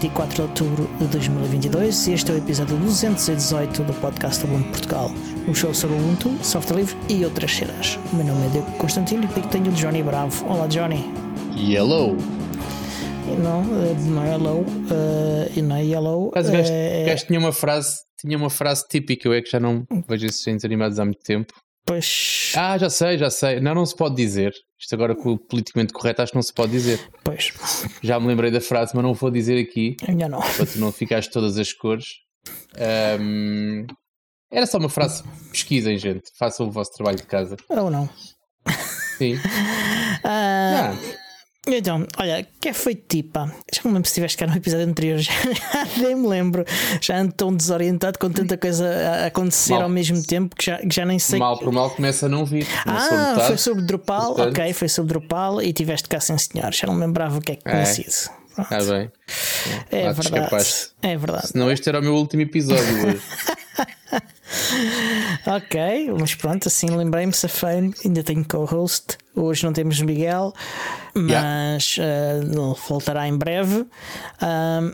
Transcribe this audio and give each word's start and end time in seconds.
Hoje 0.00 0.06
é 0.06 0.08
dia 0.08 0.10
24 0.10 0.34
de 0.34 0.42
outubro 0.42 0.90
de 0.98 1.06
2022 1.08 2.06
e 2.08 2.12
este 2.12 2.30
é 2.30 2.34
o 2.34 2.38
episódio 2.38 2.76
218 2.78 3.82
do 3.84 3.92
podcast 3.94 4.44
Ubuntu 4.44 4.68
Portugal, 4.70 5.10
um 5.46 5.54
show 5.54 5.74
sobre 5.74 5.96
Ubuntu, 5.96 6.30
software 6.42 6.78
livre 6.78 6.96
e 7.08 7.24
outras 7.24 7.52
cenas. 7.54 7.98
O 8.12 8.16
meu 8.16 8.26
nome 8.26 8.46
é 8.46 8.48
Diego 8.50 8.70
Constantino 8.78 9.24
e 9.36 9.40
tenho 9.48 9.66
o 9.68 9.72
Johnny 9.72 10.02
Bravo. 10.02 10.46
Olá, 10.48 10.66
Johnny. 10.68 11.04
Yellow. 11.56 12.16
Não, 13.42 13.60
eh, 13.62 13.94
não 14.08 14.24
é 14.24 14.28
yellow, 14.30 14.60
uh, 14.62 15.52
e 15.54 15.62
não 15.62 15.76
é 15.76 15.84
yellow. 15.84 16.32
Mas 16.34 16.48
o 16.48 16.52
gajo, 16.52 16.72
é- 16.72 17.02
o 17.02 17.06
gajo 17.06 17.26
tinha 17.26 17.38
uma 17.38 17.52
frase, 17.52 17.96
tinha 18.18 18.36
uma 18.36 18.50
frase 18.50 18.84
típica, 18.88 19.28
eu 19.28 19.32
é 19.34 19.40
que 19.42 19.50
já 19.50 19.60
não 19.60 19.84
vejo 20.08 20.26
esses 20.26 20.40
desenhos 20.40 20.64
animados 20.64 20.98
há 20.98 21.04
muito 21.04 21.22
tempo. 21.22 21.52
Pois, 21.86 22.52
Ah, 22.56 22.76
já 22.78 22.90
sei, 22.90 23.16
já 23.18 23.30
sei. 23.30 23.60
Não, 23.60 23.74
não 23.74 23.86
se 23.86 23.94
pode 23.94 24.16
dizer. 24.16 24.52
Isto 24.80 24.94
agora 24.94 25.14
com 25.14 25.32
o 25.32 25.38
politicamente 25.38 25.92
correto 25.92 26.22
acho 26.22 26.32
que 26.32 26.36
não 26.36 26.42
se 26.42 26.52
pode 26.54 26.72
dizer. 26.72 26.98
pois, 27.22 27.52
Já 28.02 28.18
me 28.18 28.26
lembrei 28.26 28.50
da 28.50 28.60
frase, 28.60 28.92
mas 28.94 29.04
não 29.04 29.12
vou 29.12 29.30
dizer 29.30 29.60
aqui, 29.60 29.96
ainda 30.08 30.28
não. 30.28 30.40
para 30.40 30.64
tu 30.66 30.78
não 30.78 30.90
ficares 30.90 31.28
todas 31.28 31.58
as 31.58 31.72
cores. 31.72 32.06
Ahm, 32.78 33.86
era 34.50 34.66
só 34.66 34.78
uma 34.78 34.88
frase. 34.88 35.22
Pesquisem, 35.52 35.98
gente. 35.98 36.30
Façam 36.38 36.66
o 36.66 36.70
vosso 36.70 36.92
trabalho 36.92 37.18
de 37.18 37.24
casa. 37.24 37.56
Ou 37.68 37.90
não. 37.90 38.08
Sim. 39.18 39.36
Ah, 40.24 40.94
Então, 41.66 42.06
olha, 42.16 42.46
que 42.58 42.70
é 42.70 42.72
feito 42.72 43.02
tipo, 43.06 43.32
pá. 43.32 43.46
Já 43.72 43.82
não 43.84 43.90
me 43.90 43.96
lembro 43.96 44.08
se 44.08 44.12
estiveste 44.12 44.38
cá 44.38 44.46
no 44.46 44.56
episódio 44.56 44.86
anterior, 44.86 45.18
já, 45.20 45.32
nem 45.98 46.16
me 46.16 46.26
lembro. 46.26 46.64
Já 47.02 47.18
ando 47.18 47.32
tão 47.32 47.54
desorientado 47.54 48.18
com 48.18 48.30
tanta 48.30 48.56
coisa 48.56 48.88
a 48.88 49.26
acontecer 49.26 49.74
Mal. 49.74 49.82
ao 49.82 49.88
mesmo 49.88 50.22
tempo 50.24 50.56
que 50.56 50.64
já, 50.64 50.78
que 50.78 50.88
já 50.94 51.04
nem 51.04 51.18
sei. 51.18 51.38
mal 51.38 51.58
por 51.58 51.70
mal 51.70 51.90
começa 51.90 52.26
a 52.26 52.28
não 52.30 52.46
vir. 52.46 52.66
Ah, 52.86 53.44
foi 53.46 53.58
sobre 53.58 53.84
Drupal, 53.84 54.34
portanto- 54.34 54.58
ok, 54.58 54.72
foi 54.72 54.88
sobre 54.88 55.10
Drupal 55.12 55.60
e 55.60 55.70
tiveste 55.74 56.08
cá, 56.08 56.18
sim 56.18 56.38
senhor. 56.38 56.72
Já 56.72 56.86
não 56.86 56.94
me 56.94 57.00
lembrava 57.00 57.36
o 57.38 57.42
que 57.42 57.52
é 57.52 57.56
que 57.56 57.62
tinha 57.62 57.76
É. 57.82 57.84
sido. 57.84 58.30
Pronto. 58.54 58.74
Ah, 58.74 58.82
bem. 58.82 59.12
é 59.92 60.12
te 60.14 60.22
verdade. 60.30 60.66
É 61.02 61.16
verdade. 61.16 61.48
Senão 61.48 61.70
este 61.70 61.88
era 61.88 62.00
o 62.00 62.02
meu 62.02 62.14
último 62.14 62.42
episódio 62.42 63.06
hoje. 63.06 63.22
Ok, 65.46 66.10
mas 66.18 66.34
pronto, 66.34 66.68
assim 66.68 66.90
lembrei-me, 66.90 67.32
safei 67.32 67.92
ainda 68.04 68.22
tenho 68.22 68.44
co-host. 68.44 69.16
Hoje 69.34 69.64
não 69.64 69.72
temos 69.72 70.00
Miguel, 70.00 70.52
mas 71.14 71.96
ah, 72.00 72.38
ele 72.42 72.74
voltará 72.88 73.26
em 73.28 73.36
breve. 73.36 73.86
Ah, 74.40 74.90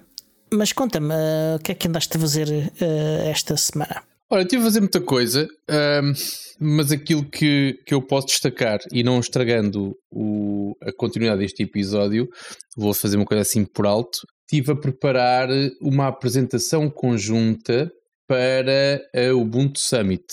mas 0.52 0.72
conta-me, 0.72 1.12
ah, 1.12 1.56
o 1.56 1.62
que 1.62 1.72
é 1.72 1.74
que 1.74 1.88
andaste 1.88 2.16
a 2.16 2.20
fazer 2.20 2.72
ah, 2.80 3.28
esta 3.28 3.56
semana? 3.56 4.02
Olha, 4.30 4.42
eu 4.42 4.48
tive 4.48 4.62
a 4.62 4.64
fazer 4.66 4.80
muita 4.80 5.00
coisa, 5.00 5.46
ahm, 5.68 6.12
mas 6.58 6.90
aquilo 6.90 7.24
que, 7.24 7.78
que 7.86 7.94
eu 7.94 8.02
posso 8.02 8.26
destacar 8.26 8.80
e 8.90 9.04
não 9.04 9.20
estragando 9.20 9.96
o- 10.10 10.74
a 10.82 10.90
continuidade 10.92 11.42
deste 11.42 11.62
episódio, 11.62 12.28
vou 12.76 12.92
fazer 12.92 13.16
uma 13.16 13.24
coisa 13.24 13.42
assim 13.42 13.64
por 13.64 13.86
alto. 13.86 14.18
Estive 14.50 14.72
a 14.72 14.76
preparar 14.76 15.48
uma 15.80 16.08
apresentação 16.08 16.90
conjunta 16.90 17.88
para 18.26 19.00
a 19.14 19.34
Ubuntu 19.34 19.78
Summit. 19.78 20.24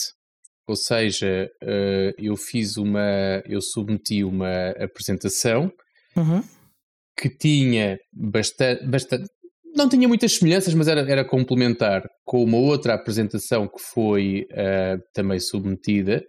Ou 0.67 0.75
seja, 0.75 1.49
ah, 1.61 2.13
eu 2.17 2.35
fiz 2.37 2.77
uma, 2.77 3.41
eu 3.47 3.61
submeti 3.61 4.23
uma 4.23 4.69
apresentação 4.71 5.71
Uhum. 6.15 6.43
que 7.19 7.29
tinha 7.29 7.97
bastante, 8.13 8.85
bastante 8.85 9.25
não 9.75 9.89
tinha 9.89 10.07
muitas 10.07 10.33
semelhanças, 10.33 10.73
mas 10.75 10.87
era, 10.87 11.01
era 11.01 11.25
complementar 11.25 12.03
com 12.23 12.43
uma 12.43 12.57
outra 12.59 12.93
apresentação 12.93 13.67
que 13.67 13.79
foi 13.81 14.45
ah, 14.53 14.97
também 15.13 15.39
submetida. 15.39 16.23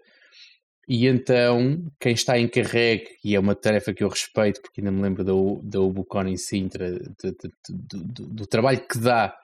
E 0.88 1.06
então, 1.06 1.78
quem 2.00 2.12
está 2.12 2.38
encarregue, 2.38 3.06
e 3.24 3.34
é 3.34 3.40
uma 3.40 3.54
tarefa 3.54 3.92
que 3.94 4.04
eu 4.04 4.08
respeito, 4.08 4.60
porque 4.60 4.80
ainda 4.80 4.90
me 4.92 5.00
lembro 5.00 5.24
da, 5.24 5.32
da 5.62 5.80
Ubucon 5.80 6.26
em 6.26 6.36
Sintra, 6.36 6.90
de- 6.92 6.98
de- 6.98 7.32
de- 7.70 8.04
do- 8.12 8.26
do 8.28 8.46
trabalho 8.46 8.86
que 8.86 8.98
dá 8.98 9.34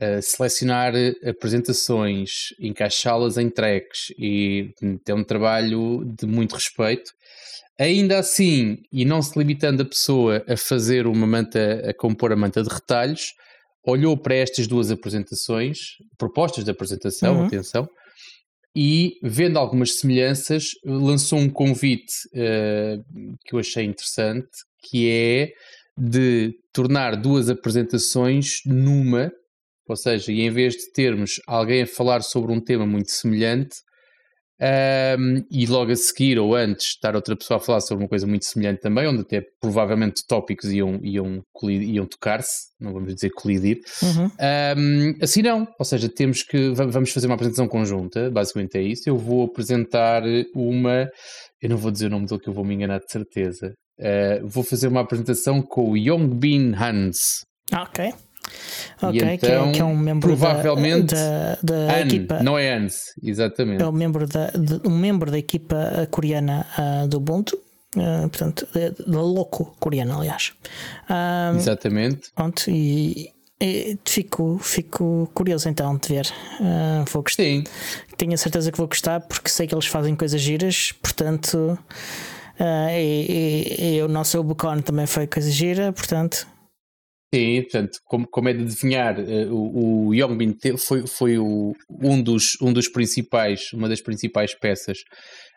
a 0.00 0.22
selecionar 0.22 0.94
apresentações, 1.24 2.54
encaixá-las 2.58 3.36
em 3.36 3.50
tracks, 3.50 4.12
e 4.18 4.72
é 5.06 5.14
um 5.14 5.22
trabalho 5.22 6.04
de 6.18 6.26
muito 6.26 6.54
respeito. 6.54 7.12
Ainda 7.78 8.18
assim, 8.18 8.82
e 8.92 9.04
não 9.04 9.22
se 9.22 9.38
limitando 9.38 9.82
a 9.82 9.86
pessoa 9.86 10.44
a 10.48 10.56
fazer 10.56 11.06
uma 11.06 11.26
manta, 11.26 11.82
a 11.88 11.94
compor 11.94 12.32
a 12.32 12.36
manta 12.36 12.62
de 12.62 12.68
retalhos, 12.68 13.34
olhou 13.84 14.16
para 14.16 14.34
estas 14.34 14.66
duas 14.66 14.90
apresentações, 14.90 15.96
propostas 16.18 16.64
de 16.64 16.70
apresentação, 16.70 17.40
Uhum. 17.40 17.46
atenção, 17.46 17.88
e 18.76 19.14
vendo 19.22 19.58
algumas 19.58 19.94
semelhanças, 19.98 20.70
lançou 20.84 21.38
um 21.38 21.48
convite 21.50 22.12
eh, 22.34 22.98
que 23.44 23.54
eu 23.54 23.58
achei 23.58 23.84
interessante, 23.84 24.48
que 24.82 25.10
é 25.10 25.52
de 25.96 26.54
tornar 26.72 27.16
duas 27.16 27.50
apresentações 27.50 28.60
numa, 28.64 29.32
ou 29.90 29.96
seja, 29.96 30.32
e 30.32 30.40
em 30.40 30.50
vez 30.50 30.74
de 30.74 30.92
termos 30.92 31.40
alguém 31.46 31.82
a 31.82 31.86
falar 31.86 32.22
sobre 32.22 32.52
um 32.52 32.60
tema 32.60 32.86
muito 32.86 33.10
semelhante, 33.10 33.76
um, 35.18 35.42
e 35.50 35.64
logo 35.66 35.90
a 35.90 35.96
seguir 35.96 36.38
ou 36.38 36.54
antes 36.54 36.88
estar 36.88 37.16
outra 37.16 37.34
pessoa 37.34 37.56
a 37.56 37.60
falar 37.60 37.80
sobre 37.80 38.04
uma 38.04 38.08
coisa 38.08 38.26
muito 38.26 38.44
semelhante 38.44 38.82
também, 38.82 39.06
onde 39.06 39.22
até 39.22 39.42
provavelmente 39.58 40.22
tópicos 40.28 40.70
iam, 40.70 41.00
iam, 41.02 41.42
iam 41.62 42.04
tocar-se, 42.04 42.68
não 42.78 42.92
vamos 42.92 43.14
dizer 43.14 43.30
colidir. 43.30 43.80
Uhum. 44.02 44.30
Um, 44.76 45.14
assim 45.22 45.40
não, 45.40 45.66
ou 45.78 45.84
seja, 45.84 46.10
temos 46.10 46.42
que 46.42 46.70
va- 46.74 46.84
vamos 46.84 47.10
fazer 47.10 47.26
uma 47.26 47.36
apresentação 47.36 47.66
conjunta, 47.66 48.30
basicamente 48.30 48.76
é 48.76 48.82
isso. 48.82 49.08
Eu 49.08 49.16
vou 49.16 49.44
apresentar 49.46 50.22
uma, 50.54 51.08
eu 51.62 51.70
não 51.70 51.78
vou 51.78 51.90
dizer 51.90 52.08
o 52.08 52.10
nome 52.10 52.26
dele 52.26 52.40
que 52.40 52.48
eu 52.50 52.54
vou 52.54 52.64
me 52.64 52.74
enganar 52.74 52.98
de 52.98 53.10
certeza. 53.10 53.72
Uh, 53.98 54.46
vou 54.46 54.62
fazer 54.62 54.88
uma 54.88 55.00
apresentação 55.00 55.62
com 55.62 55.90
o 55.90 55.96
Yongbin 55.96 56.74
Hans. 56.74 57.44
Ah, 57.72 57.82
ok. 57.84 58.12
Ok, 59.02 59.16
E 59.16 59.38
que, 59.38 59.46
é, 59.46 59.54
então, 59.54 59.72
que 59.72 59.80
é 59.80 59.84
um 59.84 59.96
membro 59.96 60.28
provavelmente, 60.28 61.14
da, 61.14 61.58
da, 61.62 61.86
da 61.86 61.94
Han, 61.96 62.00
equipa. 62.00 62.42
não 62.42 62.58
é 62.58 62.74
Hans, 62.74 62.96
exatamente. 63.22 63.82
É 63.82 63.86
um 63.86 63.92
membro 63.92 64.26
da, 64.26 64.46
de- 64.48 64.80
um 64.86 64.96
membro 64.96 65.30
da 65.30 65.38
equipa 65.38 66.06
coreana 66.10 66.66
ah, 66.76 67.06
do 67.06 67.16
Ubuntu, 67.16 67.58
ah, 67.96 68.28
portanto, 68.28 68.66
da- 68.74 69.20
Loco 69.20 69.74
coreana, 69.80 70.16
aliás. 70.16 70.52
Ah, 71.08 71.52
Exatamente. 71.56 72.30
Pronto, 72.34 72.70
e, 72.70 73.30
e 73.60 73.98
fico, 74.04 74.58
fico 74.62 75.30
curioso 75.34 75.68
então 75.68 75.96
de 75.96 76.08
ver. 76.08 76.28
Ah, 76.60 77.04
vou 77.10 77.22
gostar. 77.22 77.42
Sim, 77.42 77.64
Tenho 78.16 78.34
a 78.34 78.36
certeza 78.36 78.70
que 78.70 78.76
vou 78.78 78.86
gostar 78.88 79.20
porque 79.20 79.48
sei 79.48 79.66
que 79.66 79.74
eles 79.74 79.86
fazem 79.86 80.14
coisas 80.14 80.40
giras, 80.40 80.92
portanto. 81.02 81.78
ah, 82.58 82.92
e, 82.92 83.26
e, 83.78 83.96
e 83.96 84.02
o 84.02 84.08
nosso 84.08 84.38
Ubucon 84.38 84.80
também 84.82 85.06
foi 85.06 85.26
coisa 85.26 85.50
gira, 85.50 85.90
portanto. 85.92 86.46
Sim, 87.32 87.62
portanto, 87.62 87.98
como, 88.04 88.26
como 88.26 88.48
é 88.48 88.52
de 88.52 88.62
adivinhar, 88.64 89.18
eh, 89.20 89.46
o, 89.48 90.08
o 90.08 90.14
Yongbin 90.14 90.56
foi, 90.76 91.06
foi 91.06 91.38
o- 91.38 91.74
um, 91.88 92.20
dos, 92.20 92.56
um 92.60 92.72
dos 92.72 92.88
principais, 92.88 93.72
uma 93.72 93.88
das 93.88 94.00
principais 94.00 94.52
peças 94.54 94.98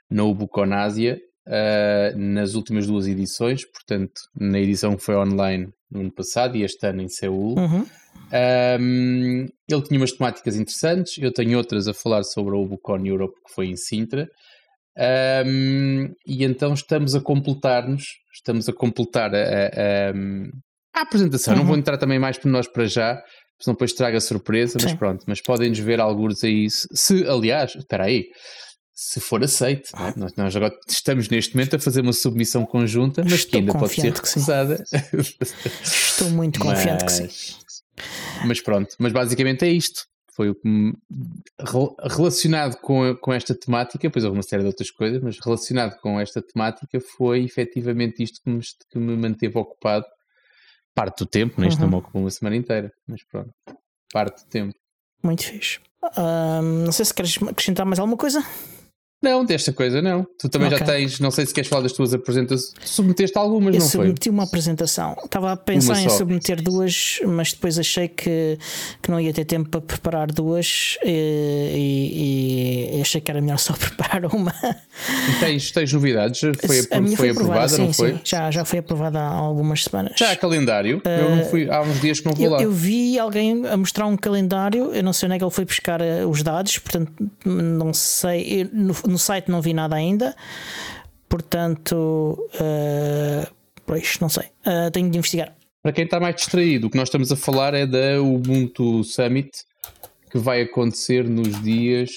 na 0.10 0.24
Ubucon 0.24 0.72
Ásia 0.72 1.20
ah, 1.48 2.14
nas 2.16 2.54
últimas 2.54 2.86
duas 2.88 3.08
edições, 3.08 3.66
portanto, 3.66 4.22
na 4.40 4.60
edição 4.60 4.96
que 4.96 5.04
foi 5.04 5.16
online 5.16 5.68
no 5.90 6.02
ano 6.02 6.12
passado 6.12 6.56
e 6.56 6.64
este 6.64 6.86
ano 6.88 7.02
em 7.02 7.10
Seul. 7.10 7.58
Uhum. 7.58 7.86
Um, 8.80 9.48
ele 9.68 9.82
tinha 9.84 10.00
umas 10.00 10.12
temáticas 10.12 10.56
interessantes, 10.56 11.18
eu 11.18 11.32
tenho 11.34 11.58
outras 11.58 11.88
a 11.88 11.94
falar 11.94 12.24
sobre 12.24 12.54
a 12.56 12.58
Ubucon 12.60 13.06
Europe 13.06 13.36
que 13.48 13.54
foi 13.54 13.68
em 13.68 13.76
Sintra. 13.76 14.30
Um, 14.96 16.14
e 16.26 16.44
então 16.44 16.74
estamos 16.74 17.16
a 17.16 17.20
completar-nos, 17.22 18.06
estamos 18.34 18.70
a 18.70 18.74
completar 18.74 19.34
a, 19.34 19.40
a- 19.40 20.12
a- 20.12 20.14
a 20.94 21.02
apresentação. 21.02 21.54
Não 21.56 21.62
Uhum. 21.62 21.68
vou 21.68 21.78
entrar 21.78 21.98
também 21.98 22.20
mais 22.20 22.38
por 22.38 22.50
nós 22.50 22.68
para 22.68 22.86
já, 22.86 23.22
senão 23.60 23.74
depois 23.76 23.94
traga 23.94 24.20
surpresa, 24.20 24.78
mas 24.82 24.92
Sim. 24.92 24.98
pronto, 24.98 25.24
mas 25.28 25.42
podem-nos 25.42 25.80
ver 25.80 26.00
alguns 26.00 26.44
aí. 26.44 26.68
Se, 26.70 27.26
aliás, 27.28 27.76
espera 27.76 28.06
aí, 28.06 28.26
se 28.94 29.20
for 29.20 29.44
aceito, 29.44 29.90
não 29.98 30.08
é? 30.08 30.14
nós, 30.16 30.36
nós 30.36 30.56
agora 30.56 30.74
estamos 30.88 31.28
neste 31.30 31.56
momento 31.56 31.76
a 31.76 31.80
fazer 31.80 32.02
uma 32.02 32.14
submissão 32.14 32.66
conjunta, 32.66 33.24
mas 33.24 33.44
que 33.46 33.58
Estou 33.58 33.60
ainda 33.60 33.74
pode 33.74 33.94
ser 33.94 34.14
que 34.14 34.20
recusada. 34.20 34.84
Estou 35.84 36.30
muito 36.30 36.60
confiante 36.60 37.06
que 37.06 37.12
sim. 37.12 37.28
Mas 38.46 38.62
pronto, 38.62 38.96
mas 39.00 39.12
basicamente 39.12 39.64
é 39.66 39.70
isto. 39.70 40.02
Foi 40.36 40.50
o 40.50 40.56
que 40.56 40.68
me- 40.68 40.94
rel- 41.60 41.96
relacionado 42.10 42.78
com, 42.82 43.16
com 43.22 43.32
esta 43.32 43.54
temática, 43.54 44.00
depois 44.08 44.26
houve 44.26 44.36
uma 44.38 44.42
série 44.44 44.64
de 44.64 44.68
outras 44.68 44.90
coisas, 44.90 45.22
mas 45.22 45.38
relacionado 45.40 45.96
com 46.02 46.20
esta 46.20 46.42
temática 46.42 47.00
foi 47.18 47.44
efetivamente 47.44 48.24
isto 48.24 48.40
que 48.44 48.50
me, 48.50 48.60
que 48.92 48.98
me 49.00 49.16
manteve 49.16 49.56
ocupado 49.60 50.06
parte 50.96 51.20
do 51.20 51.26
tempo, 51.26 51.60
né? 51.60 51.68
isto 51.68 51.80
não 51.80 51.86
Uhum. 51.88 51.92
me 51.94 52.00
ocupou 52.00 52.22
uma 52.22 52.30
semana 52.32 52.56
inteira, 52.56 52.92
mas 53.08 53.24
pronto, 53.24 53.50
parte 54.12 54.44
do 54.44 54.50
tempo. 54.50 54.74
Muito 55.24 55.44
fixe. 55.44 55.80
Ah, 56.18 56.62
não 56.62 56.92
sei 56.92 57.06
se 57.06 57.14
queres 57.14 57.38
acrescentar 57.42 57.86
mais 57.86 58.00
alguma 58.00 58.18
coisa. 58.18 58.44
Não, 59.24 59.46
desta 59.46 59.72
coisa 59.72 60.02
não. 60.02 60.28
Tu 60.38 60.50
também 60.50 60.68
okay. 60.68 60.80
já 60.80 60.86
tens, 60.86 61.20
não 61.22 61.32
sei 61.32 61.46
se 61.46 61.54
queres 61.54 61.70
falar 61.70 61.82
das 61.82 61.94
tuas 61.94 62.14
apresentações. 62.14 62.74
submeteste 62.84 63.38
algumas, 63.38 63.74
eu 63.74 63.80
não 63.80 63.88
foi? 63.88 64.00
Eu 64.02 64.04
submeti 64.08 64.30
uma 64.30 64.44
apresentação. 64.44 65.16
Estava 65.24 65.54
a 65.54 65.56
pensar 65.56 66.02
em 66.02 66.10
submeter 66.10 66.62
duas, 66.62 67.22
mas 67.26 67.54
depois 67.54 67.80
achei 67.80 68.10
que, 68.10 68.60
que 69.02 69.10
não 69.10 69.22
ia 69.22 69.34
ter 69.34 69.46
tempo 69.46 69.70
para 69.70 69.80
preparar 69.80 70.30
duas 70.30 70.98
e, 71.06 72.92
e, 72.92 72.98
e 72.98 73.02
achei 73.02 73.22
que 73.22 73.32
era 73.32 73.40
melhor 73.40 73.60
só 73.60 73.72
preparar 73.80 74.26
uma. 74.26 74.54
E 75.30 75.40
tens, 75.40 75.72
tens 75.72 75.94
novidades? 75.94 76.42
Foi, 76.42 76.86
a 76.92 77.00
minha 77.00 77.16
foi, 77.16 77.34
foi 77.34 77.44
aprovada, 77.44 77.70
sim, 77.70 77.86
não 77.86 77.94
foi? 77.94 78.14
Sim, 78.16 78.20
já, 78.26 78.52
já 78.52 78.66
foi 78.66 78.80
aprovada 78.80 79.20
há 79.20 79.30
algumas 79.30 79.86
semanas. 79.86 80.14
Já 80.18 80.32
há 80.32 80.36
calendário? 80.36 80.98
Uh, 80.98 81.10
eu 81.10 81.36
não 81.38 81.46
fui, 81.46 81.70
há 81.70 81.82
uns 81.82 82.02
dias 82.02 82.20
que 82.20 82.26
não 82.26 82.34
vou 82.34 82.46
eu, 82.46 82.52
lá. 82.52 82.62
Eu 82.62 82.72
vi 82.74 83.18
alguém 83.18 83.66
a 83.68 83.78
mostrar 83.78 84.06
um 84.06 84.18
calendário, 84.18 84.94
eu 84.94 85.02
não 85.02 85.14
sei 85.14 85.28
onde 85.28 85.36
é 85.36 85.38
que 85.38 85.46
ele 85.46 85.52
foi 85.52 85.64
buscar 85.64 86.02
eh, 86.02 86.26
os 86.26 86.44
dados, 86.44 86.78
portanto 86.78 87.12
não 87.46 87.94
sei. 87.94 88.70
No, 88.74 88.94
no 89.14 89.20
site 89.20 89.50
não 89.50 89.62
vi 89.62 89.74
nada 89.74 89.96
ainda, 89.96 90.36
portanto, 91.30 92.38
uh, 92.56 93.54
pois 93.86 94.20
não 94.20 94.28
sei, 94.28 94.48
uh, 94.68 94.92
tenho 94.92 95.10
de 95.10 95.18
investigar. 95.18 95.56
Para 95.82 95.94
quem 95.94 96.06
está 96.06 96.20
mais 96.20 96.36
distraído, 96.36 96.88
o 96.88 96.90
que 96.90 96.98
nós 96.98 97.08
estamos 97.08 97.32
a 97.32 97.36
falar 97.36 97.74
é 97.74 97.86
da 97.86 98.22
Ubuntu 98.22 99.04
Summit 99.04 99.52
que 100.32 100.40
vai 100.40 100.62
acontecer 100.62 101.30
nos 101.30 101.62
dias 101.62 102.10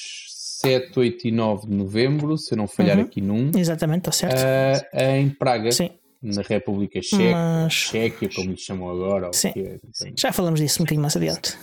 7, 0.63 0.99
8 0.99 1.29
e 1.29 1.33
9 1.33 1.67
de 1.67 1.75
novembro, 1.75 2.39
se 2.39 2.55
eu 2.55 2.59
não 2.59 2.67
falhar 2.67 2.97
uhum. 2.97 3.05
aqui 3.05 3.21
num. 3.21 3.51
Exatamente, 3.55 4.09
está 4.09 4.13
certo. 4.13 4.41
Uh, 4.41 4.99
em 4.99 5.29
Praga. 5.31 5.71
Sim. 5.71 5.91
Na 6.23 6.43
República 6.43 7.01
Checa, 7.03 7.33
Mas... 7.33 7.73
Chequia, 7.73 8.29
como 8.35 8.51
lhe 8.51 8.57
chamam 8.57 8.91
agora. 8.91 9.31
Sim. 9.35 9.53
É, 9.55 9.79
Já 10.17 10.33
falamos 10.33 10.59
disso 10.59 10.81
um 10.81 10.85
bocadinho 10.85 11.03
mais 11.03 11.15
adiante. 11.15 11.57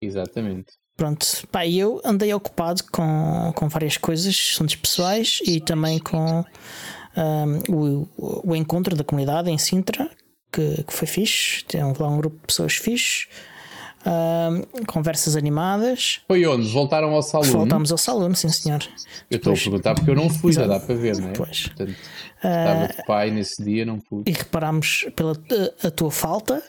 Exatamente. 0.00 0.72
Pronto, 0.98 1.24
pá, 1.52 1.64
eu 1.64 2.02
andei 2.04 2.34
ocupado 2.34 2.82
com, 2.90 3.52
com 3.54 3.68
várias 3.68 3.96
coisas, 3.96 4.34
assuntos 4.52 4.74
pessoais 4.74 5.38
e 5.46 5.60
também 5.60 6.00
com 6.00 6.44
um, 7.16 7.72
o, 7.72 8.08
o 8.50 8.56
encontro 8.56 8.96
da 8.96 9.04
comunidade 9.04 9.48
em 9.48 9.56
Sintra, 9.56 10.10
que, 10.52 10.82
que 10.82 10.92
foi 10.92 11.06
fixe. 11.06 11.64
Tem 11.66 11.82
lá 11.84 12.08
um 12.08 12.18
grupo 12.18 12.36
de 12.38 12.46
pessoas 12.48 12.74
fixe. 12.74 13.28
Conversas 14.86 15.36
animadas. 15.36 16.20
Foi 16.26 16.46
onde? 16.46 16.68
Voltaram 16.68 17.10
ao 17.14 17.22
salão? 17.22 17.50
Voltámos 17.50 17.92
ao 17.92 17.98
salão, 17.98 18.34
sim 18.34 18.48
senhor. 18.48 18.80
Eu 19.30 19.36
estou 19.36 19.52
a 19.52 19.56
perguntar 19.56 19.94
porque 19.94 20.10
eu 20.10 20.14
não 20.14 20.30
fui, 20.30 20.52
já 20.52 20.66
dá 20.66 20.80
para 20.80 20.94
ver, 20.94 21.18
não 21.18 21.28
é? 21.28 21.32
Pois. 21.32 21.66
Portanto, 21.66 21.94
estava 22.36 22.88
de 22.88 23.06
pai 23.06 23.30
nesse 23.30 23.62
dia, 23.62 23.84
não 23.84 23.98
pude. 23.98 24.30
E 24.30 24.32
reparámos 24.32 25.06
pela 25.14 25.36
a, 25.84 25.90
tua 25.90 26.10
falta, 26.10 26.62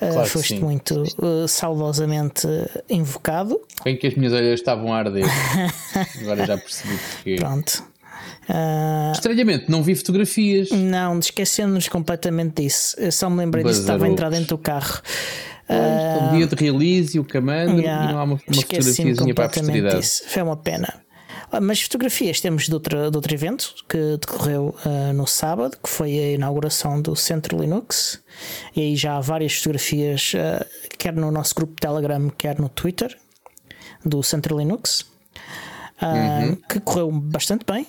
ah, 0.00 0.06
claro 0.08 0.28
foste 0.28 0.60
muito 0.60 1.02
uh, 1.18 1.48
saudosamente 1.48 2.46
invocado. 2.88 3.60
Bem 3.84 3.96
que 3.96 4.06
as 4.06 4.14
minhas 4.14 4.32
olhas 4.32 4.60
estavam 4.60 4.92
a 4.92 4.98
arder. 4.98 5.24
Agora 6.20 6.46
já 6.46 6.58
percebi 6.58 6.98
porque. 6.98 7.36
Pronto. 7.36 7.94
Uh, 8.48 9.12
Estranhamente, 9.12 9.70
não 9.70 9.82
vi 9.82 9.94
fotografias. 9.94 10.70
Não, 10.70 11.18
esquecendo-nos 11.18 11.88
completamente 11.88 12.62
disso. 12.62 12.94
Eu 12.98 13.10
só 13.10 13.30
me 13.30 13.38
lembrei 13.38 13.64
disso, 13.64 13.80
estava 13.80 14.04
a 14.04 14.08
entrar 14.08 14.30
dentro 14.30 14.48
do 14.48 14.58
carro. 14.58 15.00
Um 15.68 16.36
dia 16.36 16.46
de 16.46 16.54
release 16.56 17.16
e 17.16 17.20
o 17.20 17.24
comando 17.24 17.80
yeah, 17.80 18.04
e 18.04 18.12
não 18.12 18.18
há 18.18 18.24
uma, 18.24 18.34
uma 18.34 18.38
fotografiazinha 18.38 19.34
para 19.34 19.46
a 19.46 19.48
posteridade. 19.48 20.00
Isso. 20.00 20.22
Foi 20.28 20.42
uma 20.42 20.56
pena. 20.56 21.04
Ah, 21.50 21.60
mas 21.60 21.80
fotografias 21.82 22.40
temos 22.40 22.64
de 22.64 22.74
outro, 22.74 23.10
de 23.10 23.16
outro 23.16 23.32
evento 23.32 23.74
que 23.88 24.16
decorreu 24.18 24.74
uh, 24.84 25.12
no 25.12 25.26
sábado, 25.26 25.76
que 25.80 25.88
foi 25.88 26.18
a 26.18 26.32
inauguração 26.32 27.00
do 27.00 27.14
Centro 27.14 27.56
Linux. 27.60 28.20
E 28.74 28.80
aí 28.80 28.96
já 28.96 29.16
há 29.16 29.20
várias 29.20 29.54
fotografias, 29.54 30.32
uh, 30.34 30.66
quer 30.98 31.14
no 31.14 31.30
nosso 31.30 31.54
grupo 31.54 31.80
Telegram, 31.80 32.28
quer 32.30 32.58
no 32.58 32.68
Twitter, 32.68 33.16
do 34.04 34.20
Centro 34.22 34.58
Linux, 34.58 35.02
uh, 36.02 36.56
que 36.68 36.80
correu 36.80 37.10
bastante 37.12 37.64
bem. 37.64 37.86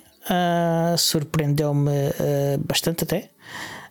Surpreendeu-me 0.98 1.92
bastante 2.60 3.04
até. 3.04 3.30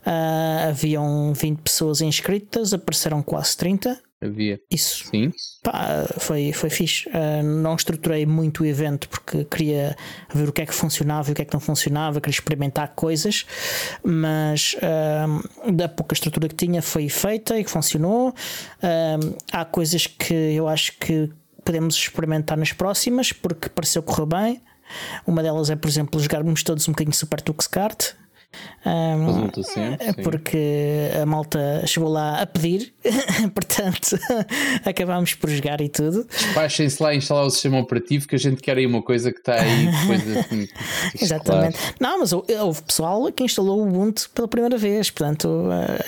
Uh, 0.06 0.68
haviam 0.68 1.32
20 1.32 1.60
pessoas 1.60 2.00
inscritas, 2.00 2.74
apareceram 2.74 3.22
quase 3.22 3.56
30. 3.56 3.98
Havia. 4.22 4.60
Isso. 4.70 5.06
Sim. 5.10 5.32
Pá, 5.62 6.06
foi, 6.18 6.52
foi 6.52 6.70
fixe. 6.70 7.08
Uh, 7.08 7.42
não 7.42 7.74
estruturei 7.74 8.26
muito 8.26 8.62
o 8.62 8.66
evento 8.66 9.08
porque 9.08 9.44
queria 9.44 9.96
ver 10.32 10.48
o 10.48 10.52
que 10.52 10.62
é 10.62 10.66
que 10.66 10.74
funcionava 10.74 11.30
e 11.30 11.32
o 11.32 11.34
que 11.34 11.42
é 11.42 11.44
que 11.44 11.52
não 11.52 11.60
funcionava, 11.60 12.20
queria 12.20 12.34
experimentar 12.34 12.94
coisas, 12.94 13.46
mas 14.02 14.76
uh, 14.76 15.72
da 15.72 15.88
pouca 15.88 16.14
estrutura 16.14 16.48
que 16.48 16.54
tinha 16.54 16.82
foi 16.82 17.08
feita 17.08 17.58
e 17.58 17.64
que 17.64 17.70
funcionou. 17.70 18.34
há 19.52 19.64
coisas 19.64 20.06
que 20.06 20.34
eu 20.34 20.68
acho 20.68 20.98
que 20.98 21.30
podemos 21.64 21.96
experimentar 21.96 22.58
nas 22.58 22.72
próximas 22.72 23.32
porque 23.32 23.68
pareceu 23.68 24.02
correr 24.02 24.26
bem. 24.26 24.62
Uma 25.26 25.42
delas 25.42 25.70
é, 25.70 25.76
por 25.76 25.88
exemplo, 25.88 26.20
jogarmos 26.20 26.62
todos 26.62 26.86
um 26.88 26.92
bocadinho 26.92 27.14
Super 27.14 27.40
Tux 27.40 27.66
Kart. 27.66 28.12
Um, 28.86 29.50
sempre, 29.62 30.22
porque 30.22 31.10
a 31.20 31.24
malta 31.24 31.82
chegou 31.86 32.10
lá 32.10 32.42
a 32.42 32.46
pedir, 32.46 32.92
portanto 33.54 34.18
acabámos 34.84 35.32
por 35.32 35.48
jogar 35.48 35.80
e 35.80 35.88
tudo. 35.88 36.26
Baixem-se 36.54 37.02
lá 37.02 37.14
e 37.14 37.16
instalar 37.16 37.46
o 37.46 37.50
sistema 37.50 37.78
operativo 37.78 38.28
que 38.28 38.34
a 38.34 38.38
gente 38.38 38.60
quer 38.60 38.76
aí 38.76 38.86
uma 38.86 39.02
coisa 39.02 39.32
que 39.32 39.38
está 39.38 39.54
aí 39.54 39.86
depois 39.86 40.22
de... 40.22 40.70
Exatamente. 41.18 41.78
Não, 41.98 42.20
mas 42.20 42.32
houve 42.32 42.82
pessoal 42.82 43.32
que 43.32 43.42
instalou 43.42 43.80
o 43.80 43.88
Ubuntu 43.88 44.28
pela 44.34 44.46
primeira 44.46 44.76
vez, 44.76 45.10
portanto, 45.10 45.48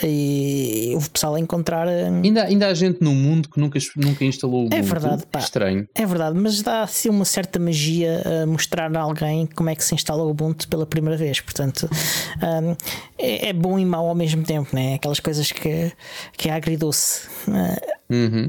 eh, 0.03 0.07
e 0.07 0.91
houve 0.95 1.09
pessoal 1.09 1.35
a 1.35 1.41
encontrar. 1.41 1.89
Eh, 1.89 2.09
ainda, 2.09 2.45
ainda 2.45 2.69
há 2.69 2.75
gente 2.75 3.03
no 3.03 3.15
mundo 3.15 3.49
que 3.49 3.59
nunca, 3.59 3.79
nunca 3.97 4.25
instalou 4.25 4.65
o 4.65 4.67
Ubuntu. 4.67 4.77
É 4.77 4.83
verdade, 4.83 5.25
pá. 5.33 5.39
Estranho. 5.39 5.89
É 5.95 6.05
verdade, 6.05 6.39
mas 6.39 6.61
dá 6.61 6.83
assim 6.83 7.09
uma 7.09 7.25
certa 7.25 7.59
magia 7.59 8.23
a 8.43 8.47
mostrar 8.47 8.95
a 8.95 9.01
alguém 9.01 9.47
como 9.47 9.71
é 9.71 9.75
que 9.75 9.83
se 9.83 9.95
instala 9.95 10.23
o 10.23 10.31
Ubuntu 10.31 10.69
pela 10.69 10.85
primeira 10.85 11.17
vez, 11.17 11.41
portanto. 11.41 11.89
Um, 12.43 12.77
é, 13.19 13.49
é, 13.49 13.53
bom 13.53 13.79
e 13.79 13.85
mau 13.85 14.09
ao 14.09 14.15
mesmo 14.15 14.43
tempo, 14.43 14.75
né? 14.75 14.95
Aquelas 14.95 15.21
coisas 15.21 15.51
que, 15.53 15.93
que 16.37 16.49
é 16.49 16.53
agridoce. 16.53 17.29
Uhum. 18.09 18.49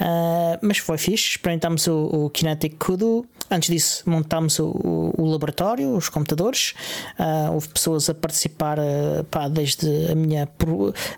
Uh, 0.00 0.56
mas 0.62 0.78
foi 0.78 0.96
fixe, 0.96 1.30
experimentámos 1.30 1.86
o, 1.88 2.26
o, 2.26 2.30
Kinetic 2.30 2.76
Kudu. 2.78 3.26
Antes 3.50 3.70
disso, 3.70 4.08
montámos 4.08 4.58
o, 4.58 4.68
o, 4.68 5.22
o 5.22 5.24
laboratório, 5.26 5.96
os 5.96 6.08
computadores. 6.08 6.74
Uh, 7.18 7.52
houve 7.54 7.68
pessoas 7.68 8.08
a 8.08 8.14
participar, 8.14 8.78
uh, 8.78 9.24
pá, 9.24 9.48
desde 9.48 10.12
a 10.12 10.14
minha, 10.14 10.48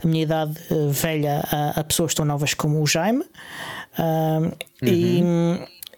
a 0.03 0.07
minha 0.07 0.23
idade 0.23 0.55
velha 0.91 1.43
a, 1.51 1.81
a, 1.81 1.85
pessoas 1.85 2.15
tão 2.15 2.25
novas 2.25 2.55
como 2.55 2.81
o 2.81 2.87
Jaime. 2.87 3.25
Uhum. 3.99 4.53
E, 4.83 5.23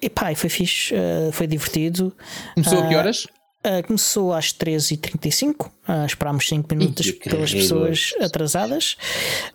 e 0.00 0.10
pá, 0.10 0.34
foi 0.34 0.50
fixe, 0.50 0.94
foi 1.32 1.46
divertido. 1.46 2.12
Começou 2.54 2.80
a 2.80 2.88
que 2.88 2.97
horas? 2.97 3.26
Uh, 3.64 3.87
começou 3.87 4.33
às 4.33 4.52
13h35, 4.52 5.66
uh, 5.66 6.04
esperámos 6.04 6.49
5 6.49 6.75
minutos 6.75 7.07
Ih, 7.07 7.12
pelas 7.12 7.54
pessoas 7.54 8.12
atrasadas. 8.21 8.97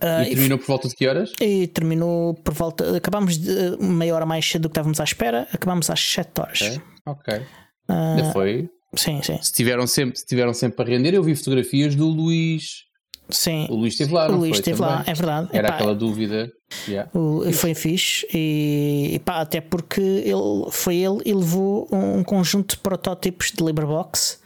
Uh, 0.02 0.24
e 0.24 0.36
terminou 0.36 0.58
e, 0.58 0.62
por 0.62 0.68
volta 0.68 0.88
de 0.88 0.96
que 0.96 1.08
horas? 1.08 1.34
E 1.42 1.68
terminou 1.68 2.34
por 2.36 2.54
volta. 2.54 2.96
Acabámos 2.96 3.38
de, 3.38 3.78
meia 3.82 4.16
hora 4.16 4.26
mais 4.26 4.50
cedo 4.50 4.64
do 4.64 4.70
que 4.70 4.74
estávamos 4.74 5.02
à 5.02 5.04
espera, 5.04 5.48
acabámos 5.52 5.90
às 5.90 6.00
7 6.00 6.40
horas. 6.40 6.62
Ok. 6.62 6.80
okay. 7.06 7.40
Uh, 7.90 8.32
foi. 8.32 8.70
Sim, 8.96 9.22
sim. 9.22 9.38
Se 9.42 9.52
tiveram, 9.52 9.86
sempre, 9.86 10.18
se 10.18 10.26
tiveram 10.26 10.54
sempre 10.54 10.86
a 10.86 10.88
render, 10.88 11.14
eu 11.14 11.22
vi 11.22 11.36
fotografias 11.36 11.94
do 11.94 12.08
Luís 12.08 12.86
Sim. 13.30 13.68
O 13.70 13.76
Luís 13.76 13.94
esteve 13.94 14.14
lá, 14.14 14.28
o 14.30 14.38
Luís 14.38 14.58
esteve 14.58 14.82
lá, 14.82 15.04
é 15.06 15.14
verdade. 15.14 15.50
Era 15.52 15.68
Epá, 15.68 15.76
aquela 15.76 15.96
dúvida. 15.96 16.52
Yeah. 16.88 17.10
O, 17.14 17.52
foi 17.54 17.74
fixe 17.74 18.28
e, 18.34 19.12
e 19.14 19.20
pá, 19.20 19.40
até 19.40 19.62
porque 19.62 20.02
ele 20.02 20.70
foi 20.70 20.98
ele 20.98 21.22
e 21.26 21.34
levou 21.34 21.88
um 21.92 22.24
conjunto 22.24 22.76
de 22.76 22.82
protótipos 22.82 23.52
de 23.52 23.64
Librebox 23.64 24.40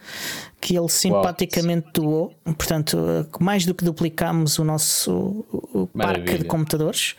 que 0.62 0.76
ele 0.76 0.88
simpaticamente 0.88 1.88
doou. 1.92 2.32
Portanto, 2.44 2.96
mais 3.40 3.66
do 3.66 3.74
que 3.74 3.84
duplicámos 3.84 4.60
o 4.60 4.64
nosso 4.64 5.44
parque 5.98 6.38
de 6.38 6.44
computadores. 6.44 7.16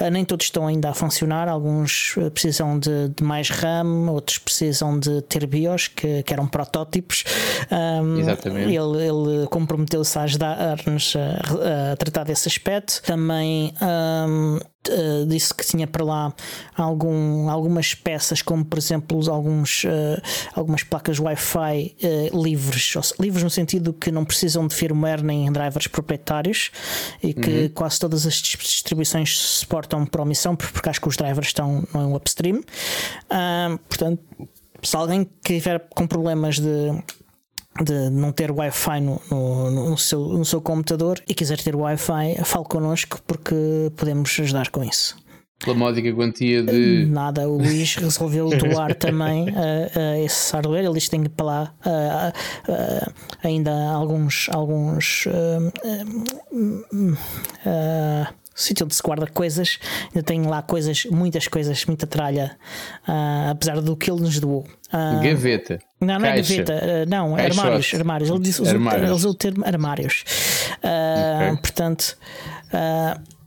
Uh, 0.00 0.10
nem 0.10 0.24
todos 0.24 0.46
estão 0.46 0.68
ainda 0.68 0.90
a 0.90 0.94
funcionar, 0.94 1.48
alguns 1.48 2.16
uh, 2.16 2.30
precisam 2.30 2.78
de, 2.78 3.08
de, 3.08 3.24
mais 3.24 3.50
RAM, 3.50 4.08
outros 4.10 4.38
precisam 4.38 4.98
de 4.98 5.22
ter 5.22 5.44
BIOS, 5.44 5.88
que, 5.88 6.22
que 6.22 6.32
eram 6.32 6.46
protótipos. 6.46 7.24
Um, 7.70 8.20
Exatamente. 8.20 8.72
Ele, 8.72 9.02
ele 9.02 9.46
comprometeu-se 9.48 10.16
a 10.16 10.22
ajudar-nos 10.22 11.16
a, 11.16 11.92
a, 11.92 11.96
tratar 11.96 12.22
desse 12.22 12.46
aspecto. 12.46 13.02
Também. 13.02 13.74
Um, 13.82 14.60
Uh, 14.86 15.26
disse 15.26 15.54
que 15.54 15.64
tinha 15.64 15.86
para 15.86 16.04
lá 16.04 16.34
algum, 16.76 17.48
algumas 17.48 17.94
peças, 17.94 18.42
como 18.42 18.64
por 18.64 18.78
exemplo 18.78 19.18
alguns, 19.30 19.84
uh, 19.84 20.20
algumas 20.54 20.82
placas 20.82 21.18
Wi-Fi 21.18 21.96
uh, 22.02 22.42
livres, 22.42 22.92
livres 23.18 23.42
no 23.42 23.50
sentido 23.50 23.92
que 23.92 24.10
não 24.10 24.24
precisam 24.24 24.66
de 24.66 24.74
firmware 24.74 25.22
nem 25.22 25.50
drivers 25.50 25.86
proprietários 25.86 26.70
e 27.22 27.32
que 27.32 27.50
uhum. 27.50 27.68
quase 27.70 27.98
todas 27.98 28.26
as 28.26 28.34
distribuições 28.34 29.38
suportam 29.38 30.04
por 30.04 30.20
omissão, 30.20 30.54
porque 30.54 30.88
acho 30.88 31.00
que 31.00 31.08
os 31.08 31.16
drivers 31.16 31.48
estão 31.48 31.82
no 31.92 32.14
upstream. 32.14 32.60
portanto, 33.88 34.22
se 34.82 34.96
alguém 34.96 35.24
que 35.24 35.54
tiver 35.54 35.88
com 35.94 36.06
problemas 36.06 36.58
de 36.58 36.92
de 37.82 38.10
não 38.10 38.32
ter 38.32 38.50
Wi-Fi 38.50 39.00
no, 39.00 39.20
no, 39.30 39.70
no, 39.90 39.98
seu, 39.98 40.20
no 40.20 40.44
seu 40.44 40.60
computador 40.60 41.20
e 41.28 41.34
quiser 41.34 41.60
ter 41.60 41.74
Wi-Fi, 41.74 42.44
fale 42.44 42.64
connosco 42.64 43.20
porque 43.26 43.54
podemos 43.96 44.38
ajudar 44.40 44.70
com 44.70 44.84
isso. 44.84 45.16
Pela 45.58 45.76
módica 45.76 46.12
quantia 46.12 46.62
de. 46.62 47.06
Nada, 47.06 47.48
o 47.48 47.56
Luís 47.56 47.94
resolveu 47.96 48.50
doar 48.50 48.94
também 48.94 49.44
uh, 49.44 49.52
uh, 49.52 50.24
esse 50.24 50.52
hardware. 50.52 50.84
Ele 50.84 50.94
disse 50.94 51.08
que 51.08 51.16
tem 51.16 51.24
para 51.24 51.46
lá 51.46 51.74
uh, 51.86 53.12
ainda 53.42 53.72
alguns. 53.92 54.48
alguns 54.50 55.26
sítio 58.54 58.84
onde 58.84 58.94
se 58.94 59.02
guarda 59.02 59.26
coisas, 59.26 59.78
ainda 60.06 60.22
tem 60.22 60.42
lá 60.42 60.62
coisas, 60.62 61.04
muitas 61.06 61.48
coisas, 61.48 61.84
muita 61.86 62.06
tralha, 62.06 62.56
uh, 63.08 63.50
apesar 63.50 63.80
do 63.80 63.96
que 63.96 64.10
ele 64.10 64.20
nos 64.20 64.38
doou. 64.38 64.66
Uh, 64.88 65.22
gaveta. 65.22 65.78
Não, 66.00 66.18
não 66.18 66.26
é 66.26 66.36
Caixa. 66.36 66.62
gaveta, 66.62 66.86
uh, 66.86 67.08
não, 67.08 67.38
é 67.38 67.46
armários, 67.46 67.94
armários. 67.94 68.30
Ele 68.30 68.38
disse, 68.40 68.68
armários. 68.68 69.02
Ele 69.02 69.12
usou 69.12 69.32
o 69.32 69.34
termo 69.34 69.64
armários. 69.64 70.24
Okay. 70.78 71.56
Portanto. 71.60 72.16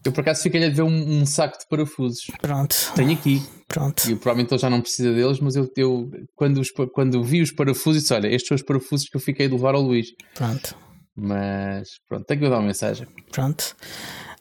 eu 0.04 0.12
por 0.12 0.22
acaso 0.22 0.44
fiquei 0.44 0.66
a 0.66 0.70
ver 0.70 0.82
um, 0.82 1.22
um, 1.22 1.26
saco 1.26 1.58
de 1.58 1.68
parafusos. 1.70 2.26
Pronto. 2.42 2.76
Tenho 2.96 3.14
aqui. 3.14 3.42
Pronto. 3.68 4.10
E 4.10 4.16
provavelmente 4.16 4.54
ele 4.54 4.62
já 4.62 4.70
não 4.70 4.82
precisa 4.82 5.14
deles, 5.14 5.40
mas 5.40 5.56
eu, 5.56 5.70
eu 5.76 6.10
quando, 6.36 6.60
os, 6.60 6.70
quando 6.94 7.24
vi 7.24 7.42
os 7.42 7.52
parafusos, 7.52 8.02
disse: 8.02 8.14
Olha, 8.14 8.28
estes 8.28 8.48
são 8.48 8.56
os 8.56 8.64
parafusos 8.64 9.10
que 9.10 9.18
eu 9.18 9.22
fiquei 9.22 9.48
de 9.48 9.54
levar 9.54 9.76
ao 9.76 9.82
Luís. 9.82 10.08
Pronto. 10.34 10.76
Mas 11.20 11.90
pronto, 12.08 12.26
tenho 12.26 12.42
que 12.42 12.50
dar 12.50 12.58
uma 12.58 12.68
mensagem. 12.68 13.08
Pronto. 13.32 13.76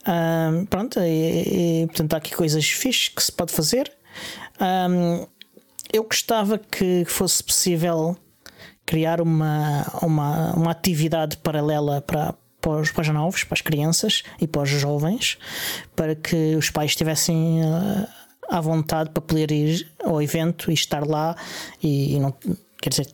Um, 0.06 0.66
pronto, 0.66 1.00
e, 1.00 1.82
e, 1.82 1.86
portanto 1.86 2.14
há 2.14 2.16
aqui 2.18 2.34
coisas 2.34 2.64
fixes 2.64 3.08
que 3.08 3.22
se 3.22 3.32
pode 3.32 3.52
fazer. 3.52 3.92
Um, 4.60 5.26
eu 5.92 6.04
gostava 6.04 6.58
que 6.58 7.04
fosse 7.06 7.42
possível 7.42 8.16
criar 8.84 9.20
uma, 9.20 9.84
uma, 10.00 10.52
uma 10.54 10.70
atividade 10.70 11.36
paralela 11.38 12.00
para, 12.00 12.34
para 12.60 12.80
os, 12.80 12.90
para 12.92 13.02
os 13.02 13.08
novos, 13.08 13.44
para 13.44 13.54
as 13.54 13.60
crianças 13.60 14.22
e 14.40 14.46
para 14.46 14.62
os 14.62 14.68
jovens, 14.68 15.38
para 15.94 16.14
que 16.14 16.54
os 16.56 16.70
pais 16.70 16.92
estivessem 16.92 17.62
uh, 17.62 18.06
à 18.48 18.60
vontade 18.60 19.10
para 19.10 19.20
poder 19.20 19.50
ir 19.50 19.90
ao 20.04 20.22
evento 20.22 20.70
e 20.70 20.74
estar 20.74 21.04
lá 21.04 21.36
e, 21.82 22.14
e 22.14 22.20
não 22.20 22.32
quer 22.80 22.90
dizer 22.90 23.08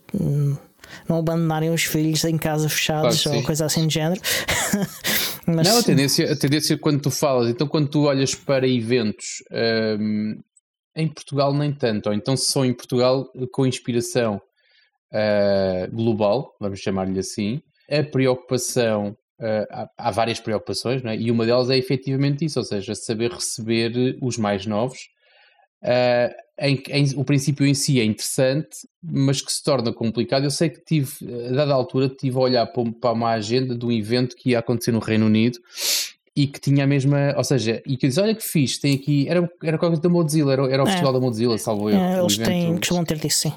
não 1.09 1.19
abandonarem 1.19 1.71
os 1.71 1.85
filhos 1.85 2.25
em 2.25 2.37
casa 2.37 2.69
fechados 2.69 3.23
claro 3.23 3.39
ou 3.39 3.45
coisa 3.45 3.65
assim 3.65 3.87
de 3.87 3.95
género. 3.95 4.21
Mas... 5.47 5.69
Não, 5.69 5.79
a 5.79 5.83
tendência, 5.83 6.33
a 6.33 6.37
tendência 6.37 6.79
quando 6.79 7.01
tu 7.01 7.11
falas, 7.11 7.49
então 7.49 7.67
quando 7.67 7.89
tu 7.89 8.05
olhas 8.05 8.35
para 8.35 8.67
eventos 8.67 9.43
um, 10.01 10.41
em 10.97 11.09
Portugal 11.09 11.53
nem 11.53 11.73
tanto, 11.73 12.09
ou 12.09 12.15
então 12.15 12.37
só 12.37 12.65
em 12.65 12.73
Portugal 12.73 13.29
com 13.51 13.67
inspiração 13.67 14.41
uh, 15.13 15.91
global, 15.95 16.55
vamos 16.61 16.81
chamar-lhe 16.81 17.19
assim, 17.19 17.61
a 17.91 18.03
preocupação, 18.03 19.17
uh, 19.41 19.67
há, 19.71 19.91
há, 19.99 20.11
várias 20.11 20.39
preocupações, 20.39 21.05
é? 21.05 21.17
e 21.17 21.31
uma 21.31 21.45
delas 21.45 21.71
é 21.71 21.77
efetivamente 21.77 22.45
isso, 22.45 22.59
ou 22.59 22.65
seja, 22.65 22.95
saber 22.95 23.33
receber 23.33 24.17
os 24.23 24.37
mais 24.37 24.67
novos. 24.67 24.99
Uh, 25.83 26.33
em, 26.59 26.81
em, 26.91 27.11
o 27.17 27.25
princípio 27.25 27.67
em 27.67 27.75
si 27.75 28.01
é 28.01 28.05
interessante, 28.05 28.87
mas 29.03 29.41
que 29.41 29.53
se 29.53 29.63
torna 29.63 29.93
complicado. 29.93 30.45
Eu 30.45 30.51
sei 30.51 30.71
que 30.71 30.81
tive, 30.85 31.11
a 31.49 31.53
dada 31.53 31.75
altura, 31.75 32.09
tive 32.09 32.37
a 32.37 32.41
olhar 32.41 32.67
para 32.67 33.13
uma 33.13 33.31
agenda 33.31 33.77
de 33.77 33.85
um 33.85 33.91
evento 33.91 34.37
que 34.37 34.51
ia 34.51 34.61
acontecer 34.61 34.93
no 34.93 35.01
Reino 35.01 35.27
Unido 35.27 35.59
e 36.37 36.47
que 36.47 36.61
tinha 36.61 36.85
a 36.85 36.87
mesma, 36.87 37.35
ou 37.37 37.45
seja, 37.45 37.83
e 37.85 37.97
que 37.97 38.07
eu 38.07 38.09
disse, 38.09 38.21
olha 38.21 38.35
que 38.35 38.45
fiz, 38.45 38.79
tem 38.79 38.95
aqui, 38.95 39.29
era, 39.29 39.41
era 39.63 39.77
qualquer 39.77 39.97
coisa 39.97 40.03
da 40.03 40.09
Mozilla, 40.09 40.53
era, 40.53 40.73
era 40.73 40.83
o 40.83 40.87
é. 40.87 40.91
festival 40.91 41.13
da 41.13 41.21
Mozilla, 41.21 41.59
salvo 41.59 41.91
eu. 41.91 41.97
É, 41.99 42.21
eles 42.21 42.39
têm, 42.39 42.77
costumam 42.77 43.05
ter 43.05 43.19
disso, 43.19 43.41
sim. 43.41 43.53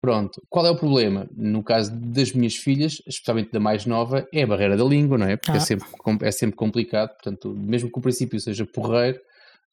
Pronto, 0.00 0.42
qual 0.50 0.66
é 0.66 0.70
o 0.70 0.76
problema? 0.76 1.26
No 1.34 1.62
caso 1.62 1.90
das 1.94 2.32
minhas 2.32 2.56
filhas, 2.56 3.00
especialmente 3.06 3.50
da 3.52 3.60
mais 3.60 3.86
nova, 3.86 4.26
é 4.32 4.42
a 4.42 4.46
barreira 4.46 4.76
da 4.76 4.84
língua, 4.84 5.16
não 5.16 5.26
é? 5.26 5.36
Porque 5.36 5.52
é 5.52 5.54
ah. 5.54 5.56
é, 5.56 5.60
sempre, 5.60 5.88
é 6.22 6.30
sempre 6.30 6.56
complicado, 6.56 7.10
portanto, 7.10 7.54
mesmo 7.56 7.90
que 7.90 7.98
o 7.98 8.02
princípio 8.02 8.38
seja 8.40 8.66
porreiro, 8.66 9.18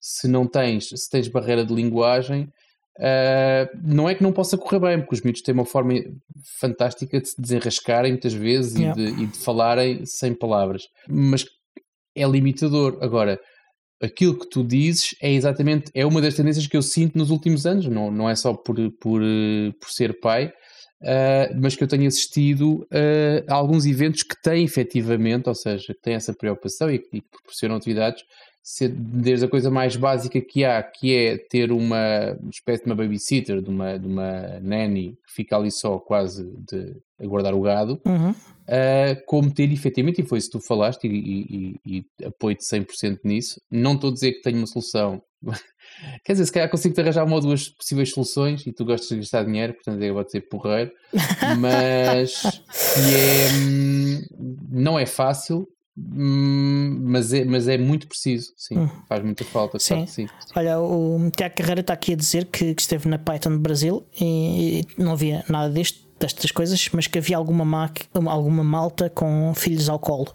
se 0.01 0.27
não 0.27 0.47
tens, 0.47 0.89
se 0.89 1.09
tens 1.09 1.27
barreira 1.27 1.63
de 1.63 1.73
linguagem, 1.73 2.51
uh, 2.97 3.79
não 3.83 4.09
é 4.09 4.15
que 4.15 4.23
não 4.23 4.33
possa 4.33 4.57
correr 4.57 4.79
bem, 4.79 4.99
porque 4.99 5.13
os 5.13 5.21
miúdos 5.21 5.43
têm 5.43 5.53
uma 5.53 5.65
forma 5.65 5.93
fantástica 6.59 7.21
de 7.21 7.29
se 7.29 7.39
desenrascarem 7.39 8.13
muitas 8.13 8.33
vezes 8.33 8.75
yeah. 8.75 8.99
e, 8.99 9.05
de, 9.05 9.23
e 9.23 9.25
de 9.27 9.37
falarem 9.37 10.03
sem 10.05 10.33
palavras, 10.33 10.87
mas 11.07 11.45
é 12.15 12.25
limitador. 12.25 12.97
Agora, 13.01 13.39
aquilo 14.01 14.37
que 14.37 14.49
tu 14.49 14.63
dizes 14.63 15.15
é 15.21 15.31
exatamente 15.31 15.91
é 15.93 16.03
uma 16.05 16.19
das 16.19 16.33
tendências 16.33 16.65
que 16.65 16.75
eu 16.75 16.81
sinto 16.81 17.15
nos 17.17 17.29
últimos 17.29 17.67
anos, 17.67 17.85
não, 17.85 18.09
não 18.09 18.27
é 18.27 18.35
só 18.35 18.53
por, 18.53 18.75
por, 18.99 19.21
por 19.79 19.89
ser 19.89 20.19
pai, 20.19 20.47
uh, 21.03 21.61
mas 21.61 21.75
que 21.75 21.83
eu 21.83 21.87
tenho 21.87 22.07
assistido 22.07 22.87
uh, 22.91 23.45
a 23.47 23.53
alguns 23.53 23.85
eventos 23.85 24.23
que 24.23 24.35
têm 24.41 24.63
efetivamente, 24.63 25.47
ou 25.47 25.55
seja, 25.55 25.93
que 25.93 26.01
têm 26.01 26.15
essa 26.15 26.33
preocupação 26.33 26.89
e 26.89 26.97
que 26.97 27.21
proporcionam 27.21 27.75
atividades 27.75 28.23
desde 28.89 29.45
a 29.45 29.49
coisa 29.49 29.71
mais 29.71 29.95
básica 29.95 30.39
que 30.39 30.63
há, 30.63 30.81
que 30.83 31.15
é 31.15 31.37
ter 31.37 31.71
uma 31.71 32.37
espécie 32.49 32.83
de 32.83 32.89
uma 32.89 32.95
babysitter, 32.95 33.61
de 33.61 33.69
uma, 33.69 33.97
de 33.97 34.05
uma 34.05 34.59
nanny 34.61 35.17
que 35.25 35.33
fica 35.33 35.57
ali 35.57 35.71
só 35.71 35.97
quase 35.97 36.43
de 36.67 36.95
a 37.21 37.27
guardar 37.27 37.53
o 37.53 37.61
gado, 37.61 38.01
uhum. 38.05 38.31
uh, 38.31 39.25
como 39.27 39.53
ter 39.53 39.71
efetivamente, 39.71 40.21
e 40.21 40.25
foi 40.25 40.39
isso 40.39 40.49
que 40.49 40.57
tu 40.57 40.65
falaste, 40.65 41.05
e, 41.05 41.77
e, 41.85 41.99
e 42.19 42.25
apoio-te 42.25 42.63
100% 42.63 43.19
nisso. 43.23 43.61
Não 43.69 43.93
estou 43.93 44.09
a 44.09 44.13
dizer 44.13 44.33
que 44.33 44.41
tenho 44.41 44.57
uma 44.57 44.67
solução. 44.67 45.21
Quer 46.25 46.33
dizer, 46.33 46.45
se 46.45 46.51
calhar 46.51 46.69
consigo 46.69 46.95
te 46.95 47.01
arranjar 47.01 47.25
uma 47.25 47.35
ou 47.35 47.41
duas 47.41 47.69
possíveis 47.69 48.11
soluções 48.11 48.65
e 48.65 48.71
tu 48.71 48.85
gostas 48.85 49.09
de 49.09 49.17
gastar 49.17 49.43
dinheiro, 49.43 49.73
portanto 49.73 50.01
eu 50.01 50.13
vou 50.13 50.23
dizer 50.23 50.41
porreiro, 50.41 50.91
mas 51.59 52.41
que 52.93 53.15
é, 53.15 53.49
hum, 53.53 54.21
não 54.71 54.97
é 54.97 55.05
fácil, 55.05 55.67
mas, 56.09 57.33
é, 57.33 57.45
mas 57.45 57.67
é 57.67 57.77
muito 57.77 58.07
preciso, 58.07 58.51
sim, 58.57 58.77
hum. 58.77 58.89
faz 59.07 59.23
muita 59.23 59.43
falta. 59.43 59.79
Sim. 59.79 60.05
sim. 60.07 60.27
Olha, 60.55 60.79
o 60.79 61.29
Tiago 61.35 61.55
Carreira 61.55 61.81
está 61.81 61.93
aqui 61.93 62.13
a 62.13 62.15
dizer 62.15 62.45
que, 62.45 62.73
que 62.73 62.81
esteve 62.81 63.07
na 63.07 63.19
Python 63.19 63.57
Brasil 63.57 64.05
e, 64.19 64.81
e, 64.81 65.01
não 65.01 65.13
havia 65.13 65.43
nada 65.47 65.69
deste, 65.69 66.07
destas 66.19 66.51
coisas, 66.51 66.89
mas 66.93 67.07
que 67.07 67.17
havia 67.17 67.37
alguma, 67.37 67.91
alguma 68.27 68.63
malta 68.63 69.09
com 69.09 69.53
filhos 69.55 69.89
ao 69.89 69.99
colo. 69.99 70.33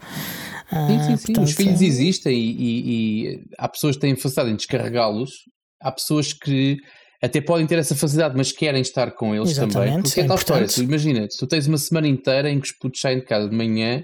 Ah, 0.70 0.86
sim, 0.86 0.98
sim, 0.98 1.16
sim. 1.16 1.26
Portanto, 1.26 1.44
Os 1.44 1.52
filhos 1.52 1.80
existem 1.80 2.38
e, 2.38 2.50
e, 2.50 3.28
e, 3.28 3.44
há 3.58 3.68
pessoas 3.68 3.96
que 3.96 4.02
têm 4.02 4.16
facilidade 4.16 4.50
em 4.50 4.56
descarregá-los, 4.56 5.30
há 5.80 5.92
pessoas 5.92 6.32
que 6.32 6.76
até 7.22 7.40
podem 7.40 7.66
ter 7.66 7.78
essa 7.78 7.94
facilidade, 7.94 8.34
mas 8.36 8.52
querem 8.52 8.82
estar 8.82 9.10
com 9.12 9.34
eles 9.34 9.50
Exatamente, 9.50 9.74
também. 9.74 10.02
Porque 10.02 10.20
é, 10.20 10.24
é 10.24 10.26
tal 10.26 10.36
história, 10.36 10.66
tu 10.66 10.82
imagina, 10.82 11.26
tu 11.38 11.46
tens 11.46 11.66
uma 11.66 11.78
semana 11.78 12.06
inteira 12.06 12.50
em 12.50 12.60
que 12.60 12.66
os 12.66 12.72
putos 12.72 13.00
saem 13.00 13.18
de 13.18 13.24
casa 13.24 13.48
de 13.48 13.56
manhã 13.56 14.02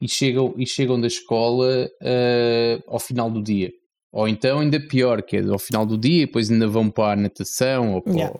e 0.00 0.08
chegam, 0.08 0.54
e 0.56 0.66
chegam 0.66 1.00
da 1.00 1.06
escola 1.06 1.88
uh, 2.02 2.82
ao 2.86 2.98
final 2.98 3.30
do 3.30 3.42
dia. 3.42 3.70
Ou 4.12 4.28
então 4.28 4.60
ainda 4.60 4.80
pior, 4.80 5.22
que 5.22 5.36
é 5.36 5.42
ao 5.42 5.58
final 5.58 5.84
do 5.84 5.98
dia 5.98 6.22
e 6.22 6.26
depois 6.26 6.50
ainda 6.50 6.68
vão 6.68 6.88
para 6.90 7.14
a 7.14 7.16
natação 7.16 7.94
ou 7.94 8.02
para, 8.02 8.12
yeah. 8.12 8.38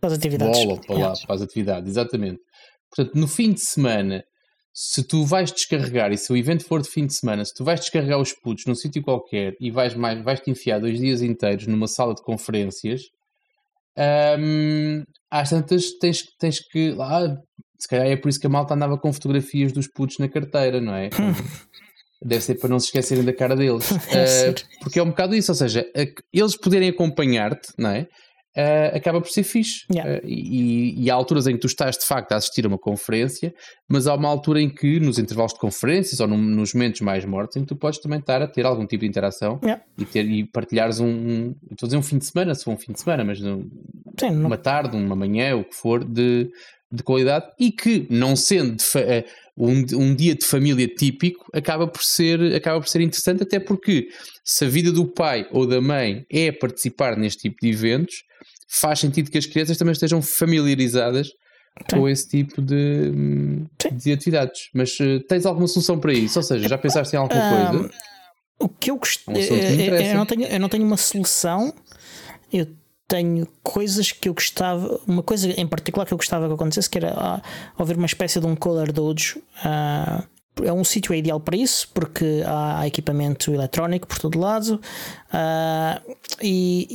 para 0.00 0.08
as 0.08 0.12
atividades. 0.14 0.64
Bola, 0.64 0.80
para, 0.80 0.94
yeah. 0.94 1.14
lá, 1.14 1.26
para 1.26 1.34
as 1.36 1.42
atividades, 1.42 1.90
exatamente. 1.90 2.40
Portanto, 2.90 3.14
no 3.14 3.28
fim 3.28 3.52
de 3.52 3.60
semana, 3.60 4.24
se 4.74 5.02
tu 5.02 5.24
vais 5.24 5.50
descarregar, 5.52 6.12
e 6.12 6.18
se 6.18 6.32
o 6.32 6.36
evento 6.36 6.64
for 6.64 6.82
de 6.82 6.88
fim 6.88 7.06
de 7.06 7.14
semana, 7.14 7.44
se 7.44 7.54
tu 7.54 7.64
vais 7.64 7.80
descarregar 7.80 8.20
os 8.20 8.32
putos 8.32 8.66
num 8.66 8.74
sítio 8.74 9.02
qualquer 9.02 9.54
e 9.60 9.70
vais, 9.70 9.94
mais, 9.94 10.22
vais 10.22 10.40
te 10.40 10.50
enfiar 10.50 10.80
dois 10.80 10.98
dias 10.98 11.22
inteiros 11.22 11.66
numa 11.66 11.86
sala 11.86 12.14
de 12.14 12.22
conferências, 12.22 13.02
um, 14.38 15.02
às 15.30 15.50
tantas 15.50 15.92
tens, 15.92 16.22
tens 16.38 16.60
que. 16.60 16.94
Ah, 17.00 17.34
se 17.78 17.88
calhar 17.88 18.06
é 18.06 18.16
por 18.16 18.28
isso 18.28 18.40
que 18.40 18.46
a 18.46 18.50
malta 18.50 18.74
andava 18.74 18.98
com 18.98 19.12
fotografias 19.12 19.72
dos 19.72 19.86
putos 19.86 20.18
na 20.18 20.28
carteira, 20.28 20.80
não 20.80 20.94
é? 20.94 21.10
Deve 22.22 22.42
ser 22.42 22.54
para 22.54 22.70
não 22.70 22.80
se 22.80 22.86
esquecerem 22.86 23.24
da 23.24 23.32
cara 23.32 23.54
deles. 23.54 23.90
uh, 23.92 23.98
porque 24.80 24.98
é 24.98 25.02
um 25.02 25.10
bocado 25.10 25.34
isso, 25.34 25.52
ou 25.52 25.56
seja, 25.56 25.86
eles 26.32 26.56
poderem 26.56 26.88
acompanhar-te, 26.88 27.72
não 27.78 27.90
é? 27.90 28.08
Uh, 28.56 28.96
acaba 28.96 29.20
por 29.20 29.28
ser 29.28 29.42
fixe. 29.42 29.84
Yeah. 29.92 30.14
Uh, 30.14 30.26
e, 30.26 31.04
e, 31.04 31.10
há 31.10 31.14
alturas 31.14 31.46
em 31.46 31.52
que 31.52 31.58
tu 31.58 31.66
estás 31.66 31.98
de 31.98 32.06
facto 32.06 32.32
a 32.32 32.36
assistir 32.36 32.64
a 32.64 32.68
uma 32.68 32.78
conferência, 32.78 33.54
mas 33.86 34.06
há 34.06 34.14
uma 34.14 34.30
altura 34.30 34.62
em 34.62 34.70
que, 34.70 34.98
nos 34.98 35.18
intervalos 35.18 35.52
de 35.52 35.58
conferências 35.60 36.20
ou 36.20 36.26
no, 36.26 36.38
nos 36.38 36.72
momentos 36.72 37.02
mais 37.02 37.22
mortos, 37.26 37.58
em 37.58 37.60
que 37.60 37.66
tu 37.66 37.76
podes 37.76 38.00
também 38.00 38.18
estar 38.18 38.40
a 38.40 38.46
ter 38.46 38.64
algum 38.64 38.86
tipo 38.86 39.02
de 39.02 39.08
interação 39.08 39.60
yeah. 39.62 39.84
e, 39.98 40.06
ter, 40.06 40.24
e 40.24 40.42
partilhares 40.46 41.00
um, 41.00 41.06
um. 41.06 41.54
Estou 41.70 41.86
a 41.86 41.88
dizer 41.88 41.98
um 41.98 42.02
fim 42.02 42.16
de 42.16 42.24
semana, 42.24 42.54
se 42.54 42.64
for 42.64 42.70
um 42.70 42.78
fim 42.78 42.92
de 42.92 43.00
semana, 43.00 43.24
mas 43.24 43.42
um, 43.42 43.68
Sim, 44.18 44.30
uma 44.30 44.56
tarde, 44.56 44.96
uma 44.96 45.14
manhã, 45.14 45.54
o 45.54 45.62
que 45.62 45.74
for, 45.74 46.02
de, 46.02 46.50
de 46.90 47.02
qualidade 47.02 47.46
e 47.58 47.72
que, 47.72 48.06
não 48.10 48.36
sendo 48.36 48.76
uh, 48.80 49.24
um, 49.56 49.84
um 49.94 50.14
dia 50.14 50.34
de 50.34 50.44
família 50.44 50.86
típico, 50.86 51.44
acaba 51.52 51.86
por, 51.86 52.02
ser, 52.02 52.54
acaba 52.54 52.80
por 52.80 52.88
ser 52.88 53.00
interessante, 53.00 53.42
até 53.42 53.58
porque 53.58 54.08
se 54.44 54.64
a 54.64 54.68
vida 54.68 54.92
do 54.92 55.06
pai 55.06 55.46
ou 55.50 55.66
da 55.66 55.80
mãe 55.80 56.24
é 56.30 56.52
participar 56.52 57.16
neste 57.16 57.42
tipo 57.42 57.56
de 57.60 57.70
eventos, 57.70 58.14
faz 58.68 59.00
sentido 59.00 59.30
que 59.30 59.38
as 59.38 59.46
crianças 59.46 59.76
também 59.76 59.92
estejam 59.92 60.20
familiarizadas 60.22 61.28
Sim. 61.28 61.96
com 61.96 62.08
esse 62.08 62.28
tipo 62.28 62.62
de, 62.62 63.12
de 63.92 64.12
atividades. 64.12 64.68
Mas 64.74 64.98
uh, 65.00 65.20
tens 65.28 65.46
alguma 65.46 65.66
solução 65.66 65.98
para 65.98 66.12
isso? 66.12 66.38
Ou 66.38 66.42
seja, 66.42 66.68
já 66.68 66.78
pensaste 66.78 67.14
em 67.14 67.18
alguma 67.18 67.40
um, 67.40 67.70
coisa? 67.70 67.90
O 68.58 68.68
que 68.68 68.90
eu 68.90 68.96
gostei. 68.96 69.34
É 69.36 70.12
eu, 70.12 70.16
não 70.16 70.26
tenho, 70.26 70.44
eu 70.44 70.60
não 70.60 70.68
tenho 70.68 70.84
uma 70.84 70.96
solução. 70.96 71.74
Eu 72.52 72.68
tenho 73.08 73.46
coisas 73.62 74.10
que 74.12 74.28
eu 74.28 74.34
gostava, 74.34 75.00
uma 75.06 75.22
coisa 75.22 75.48
em 75.50 75.66
particular 75.66 76.04
que 76.06 76.12
eu 76.12 76.18
gostava 76.18 76.48
que 76.48 76.54
acontecesse, 76.54 76.90
que 76.90 76.98
era 76.98 77.42
haver 77.78 77.96
uma 77.96 78.06
espécie 78.06 78.40
de 78.40 78.46
um 78.46 78.56
color 78.56 78.90
dojo 78.92 79.38
uh, 79.64 80.26
é 80.64 80.72
um 80.72 80.84
sítio 80.84 81.14
ideal 81.14 81.38
para 81.38 81.56
isso, 81.56 81.88
porque 81.92 82.42
há 82.46 82.86
equipamento 82.86 83.52
eletrónico 83.52 84.06
por 84.06 84.18
todo 84.18 84.38
lado 84.38 84.80
uh, 85.28 86.16
e, 86.40 86.86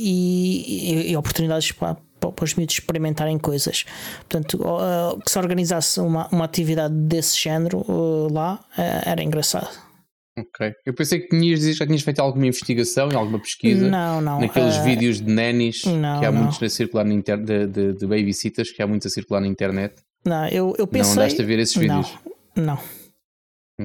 e, 1.06 1.12
e, 1.12 1.16
oportunidades 1.16 1.70
para, 1.72 1.96
para 2.18 2.44
os 2.44 2.54
miúdos 2.54 2.74
experimentarem 2.74 3.38
coisas. 3.38 3.84
Portanto, 4.28 4.60
uh, 4.62 5.20
que 5.20 5.30
se 5.30 5.38
organizasse 5.38 6.00
uma, 6.00 6.26
uma 6.32 6.44
atividade 6.44 6.94
desse 6.94 7.38
género 7.38 7.84
uh, 7.88 8.32
lá 8.32 8.58
era 8.76 9.22
engraçado. 9.22 9.91
Ok. 10.38 10.72
Eu 10.86 10.94
pensei 10.94 11.20
que 11.20 11.28
tinhas, 11.28 11.60
já 11.76 11.86
tinhas 11.86 12.02
feito 12.02 12.20
alguma 12.20 12.46
investigação 12.46 13.10
e 13.12 13.14
alguma 13.14 13.38
pesquisa 13.38 13.88
não, 13.88 14.20
não. 14.20 14.40
naqueles 14.40 14.76
uh, 14.78 14.84
vídeos 14.84 15.20
de 15.20 15.30
nannies 15.30 15.84
não, 15.84 16.20
que 16.20 16.26
há 16.26 16.32
não. 16.32 16.42
muitos 16.42 16.62
a 16.62 16.68
circular 16.70 17.04
na 17.04 17.12
internet, 17.12 17.46
de, 17.46 17.66
de, 17.66 17.98
de, 17.98 18.06
babysitters 18.06 18.70
que 18.70 18.82
há 18.82 18.86
muitos 18.86 19.06
a 19.06 19.10
circular 19.10 19.40
na 19.40 19.46
internet. 19.46 19.94
Não, 20.24 20.48
eu, 20.48 20.74
eu 20.78 20.86
pensei. 20.86 21.16
Não 21.16 21.22
andaste 21.22 21.42
a 21.42 21.44
ver 21.44 21.58
esses 21.58 21.76
vídeos? 21.76 22.18
Não, 22.56 22.64
não. 22.64 22.78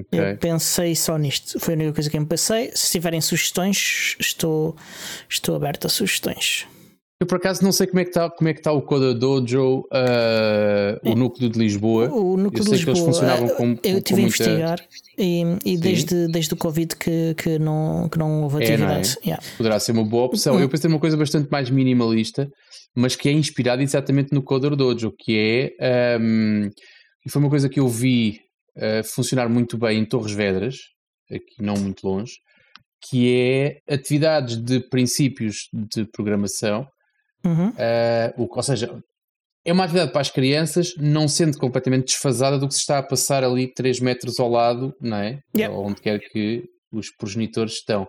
Okay. 0.01 0.20
Eu 0.20 0.38
pensei 0.38 0.96
só 0.96 1.18
nisto. 1.18 1.60
Foi 1.60 1.74
a 1.74 1.77
única 1.77 1.94
coisa 1.94 2.10
que 2.10 2.18
eu 2.18 2.25
pensei. 2.25 2.72
Se 2.74 2.92
tiverem 2.92 3.20
sugestões, 3.20 4.16
estou, 4.20 4.75
estou 5.27 5.56
aberto 5.56 5.88
a 5.88 5.89
sugestões. 5.89 6.66
Eu 7.20 7.26
por 7.26 7.38
acaso 7.38 7.64
não 7.64 7.72
sei 7.72 7.88
como 7.88 8.00
é 8.00 8.04
que 8.04 8.12
está, 8.12 8.30
como 8.30 8.48
é 8.48 8.54
que 8.54 8.60
está 8.60 8.72
o 8.72 8.80
Coda 8.80 9.12
Dojo, 9.12 9.80
uh, 9.80 11.10
o 11.10 11.16
núcleo 11.16 11.50
de 11.50 11.58
Lisboa. 11.58 12.10
O 12.12 12.38
núcleo 12.38 12.64
de 12.64 12.70
Lisboa. 12.70 12.96
eles 12.96 13.06
funcionavam 13.06 13.50
com, 13.50 13.76
eu 13.84 13.98
estive 13.98 14.22
a 14.22 14.24
investigar 14.26 14.88
e, 15.18 15.44
e 15.66 15.78
desde, 15.80 16.28
desde 16.28 16.54
o 16.54 16.58
Covid 16.58 16.96
que, 16.96 17.34
que, 17.34 17.58
não, 17.58 18.08
que 18.08 18.20
não 18.20 18.44
houve 18.44 18.64
atividade. 18.64 19.18
É, 19.18 19.22
é? 19.22 19.26
Yeah. 19.26 19.44
Poderá 19.58 19.80
ser 19.80 19.94
uma 19.94 20.04
boa 20.04 20.26
opção. 20.26 20.60
Eu 20.60 20.70
pensei 20.70 20.88
numa 20.92 21.00
coisa 21.00 21.18
bastante 21.18 21.50
mais 21.50 21.72
minimalista, 21.72 22.48
mas 22.96 23.16
que 23.16 23.28
é 23.28 23.32
inspirada 23.32 23.82
exatamente 23.82 24.32
no 24.32 24.44
Coder 24.44 24.76
Dojo, 24.76 25.12
que 25.18 25.74
é. 25.80 26.18
Um, 26.20 26.70
e 27.26 27.32
foi 27.32 27.42
uma 27.42 27.50
coisa 27.50 27.68
que 27.68 27.80
eu 27.80 27.88
vi 27.88 28.42
uh, 28.78 29.04
funcionar 29.04 29.50
muito 29.50 29.76
bem 29.76 29.98
em 29.98 30.06
Torres 30.06 30.34
Vedras, 30.34 30.76
aqui 31.32 31.64
não 31.64 31.78
muito 31.78 32.08
longe, 32.08 32.34
que 33.10 33.34
é 33.34 33.80
atividades 33.92 34.56
de 34.56 34.80
princípios 34.82 35.68
de 35.74 36.06
programação 36.06 36.88
Uhum. 37.48 37.70
Uh, 37.70 38.50
ou 38.50 38.63
seja, 38.63 39.01
é 39.66 39.74
uma 39.74 39.84
atividade 39.84 40.12
para 40.12 40.22
as 40.22 40.32
crianças, 40.32 40.94
não 40.98 41.27
sendo 41.27 41.58
completamente 41.58 42.06
desfasada 42.06 42.58
do 42.58 42.68
que 42.68 42.74
se 42.74 42.80
está 42.80 43.00
a 43.00 43.04
passar 43.04 43.44
ali 43.44 43.74
3 43.74 44.00
metros 44.00 44.39
ao 44.39 44.50
lado, 44.50 44.94
não 45.01 45.18
é? 45.18 45.39
Yep. 45.56 45.74
Onde 45.74 46.01
quer 46.01 46.20
que 46.20 46.63
os 46.92 47.10
progenitores 47.12 47.74
estão. 47.74 48.04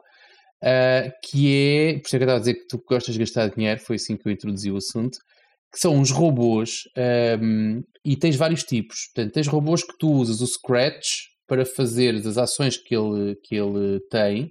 Uh, 0.62 1.10
que 1.24 1.52
é, 1.52 1.92
por 1.98 2.06
isso 2.06 2.16
é 2.16 2.18
que 2.18 2.24
eu 2.24 2.26
estava 2.26 2.36
a 2.36 2.40
dizer 2.40 2.54
que 2.54 2.66
tu 2.68 2.82
gostas 2.88 3.14
de 3.14 3.20
gastar 3.20 3.48
dinheiro, 3.48 3.80
foi 3.80 3.96
assim 3.96 4.16
que 4.16 4.28
eu 4.28 4.32
introduzi 4.32 4.70
o 4.70 4.76
assunto, 4.76 5.18
que 5.72 5.78
são 5.78 5.96
uns 5.96 6.10
robôs 6.10 6.82
um, 7.40 7.82
e 8.04 8.16
tens 8.16 8.36
vários 8.36 8.64
tipos. 8.64 9.10
Portanto, 9.14 9.34
tens 9.34 9.46
robôs 9.46 9.82
que 9.82 9.96
tu 9.98 10.10
usas 10.10 10.40
o 10.40 10.46
Scratch 10.46 11.26
para 11.46 11.64
fazer 11.64 12.14
as 12.14 12.38
ações 12.38 12.76
que 12.76 12.94
ele, 12.94 13.36
que 13.44 13.54
ele 13.54 14.00
tem 14.10 14.50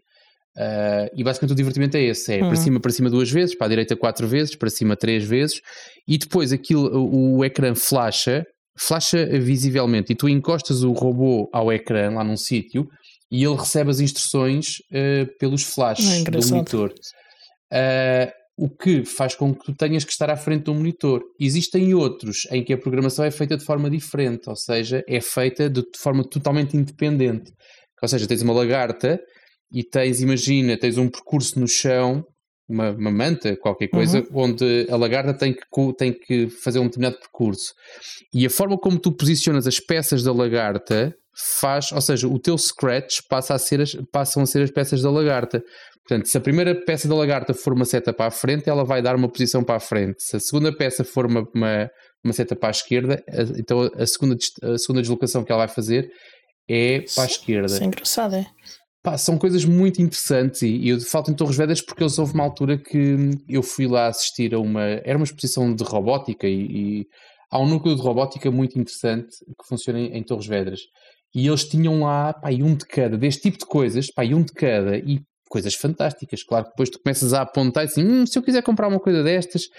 Uh, 0.57 1.07
e 1.15 1.23
basicamente 1.23 1.51
o 1.51 1.55
divertimento 1.55 1.97
é 1.97 2.03
esse: 2.03 2.33
é 2.33 2.41
uhum. 2.41 2.47
para 2.47 2.57
cima, 2.57 2.79
para 2.79 2.91
cima 2.91 3.09
duas 3.09 3.29
vezes, 3.29 3.55
para 3.55 3.67
a 3.67 3.69
direita 3.69 3.95
quatro 3.95 4.27
vezes, 4.27 4.55
para 4.55 4.69
cima 4.69 4.95
três 4.95 5.23
vezes, 5.23 5.61
e 6.07 6.17
depois 6.17 6.51
aquilo, 6.51 6.89
o, 6.97 7.37
o 7.37 7.45
ecrã 7.45 7.75
flasha, 7.75 8.43
flasha 8.75 9.25
visivelmente, 9.39 10.13
e 10.13 10.15
tu 10.15 10.27
encostas 10.27 10.83
o 10.83 10.93
robô 10.93 11.47
ao 11.53 11.71
ecrã 11.71 12.09
lá 12.09 12.23
num 12.23 12.37
sítio 12.37 12.87
e 13.31 13.43
ele 13.43 13.55
recebe 13.55 13.89
as 13.89 13.99
instruções 13.99 14.77
uh, 14.91 15.27
pelos 15.37 15.63
flashes 15.63 16.25
é 16.25 16.31
do 16.31 16.47
monitor. 16.47 16.93
Uh, 17.71 18.31
o 18.57 18.69
que 18.69 19.05
faz 19.05 19.35
com 19.35 19.53
que 19.53 19.65
tu 19.65 19.75
tenhas 19.75 20.03
que 20.03 20.11
estar 20.11 20.31
à 20.31 20.35
frente 20.35 20.63
do 20.63 20.73
monitor. 20.73 21.21
Existem 21.39 21.93
outros 21.93 22.47
em 22.49 22.63
que 22.63 22.73
a 22.73 22.77
programação 22.77 23.23
é 23.23 23.29
feita 23.29 23.55
de 23.55 23.63
forma 23.63 23.87
diferente, 23.89 24.49
ou 24.49 24.55
seja, 24.55 25.03
é 25.07 25.21
feita 25.21 25.69
de 25.69 25.83
forma 26.01 26.23
totalmente 26.27 26.75
independente. 26.75 27.51
Ou 28.01 28.07
seja, 28.07 28.27
tens 28.27 28.41
uma 28.41 28.53
lagarta 28.53 29.19
e 29.71 29.83
tens, 29.83 30.21
imagina, 30.21 30.77
tens 30.77 30.97
um 30.97 31.09
percurso 31.09 31.59
no 31.59 31.67
chão, 31.67 32.23
uma, 32.69 32.91
uma 32.91 33.11
manta, 33.11 33.55
qualquer 33.57 33.87
coisa, 33.87 34.19
uhum. 34.19 34.43
onde 34.43 34.87
a 34.89 34.95
lagarta 34.97 35.33
tem 35.33 35.53
que, 35.53 35.61
tem 35.97 36.13
que 36.13 36.49
fazer 36.49 36.79
um 36.79 36.85
determinado 36.85 37.19
percurso. 37.19 37.73
E 38.33 38.45
a 38.45 38.49
forma 38.49 38.77
como 38.77 38.99
tu 38.99 39.15
posicionas 39.15 39.65
as 39.65 39.79
peças 39.79 40.23
da 40.23 40.33
lagarta 40.33 41.13
faz, 41.59 41.91
ou 41.91 42.01
seja, 42.01 42.27
o 42.27 42.39
teu 42.39 42.57
scratch 42.57 43.19
passa 43.29 43.53
a 43.53 43.59
ser 43.59 43.81
as, 43.81 43.95
passam 44.11 44.43
a 44.43 44.45
ser 44.45 44.63
as 44.63 44.71
peças 44.71 45.01
da 45.01 45.09
lagarta. 45.09 45.61
Portanto, 46.07 46.27
se 46.27 46.37
a 46.37 46.41
primeira 46.41 46.73
peça 46.73 47.07
da 47.07 47.15
lagarta 47.15 47.53
for 47.53 47.73
uma 47.73 47.85
seta 47.85 48.13
para 48.13 48.27
a 48.27 48.31
frente, 48.31 48.69
ela 48.69 48.83
vai 48.83 49.01
dar 49.01 49.15
uma 49.15 49.29
posição 49.29 49.63
para 49.63 49.75
a 49.75 49.79
frente. 49.79 50.23
Se 50.23 50.37
a 50.37 50.39
segunda 50.39 50.75
peça 50.75 51.03
for 51.03 51.25
uma, 51.25 51.47
uma, 51.53 51.89
uma 52.23 52.33
seta 52.33 52.55
para 52.55 52.69
a 52.69 52.71
esquerda, 52.71 53.23
então 53.57 53.89
a 53.95 54.05
segunda, 54.05 54.35
a 54.63 54.77
segunda 54.77 55.01
deslocação 55.01 55.43
que 55.43 55.51
ela 55.51 55.65
vai 55.65 55.73
fazer 55.73 56.09
é 56.69 57.01
para 57.13 57.23
a 57.23 57.27
esquerda. 57.27 57.67
Isso 57.67 57.83
é 57.83 57.85
engraçado, 57.85 58.35
é? 58.35 58.47
Pá, 59.07 59.17
são 59.17 59.37
coisas 59.37 59.63
muito 59.63 60.01
interessantes 60.01 60.63
e, 60.63 60.67
e 60.67 60.89
eu 60.89 60.99
falo 60.99 61.27
em 61.29 61.33
Torres 61.33 61.55
Vedras 61.55 61.81
porque 61.81 62.03
eles 62.03 62.19
houve 62.19 62.33
uma 62.33 62.43
altura 62.43 62.77
que 62.77 63.15
eu 63.47 63.63
fui 63.63 63.87
lá 63.87 64.07
assistir 64.07 64.53
a 64.53 64.59
uma. 64.59 64.81
Era 64.83 65.17
uma 65.17 65.23
exposição 65.23 65.73
de 65.73 65.81
robótica 65.81 66.45
e, 66.45 66.99
e 66.99 67.07
há 67.49 67.57
um 67.57 67.69
núcleo 67.69 67.95
de 67.95 68.01
robótica 68.01 68.51
muito 68.51 68.77
interessante 68.77 69.29
que 69.45 69.65
funciona 69.65 69.97
em, 69.97 70.17
em 70.17 70.23
Torres 70.23 70.45
Vedras. 70.45 70.81
E 71.33 71.47
eles 71.47 71.63
tinham 71.63 72.01
lá, 72.01 72.33
pá, 72.33 72.49
um 72.49 72.75
de 72.75 72.85
cada, 72.85 73.17
deste 73.17 73.43
tipo 73.43 73.57
de 73.57 73.65
coisas, 73.65 74.11
pá, 74.11 74.23
um 74.25 74.43
de 74.43 74.51
cada, 74.51 74.97
e 74.97 75.21
coisas 75.49 75.73
fantásticas. 75.73 76.43
Claro 76.43 76.65
que 76.65 76.71
depois 76.71 76.89
tu 76.89 76.99
começas 77.01 77.33
a 77.33 77.43
apontar 77.43 77.85
e 77.85 77.87
assim, 77.87 78.03
hum, 78.03 78.25
se 78.25 78.37
eu 78.37 78.43
quiser 78.43 78.61
comprar 78.61 78.89
uma 78.89 78.99
coisa 78.99 79.23
destas, 79.23 79.69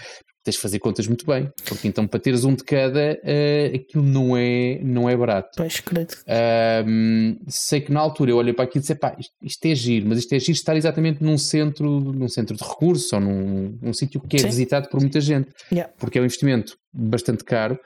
tens 0.48 0.54
de 0.54 0.60
fazer 0.60 0.78
contas 0.78 1.06
muito 1.06 1.26
bem, 1.26 1.50
porque 1.66 1.86
então 1.86 2.06
para 2.06 2.18
teres 2.18 2.44
um 2.44 2.54
de 2.54 2.64
cada, 2.64 3.18
uh, 3.22 3.76
aquilo 3.76 4.02
não 4.02 4.36
é, 4.36 4.80
não 4.82 5.08
é 5.08 5.16
barato. 5.16 5.50
Pois, 5.56 5.80
credo. 5.80 6.14
Um, 6.86 7.36
sei 7.48 7.80
que 7.80 7.92
na 7.92 8.00
altura 8.00 8.30
eu 8.30 8.36
olhei 8.36 8.54
para 8.54 8.64
aquilo 8.64 8.80
e 8.80 8.82
disse, 8.82 8.94
pá, 8.94 9.14
isto, 9.18 9.32
isto, 9.42 9.64
é 9.66 9.74
giro, 9.74 10.08
mas 10.08 10.18
isto 10.18 10.32
é 10.32 10.38
giro 10.38 10.52
estar 10.52 10.76
exatamente 10.76 11.22
num 11.22 11.36
centro, 11.36 12.00
num 12.00 12.28
centro 12.28 12.56
de 12.56 12.64
recursos 12.64 13.12
ou 13.12 13.20
num, 13.20 13.78
num 13.82 13.92
sítio 13.92 14.20
que 14.20 14.36
é 14.36 14.40
Sim. 14.40 14.46
visitado 14.46 14.88
por 14.88 15.00
muita 15.00 15.20
gente, 15.20 15.50
yeah. 15.70 15.92
porque 15.98 16.18
é 16.18 16.22
um 16.22 16.24
investimento 16.24 16.76
bastante 16.92 17.44
caro 17.44 17.78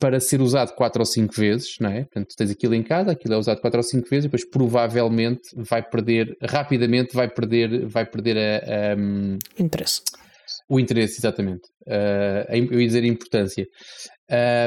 para 0.00 0.18
ser 0.18 0.40
usado 0.40 0.74
4 0.74 1.00
ou 1.00 1.06
5 1.06 1.34
vezes, 1.34 1.76
não 1.80 1.90
é? 1.90 2.00
Portanto, 2.02 2.28
tu 2.30 2.36
tens 2.36 2.50
aquilo 2.50 2.74
em 2.74 2.82
casa, 2.82 3.12
aquilo 3.12 3.34
é 3.34 3.36
usado 3.36 3.60
4 3.60 3.78
ou 3.78 3.82
5 3.84 4.08
vezes 4.08 4.24
e 4.24 4.28
depois 4.28 4.48
provavelmente 4.48 5.42
vai 5.56 5.82
perder, 5.82 6.36
rapidamente 6.42 7.14
vai 7.14 7.28
perder, 7.28 7.86
vai 7.86 8.04
perder 8.04 8.36
a, 8.36 8.92
a 8.92 9.62
interesse. 9.62 10.02
O 10.68 10.78
interesse, 10.78 11.18
exatamente. 11.18 11.62
Uh, 11.86 12.70
eu 12.70 12.80
ia 12.80 12.86
dizer 12.86 13.04
a 13.04 13.06
importância. 13.06 13.66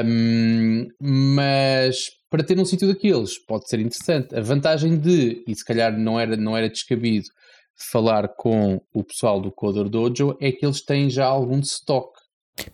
Um, 0.04 0.88
mas 1.00 1.96
para 2.28 2.42
ter 2.42 2.58
um 2.58 2.64
sítio 2.64 2.88
daqueles 2.88 3.38
pode 3.46 3.68
ser 3.68 3.78
interessante. 3.78 4.34
A 4.34 4.40
vantagem 4.40 4.98
de, 4.98 5.44
e 5.46 5.54
se 5.54 5.64
calhar 5.64 5.96
não 5.96 6.18
era, 6.18 6.36
não 6.36 6.56
era 6.56 6.68
descabido 6.68 7.26
falar 7.90 8.28
com 8.36 8.80
o 8.94 9.04
pessoal 9.04 9.40
do 9.40 9.52
Coder 9.52 9.88
Dojo, 9.88 10.36
é 10.40 10.50
que 10.50 10.64
eles 10.64 10.82
têm 10.82 11.10
já 11.10 11.26
algum 11.26 11.60
stock. 11.60 12.10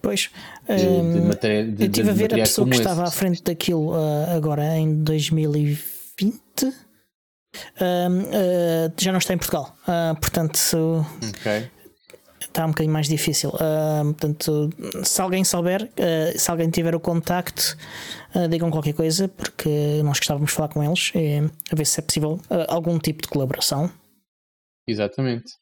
Pois, 0.02 0.30
de, 0.68 0.76
de 0.76 1.20
matéria, 1.26 1.64
de, 1.64 1.84
eu 1.84 1.86
estive 1.86 2.10
a 2.10 2.12
ver 2.12 2.34
a 2.34 2.38
pessoa 2.38 2.66
que 2.66 2.74
esse. 2.74 2.82
estava 2.82 3.04
à 3.04 3.10
frente 3.10 3.42
daquilo 3.42 3.92
uh, 3.92 4.30
agora 4.36 4.76
em 4.76 5.02
2020. 5.02 6.34
Uh, 6.64 6.72
uh, 7.80 8.92
já 8.98 9.12
não 9.12 9.18
está 9.18 9.34
em 9.34 9.38
Portugal, 9.38 9.74
ah, 9.86 10.14
portanto, 10.20 10.58
okay 11.40 11.70
está 12.48 12.64
um 12.64 12.68
bocadinho 12.68 12.92
mais 12.92 13.08
difícil. 13.08 13.50
Uh, 13.50 14.04
portanto, 14.04 14.70
se 15.04 15.20
alguém 15.20 15.44
souber, 15.44 15.84
uh, 15.84 16.38
se 16.38 16.50
alguém 16.50 16.68
tiver 16.70 16.94
o 16.94 17.00
contacto, 17.00 17.76
uh, 18.34 18.48
digam 18.48 18.70
qualquer 18.70 18.94
coisa, 18.94 19.28
porque 19.28 20.00
nós 20.02 20.18
gostávamos 20.18 20.50
de 20.50 20.56
falar 20.56 20.68
com 20.68 20.82
eles 20.82 21.12
e 21.14 21.38
a 21.70 21.76
ver 21.76 21.86
se 21.86 22.00
é 22.00 22.02
possível 22.02 22.40
algum 22.68 22.98
tipo 22.98 23.22
de 23.22 23.28
colaboração. 23.28 23.90
Exatamente. 24.86 25.52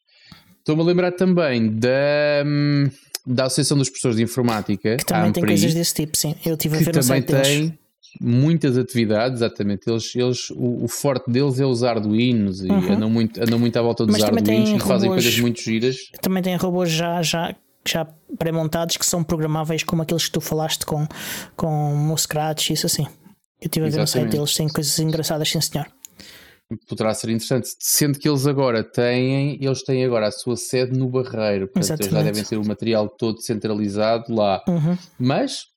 Estou-me 0.59 0.81
a 0.81 0.85
lembrar 0.85 1.11
também 1.13 1.69
da, 1.69 2.43
hum, 2.45 2.89
da 3.25 3.45
Associação 3.45 3.77
dos 3.77 3.89
Professores 3.89 4.17
de 4.17 4.23
Informática. 4.23 4.97
Que 4.97 5.05
também 5.05 5.31
tem 5.31 5.45
coisas 5.45 5.73
desse 5.73 5.93
tipo, 5.93 6.17
sim. 6.17 6.35
Eu 6.45 6.55
estive 6.55 6.77
a 6.77 6.79
ver 6.79 6.95
no 6.95 7.03
site 7.03 7.25
tem, 7.25 7.41
deles 7.41 7.73
muitas 8.21 8.77
atividades, 8.77 9.41
exatamente. 9.41 9.89
Eles, 9.89 10.15
eles, 10.15 10.49
o, 10.51 10.85
o 10.85 10.87
forte 10.87 11.29
deles 11.29 11.59
é 11.59 11.65
os 11.65 11.83
arduinos 11.83 12.63
e 12.63 12.67
uhum. 12.67 12.93
andam, 12.93 13.09
muito, 13.09 13.41
andam 13.41 13.59
muito 13.59 13.77
à 13.77 13.81
volta 13.81 14.05
dos 14.05 14.21
arduinos 14.21 14.69
e 14.69 14.71
robôs, 14.73 14.87
fazem 14.87 15.09
coisas 15.09 15.39
muito 15.39 15.61
giras. 15.61 15.97
Também 16.21 16.43
tem 16.43 16.55
robôs 16.55 16.89
já, 16.89 17.21
já, 17.21 17.55
já 17.87 18.07
pré-montados 18.37 18.97
que 18.97 19.05
são 19.05 19.23
programáveis 19.23 19.83
como 19.83 20.01
aqueles 20.01 20.25
que 20.25 20.31
tu 20.31 20.41
falaste 20.41 20.85
com, 20.85 21.07
com 21.55 22.11
o 22.11 22.17
Scratch 22.17 22.69
e 22.69 22.73
isso 22.73 22.85
assim. 22.85 23.03
Eu 23.61 23.65
estive 23.65 23.87
a 23.87 23.89
ver 23.89 23.97
no 23.99 24.07
site 24.07 24.29
deles, 24.29 24.53
tem 24.53 24.67
coisas 24.67 24.99
engraçadas, 24.99 25.49
sim 25.49 25.59
senhor. 25.59 25.87
Poderá 26.87 27.13
ser 27.13 27.29
interessante, 27.29 27.69
sendo 27.79 28.19
que 28.19 28.27
eles 28.27 28.45
agora 28.45 28.83
têm, 28.83 29.57
eles 29.63 29.83
têm 29.83 30.03
agora 30.03 30.27
a 30.27 30.31
sua 30.31 30.57
sede 30.57 30.97
no 30.97 31.07
Barreiro, 31.07 31.67
portanto 31.67 32.01
Exatamente. 32.01 32.13
eles 32.13 32.13
já 32.13 32.23
devem 32.23 32.43
ter 32.43 32.57
o 32.57 32.65
material 32.65 33.07
todo 33.07 33.41
centralizado 33.41 34.33
lá. 34.35 34.61
Uhum. 34.67 34.97
Mas 35.17 35.67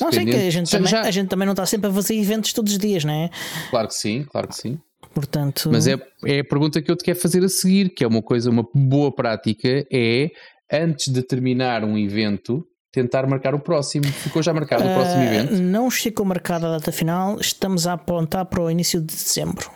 não 0.00 0.12
sei 0.12 0.24
que 0.24 0.36
a 0.36 0.50
gente, 0.50 0.70
também, 0.70 0.88
já... 0.88 1.02
a 1.02 1.10
gente 1.10 1.28
também 1.28 1.46
não 1.46 1.52
está 1.52 1.66
sempre 1.66 1.90
a 1.90 1.92
fazer 1.92 2.14
eventos 2.14 2.52
todos 2.52 2.72
os 2.72 2.78
dias, 2.78 3.04
não 3.04 3.12
é? 3.12 3.30
Claro 3.70 3.88
que 3.88 3.94
sim, 3.94 4.24
claro 4.24 4.48
que 4.48 4.56
sim. 4.56 4.78
Portanto... 5.14 5.68
Mas 5.72 5.86
é, 5.86 5.96
é 6.24 6.40
a 6.40 6.44
pergunta 6.44 6.80
que 6.80 6.90
eu 6.90 6.96
te 6.96 7.04
quero 7.04 7.18
fazer 7.18 7.44
a 7.44 7.48
seguir, 7.48 7.90
que 7.90 8.04
é 8.04 8.06
uma 8.06 8.22
coisa, 8.22 8.50
uma 8.50 8.66
boa 8.74 9.14
prática, 9.14 9.84
é 9.92 10.28
antes 10.72 11.12
de 11.12 11.22
terminar 11.22 11.84
um 11.84 11.96
evento, 11.96 12.64
tentar 12.92 13.26
marcar 13.26 13.54
o 13.54 13.60
próximo. 13.60 14.04
Ficou 14.06 14.42
já 14.42 14.52
marcado 14.52 14.84
o 14.84 14.94
próximo 14.94 15.22
Uh, 15.22 15.26
evento? 15.26 15.54
Não 15.54 15.90
ficou 15.90 16.24
marcada 16.26 16.68
a 16.68 16.78
data 16.78 16.92
final, 16.92 17.40
estamos 17.40 17.86
a 17.86 17.94
apontar 17.94 18.46
para 18.46 18.62
o 18.62 18.70
início 18.70 19.00
de 19.00 19.06
dezembro. 19.06 19.70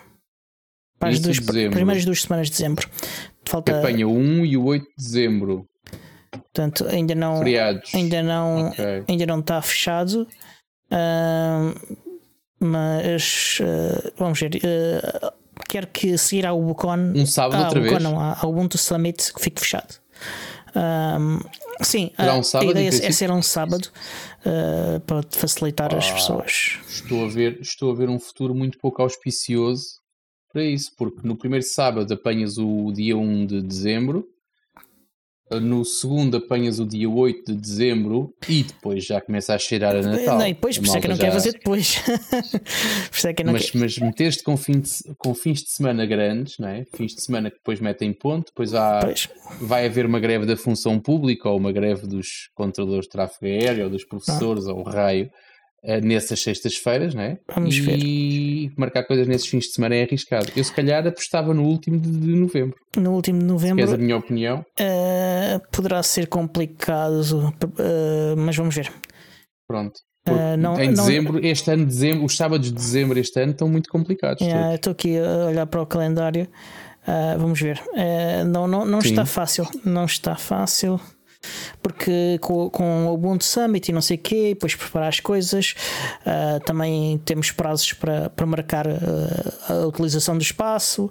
Para 0.98 1.10
as 1.10 1.20
duas, 1.20 1.38
de 1.38 1.46
dezembro. 1.46 1.72
primeiras 1.72 2.04
duas 2.04 2.22
semanas 2.22 2.46
de 2.46 2.52
dezembro. 2.52 2.88
Falta, 3.44 3.78
Apanha 3.78 4.06
o 4.06 4.16
1 4.16 4.46
e 4.46 4.56
o 4.56 4.64
8 4.64 4.84
de 4.84 4.94
dezembro. 4.96 5.66
Portanto, 6.32 6.86
ainda 6.88 7.14
não, 7.14 7.38
Feriados. 7.38 7.94
ainda 7.94 8.22
não, 8.22 8.68
Ok. 8.68 9.04
ainda 9.08 9.26
não 9.26 9.40
está 9.40 9.60
fechado. 9.62 10.26
Ah, 10.90 11.74
mas 12.60 13.58
ah, 13.62 14.12
vamos 14.16 14.38
ver. 14.40 14.60
ah, 14.64 15.32
quero 15.68 15.86
que 15.88 16.16
seguir 16.18 16.46
ao 16.46 16.60
Bucon. 16.60 17.12
Um 17.14 17.26
sábado 17.26 17.60
ah, 17.62 17.64
outra 17.66 17.80
vez? 17.80 18.02
não, 18.02 18.18
ao 18.20 18.50
Ubuntu 18.50 18.78
Summit 18.78 19.32
que 19.32 19.40
fique 19.42 19.60
fechado. 19.60 19.94
Ah, 20.74 21.18
sim, 21.82 22.10
Será 22.16 22.32
ah, 22.32 22.36
um 22.38 22.42
sábado, 22.42 22.68
a 22.68 22.70
ideia 22.80 22.88
é 22.88 23.12
ser 23.12 23.30
um 23.30 23.42
sábado 23.42 23.88
ah, 24.46 25.00
para 25.06 25.22
facilitar 25.30 25.94
as 25.94 26.08
Ah. 26.10 26.14
pessoas. 26.14 26.78
Estou 26.88 27.24
a, 27.24 27.28
ver, 27.28 27.58
estou 27.60 27.90
a 27.90 27.94
ver 27.94 28.08
um 28.08 28.18
futuro 28.18 28.54
muito 28.54 28.78
pouco 28.78 29.02
auspicioso 29.02 30.00
para 30.52 30.62
isso, 30.64 30.92
porque 30.96 31.26
no 31.26 31.36
primeiro 31.36 31.64
sábado 31.64 32.12
apanhas 32.12 32.58
o 32.58 32.92
dia 32.92 33.16
1 33.16 33.46
de 33.46 33.62
dezembro, 33.62 34.26
no 35.60 35.84
segundo 35.84 36.36
apanhas 36.36 36.78
o 36.78 36.86
dia 36.86 37.08
8 37.08 37.52
de 37.52 37.58
dezembro 37.60 38.34
e 38.48 38.62
depois 38.62 39.04
já 39.04 39.20
começa 39.20 39.54
a 39.54 39.58
cheirar 39.58 39.94
a 39.96 40.02
Natal. 40.02 40.38
Não, 40.38 40.46
depois, 40.46 40.78
por 40.78 40.84
isso 40.86 40.96
é 40.96 41.00
que 41.00 41.08
não 41.08 41.16
já- 41.16 41.30
fazer 41.32 41.52
depois. 41.52 41.96
por 43.10 43.16
isso 43.16 43.28
é 43.28 43.32
que 43.34 43.44
não 43.44 43.52
Mas, 43.52 43.70
quero. 43.70 43.78
mas 43.84 43.98
meteste 43.98 44.42
com, 44.42 44.56
fim 44.56 44.80
de, 44.80 44.90
com 45.18 45.34
fins 45.34 45.62
de 45.62 45.70
semana 45.70 46.04
grandes, 46.06 46.58
não 46.58 46.68
é? 46.68 46.84
fins 46.94 47.14
de 47.14 47.22
semana 47.22 47.50
que 47.50 47.56
depois 47.56 47.80
metem 47.80 48.12
ponto, 48.12 48.46
depois 48.46 48.74
há, 48.74 49.00
Pois, 49.02 49.28
vai 49.60 49.86
haver 49.86 50.06
uma 50.06 50.20
greve 50.20 50.46
da 50.46 50.56
função 50.56 50.98
pública 50.98 51.48
ou 51.48 51.56
uma 51.58 51.72
greve 51.72 52.06
dos 52.06 52.48
controladores 52.54 53.06
de 53.06 53.10
tráfego 53.10 53.46
aéreo 53.46 53.84
ou 53.84 53.90
dos 53.90 54.04
professores 54.04 54.66
ou 54.66 54.78
o 54.80 54.82
raio 54.82 55.30
nessas 56.00 56.40
sextas-feiras, 56.40 57.14
não 57.14 57.22
é? 57.22 57.38
Vamos 57.54 57.74
e 57.76 57.80
ver. 58.68 58.72
marcar 58.78 59.02
coisas 59.04 59.26
nesses 59.26 59.48
fins 59.48 59.64
de 59.64 59.72
semana 59.72 59.96
é 59.96 60.04
arriscado. 60.04 60.46
Eu 60.54 60.62
se 60.62 60.72
calhar 60.72 61.04
apostava 61.06 61.52
no 61.52 61.64
último 61.64 61.98
de, 61.98 62.08
de 62.10 62.28
novembro. 62.36 62.76
no 62.96 63.12
último 63.12 63.38
de 63.40 63.46
Queres 63.46 63.64
a 63.64 63.74
novembro 63.74 63.98
minha 63.98 64.16
opinião? 64.16 64.64
ah, 64.80 65.60
poderá 65.72 66.02
ser 66.02 66.28
complicado, 66.28 67.52
ah, 67.78 68.34
mas 68.36 68.56
vamos 68.56 68.74
ver. 68.76 68.92
Pronto. 69.66 69.98
Ah, 70.26 70.56
não- 70.56 70.80
em 70.80 70.92
não- 70.92 71.04
dezembro, 71.04 71.44
este 71.44 71.70
ano, 71.72 71.84
dezembro, 71.84 72.24
os 72.26 72.36
sábados 72.36 72.68
de 72.68 72.74
dezembro 72.74 73.18
este 73.18 73.40
ano 73.40 73.50
estão 73.52 73.68
muito 73.68 73.90
complicados. 73.90 74.40
Yeah. 74.40 74.76
Estou 74.76 74.92
aqui 74.92 75.18
a 75.18 75.46
olhar 75.46 75.66
para 75.66 75.82
o 75.82 75.86
calendário. 75.86 76.46
Vamos 77.38 77.60
ver. 77.60 77.82
Não 78.46 78.68
não, 78.68 78.84
não 78.84 79.00
Sim. 79.00 79.08
está 79.08 79.26
fácil. 79.26 79.66
Não 79.84 80.04
está 80.04 80.36
fácil. 80.36 81.00
Porque 81.82 82.38
com, 82.40 82.70
com 82.70 83.06
o 83.06 83.14
Ubuntu 83.14 83.44
Summit 83.44 83.88
e 83.90 83.92
não 83.92 84.00
sei 84.00 84.16
o 84.16 84.20
quê, 84.20 84.48
depois 84.50 84.74
preparar 84.74 85.08
as 85.08 85.20
coisas, 85.20 85.74
ah, 86.24 86.60
também 86.64 87.18
temos 87.24 87.50
prazos 87.50 87.92
para, 87.92 88.30
para 88.30 88.46
marcar 88.46 88.86
ah, 88.88 89.72
a 89.72 89.86
utilização 89.86 90.36
do 90.36 90.42
espaço. 90.42 91.10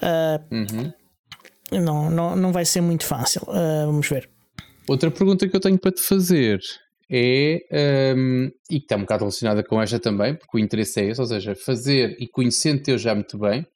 Ah, 0.00 0.40
Uhum. 0.50 0.92
não, 1.80 2.10
não, 2.10 2.36
não 2.36 2.52
vai 2.52 2.64
ser 2.64 2.80
muito 2.80 3.04
fácil. 3.04 3.42
Vamos 3.86 4.08
ver. 4.08 4.28
Outra 4.86 5.10
pergunta 5.10 5.48
que 5.48 5.54
eu 5.56 5.60
tenho 5.60 5.78
para 5.78 5.92
te 5.92 6.02
fazer 6.02 6.60
é, 7.10 8.14
hum, 8.16 8.50
e 8.70 8.78
que 8.78 8.84
está 8.84 8.96
um 8.96 9.00
bocado 9.00 9.24
relacionada 9.24 9.62
com 9.62 9.80
esta 9.80 9.98
também, 9.98 10.34
porque 10.34 10.56
o 10.56 10.60
interesse 10.60 11.00
é 11.00 11.04
esse, 11.10 11.20
ou 11.20 11.26
seja, 11.26 11.54
fazer 11.54 12.16
e 12.18 12.26
conhecendo-te 12.26 12.90
eu 12.90 12.98
já 12.98 13.14
muito 13.14 13.38
bem, 13.38 13.66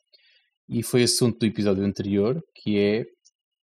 e 0.69 0.83
foi 0.83 1.03
assunto 1.03 1.39
do 1.39 1.47
episódio 1.47 1.85
anterior, 1.85 2.43
que 2.55 2.79
é 2.79 3.05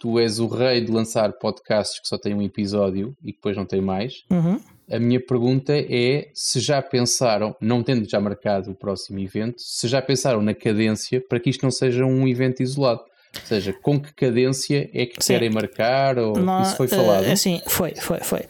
tu 0.00 0.18
és 0.18 0.40
o 0.40 0.46
rei 0.48 0.80
de 0.80 0.90
lançar 0.90 1.30
podcasts 1.34 2.00
que 2.00 2.08
só 2.08 2.16
têm 2.18 2.34
um 2.34 2.42
episódio 2.42 3.14
e 3.22 3.32
depois 3.32 3.56
não 3.56 3.64
tem 3.66 3.80
mais. 3.80 4.24
Uhum. 4.30 4.58
A 4.90 4.98
minha 4.98 5.20
pergunta 5.24 5.72
é 5.76 6.30
se 6.34 6.58
já 6.58 6.82
pensaram, 6.82 7.54
não 7.60 7.80
tendo 7.82 8.08
já 8.10 8.18
marcado 8.18 8.72
o 8.72 8.74
próximo 8.74 9.20
evento, 9.20 9.60
se 9.60 9.86
já 9.86 10.02
pensaram 10.02 10.42
na 10.42 10.54
cadência 10.54 11.20
para 11.20 11.38
que 11.38 11.50
isto 11.50 11.62
não 11.62 11.70
seja 11.70 12.04
um 12.04 12.26
evento 12.26 12.60
isolado. 12.62 13.02
Ou 13.32 13.46
seja, 13.46 13.72
com 13.72 14.00
que 14.00 14.12
cadência 14.12 14.90
é 14.92 15.06
que 15.06 15.22
Sim. 15.22 15.34
querem 15.34 15.50
marcar 15.50 16.18
ou 16.18 16.32
isso 16.62 16.76
foi 16.76 16.88
falado? 16.88 17.24
é 17.26 17.30
assim, 17.32 17.60
foi, 17.68 17.94
foi, 17.94 18.18
foi. 18.18 18.40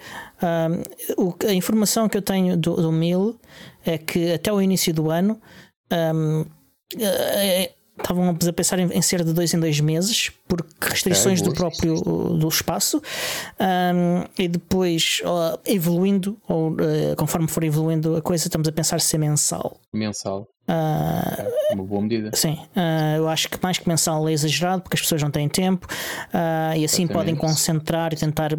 Ahm, 0.40 0.82
o- 1.18 1.34
a 1.46 1.52
informação 1.52 2.08
que 2.08 2.16
eu 2.16 2.22
tenho 2.22 2.56
do, 2.56 2.76
do 2.76 2.90
MIL 2.90 3.38
é 3.84 3.98
que 3.98 4.32
até 4.32 4.50
o 4.50 4.62
início 4.62 4.94
do 4.94 5.10
ano 5.10 5.38
ahm, 5.90 6.44
eh, 6.98 7.72
estavam 8.02 8.30
a 8.30 8.52
pensar 8.52 8.78
em, 8.78 8.86
em 8.92 9.02
ser 9.02 9.24
de 9.24 9.32
dois 9.32 9.52
em 9.54 9.60
dois 9.60 9.78
meses 9.80 10.30
por 10.48 10.64
restrições 10.80 11.40
do 11.40 11.52
boa. 11.52 11.56
próprio 11.70 11.94
do 12.38 12.48
espaço 12.48 13.02
Ahm, 13.58 14.24
e 14.38 14.48
depois 14.48 15.20
ó, 15.24 15.58
evoluindo 15.66 16.36
ou 16.48 16.76
eh, 16.80 17.14
conforme 17.16 17.48
for 17.48 17.62
evoluindo 17.64 18.16
a 18.16 18.22
coisa 18.22 18.46
estamos 18.48 18.66
a 18.68 18.72
pensar 18.72 19.00
ser 19.00 19.18
mensal 19.18 19.78
Mensal. 19.92 20.46
Ah, 20.72 21.36
É 21.70 21.74
uma 21.74 21.82
boa 21.82 22.00
medida. 22.00 22.30
Sim, 22.32 22.56
ah, 22.76 23.14
eu 23.16 23.28
acho 23.28 23.48
que 23.48 23.58
mais 23.60 23.76
que 23.78 23.88
mensal 23.88 24.28
é 24.28 24.32
exagerado 24.32 24.82
porque 24.82 24.94
as 24.94 25.00
pessoas 25.00 25.20
não 25.20 25.30
têm 25.30 25.48
tempo 25.48 25.84
ah, 26.32 26.76
e 26.76 26.84
assim 26.84 27.02
Exatamente. 27.02 27.12
podem 27.12 27.34
concentrar 27.34 28.12
e 28.12 28.16
tentar. 28.16 28.52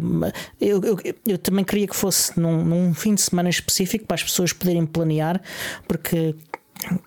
Eu, 0.60 0.82
eu, 0.84 0.98
eu 1.26 1.38
também 1.38 1.64
queria 1.64 1.86
que 1.86 1.96
fosse 1.96 2.38
num, 2.38 2.62
num 2.62 2.92
fim 2.92 3.14
de 3.14 3.22
semana 3.22 3.48
específico 3.48 4.04
para 4.04 4.16
as 4.16 4.22
pessoas 4.22 4.52
poderem 4.52 4.84
planear, 4.84 5.40
porque 5.88 6.34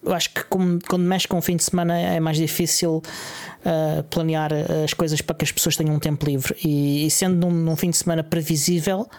eu 0.03 0.13
acho 0.13 0.33
que 0.33 0.43
como, 0.45 0.79
quando 0.87 1.03
mexe 1.03 1.27
com 1.27 1.37
o 1.37 1.41
fim 1.41 1.55
de 1.55 1.63
semana 1.63 1.97
é 1.97 2.19
mais 2.19 2.37
difícil 2.37 3.01
ah, 3.65 4.03
planear 4.09 4.51
as 4.83 4.93
coisas 4.93 5.21
para 5.21 5.35
que 5.35 5.43
as 5.43 5.51
pessoas 5.51 5.75
tenham 5.75 5.95
um 5.95 5.99
tempo 5.99 6.25
livre 6.25 6.55
e, 6.63 7.05
e 7.07 7.11
sendo 7.11 7.47
num, 7.47 7.51
num 7.51 7.75
fim 7.75 7.89
de 7.89 7.97
semana 7.97 8.23
previsível. 8.23 9.09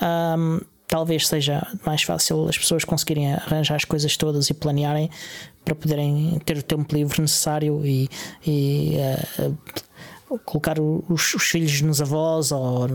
Ahm, 0.00 0.60
talvez 0.86 1.26
seja 1.26 1.66
mais 1.84 2.02
fácil 2.02 2.48
as 2.48 2.56
pessoas 2.56 2.84
conseguirem 2.84 3.34
arranjar 3.34 3.74
as 3.74 3.84
coisas 3.84 4.16
todas 4.16 4.48
e 4.50 4.54
planearem 4.54 5.10
para 5.64 5.74
poderem 5.74 6.40
ter 6.44 6.58
o 6.58 6.62
tempo 6.62 6.94
livre 6.94 7.20
necessário 7.20 7.84
e, 7.84 8.08
e, 8.46 8.96
eh, 8.96 9.50
colocar 10.44 10.78
os, 10.78 11.34
os 11.34 11.42
filhos 11.44 11.80
nos 11.80 12.00
avós 12.00 12.52
ou, 12.52 12.86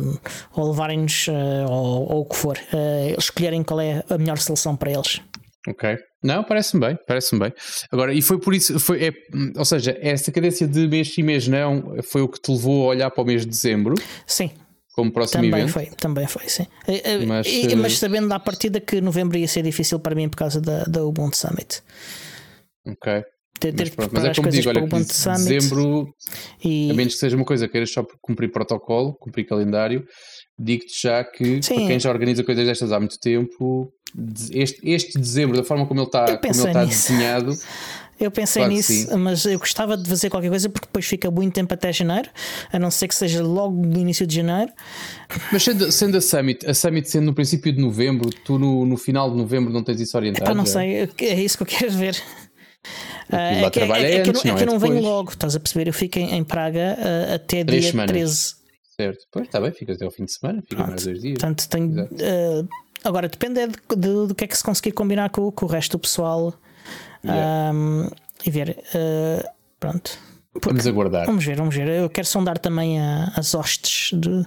ou 0.56 0.70
levarem-nos 0.70 1.28
eh, 1.28 1.66
ou, 1.68 2.12
ou 2.12 2.22
o 2.22 2.26
que 2.26 2.36
for, 2.36 2.58
eh, 2.72 3.16
escolherem 3.18 3.64
qual 3.64 3.82
é 3.82 4.04
a 4.10 4.18
melhor 4.18 4.38
solução 4.38 4.76
para 4.76 4.92
eles. 4.92 5.22
Ok. 5.68 5.98
Não, 6.22 6.44
parece-me 6.44 6.86
bem, 6.86 7.00
parece-me 7.08 7.40
bem. 7.40 7.54
Agora, 7.92 8.14
e 8.14 8.22
foi 8.22 8.40
por 8.40 8.54
isso, 8.54 8.78
foi, 8.80 9.06
é, 9.08 9.12
ou 9.58 9.64
seja, 9.64 9.98
essa 10.02 10.32
cadência 10.32 10.68
de 10.68 10.88
mês 10.88 11.14
sim, 11.14 11.24
mês 11.24 11.48
não, 11.48 11.96
foi 12.04 12.22
o 12.22 12.28
que 12.28 12.42
te 12.42 12.52
levou 12.52 12.86
a 12.86 12.88
olhar 12.90 13.10
para 13.10 13.22
o 13.24 13.26
mês 13.26 13.44
de 13.44 13.48
dezembro 13.50 13.94
Sim, 14.28 14.52
como 14.92 15.12
próximo 15.14 15.44
também 15.44 15.62
evento? 15.62 15.72
foi, 15.72 15.86
também 15.86 16.28
foi, 16.28 16.50
sim. 16.50 16.66
Eh, 16.88 17.02
eh, 17.14 17.26
Mas, 17.26 17.48
e- 17.48 17.68
eh, 17.72 17.76
mas 17.76 17.98
sabendo 17.98 18.32
à 18.34 18.40
partida 18.40 18.82
que 18.82 19.00
novembro 19.00 19.38
ia 19.38 19.48
ser 19.48 19.64
difícil 19.64 20.00
para 20.00 20.14
mim 20.14 20.28
por 20.28 20.36
causa 20.38 20.60
da, 20.60 20.84
da 20.84 21.06
Ubuntu 21.06 21.38
Summit. 21.38 21.82
Ok. 22.86 23.24
Ter, 23.60 23.74
ter 23.74 23.84
Mas, 23.84 23.90
pronto, 23.90 24.14
mas 24.14 24.24
é 24.26 24.34
como 24.34 24.50
digo, 24.50 24.70
olha, 24.70 24.80
que 24.82 24.88
Ubuntu 24.88 25.14
Summit 25.14 25.44
dezembro, 25.44 26.14
e 26.64 26.90
a 26.92 26.94
menos 26.94 27.14
que 27.16 27.20
seja 27.20 27.36
uma 27.36 27.44
coisa 27.46 27.66
que 27.68 27.74
queiras 27.74 27.92
só 27.92 28.06
cumprir 28.22 28.52
protocolo, 28.52 29.14
cumprir 29.20 29.46
calendário, 29.46 30.06
digo-te 30.58 31.02
já 31.02 31.24
que 31.26 31.62
Sim. 31.62 31.76
para 31.76 31.88
quem 31.88 32.00
já 32.00 32.10
organiza 32.10 32.42
coisas 32.44 32.66
destas 32.66 32.92
há 32.94 33.00
muito 33.00 33.20
tempo, 33.20 33.92
de- 33.99 33.99
este, 34.52 34.80
este 34.84 35.18
dezembro, 35.18 35.58
da 35.58 35.64
forma 35.64 35.86
como 35.86 36.00
ele 36.00 36.08
está, 36.08 36.38
como 36.38 36.54
ele 36.54 36.68
está 36.68 36.86
nisso. 36.86 37.12
desenhado, 37.12 37.58
Eu 38.20 38.30
pensei 38.30 38.64
Claro 38.64 38.74
nisso, 38.74 39.18
mas 39.18 39.46
eu 39.46 39.58
gostava 39.58 39.96
de 39.96 40.08
fazer 40.10 40.30
qualquer 40.30 40.50
coisa 40.50 40.68
porque 40.68 40.86
depois 40.86 41.06
fica 41.06 41.32
muito 41.32 41.54
tempo 41.54 41.74
até 41.74 41.94
janeiro, 41.94 42.30
a 42.72 42.78
não 42.78 42.92
ser 42.92 43.08
que 43.08 43.16
seja 43.16 43.42
logo 43.42 43.82
no 43.82 43.98
início 43.98 44.28
de 44.28 44.36
janeiro. 44.36 44.72
mas 45.54 45.64
sendo, 45.64 45.90
sendo 45.90 46.18
a 46.18 46.22
Summit, 46.22 46.70
a 46.70 46.74
Summit 46.74 47.10
sendo 47.10 47.28
no 47.28 47.34
princípio 47.34 47.72
de 47.72 47.80
novembro, 47.80 48.30
tu 48.44 48.60
no, 48.60 48.86
no 48.86 48.98
final 48.98 49.32
de 49.32 49.38
novembro 49.38 49.72
não 49.72 49.82
tens 49.82 50.02
isso 50.02 50.18
orientado? 50.18 50.44
Epá, 50.44 50.54
não 50.54 50.66
já? 50.66 50.74
sei, 50.74 51.10
é 51.22 51.42
isso 51.42 51.56
que 51.58 51.64
eu 51.64 51.68
quero 51.68 51.92
ver. 51.94 52.22
Ah, 53.32 53.52
é, 53.54 53.70
que, 53.70 53.80
é, 53.80 53.84
é 53.84 54.22
que 54.22 54.30
eu 54.30 54.32
antes, 54.32 54.44
não, 54.44 54.52
é 54.52 54.56
que 54.58 54.64
é 54.64 54.66
eu 54.66 54.72
não 54.72 54.80
venho 54.80 55.00
logo, 55.00 55.30
estás 55.30 55.56
a 55.56 55.60
perceber? 55.60 55.88
Eu 55.88 55.94
fico 55.94 56.20
em, 56.20 56.36
em 56.36 56.44
Praga 56.44 56.98
ah, 57.00 57.36
até 57.36 57.64
Três 57.64 57.84
dia 57.84 57.92
semanas. 57.92 58.12
13. 58.12 58.56
Certo, 58.98 59.26
pois 59.32 59.46
está 59.46 59.62
bem, 59.62 59.72
ficas 59.72 59.96
até 59.96 60.04
ao 60.04 60.12
fim 60.12 60.26
de 60.26 60.34
semana, 60.34 60.62
fica 60.68 60.86
mais 60.86 61.06
dois 61.06 61.22
dias. 61.22 61.38
Portanto, 61.38 61.70
tenho. 61.70 62.10
Agora, 63.04 63.28
depende 63.30 63.68
de- 63.68 63.96
de- 63.96 64.28
do 64.28 64.36
que 64.36 64.44
é 64.44 64.48
que 64.48 64.58
se 64.58 64.64
conseguir 64.64 64.92
combinar 64.92 65.30
com, 65.30 65.52
com 65.52 65.66
o 65.66 65.70
resto 65.70 65.94
do 65.98 66.00
pessoal 66.00 66.54
Yeah. 67.24 67.72
ah, 67.74 68.12
e 68.46 68.50
ver. 68.52 68.78
ah, 68.96 69.52
pronto. 69.80 70.12
Porque- 70.52 70.70
Vamos 70.70 70.88
aguardar. 70.88 71.26
Vamos 71.28 71.46
ver, 71.46 71.56
vamos 71.56 71.76
ver. 71.76 71.88
Eu 71.88 72.10
quero 72.10 72.26
sondar 72.28 72.58
também 72.58 73.00
a- 73.00 73.32
as 73.36 73.54
hostes 73.54 74.18
de 74.20 74.46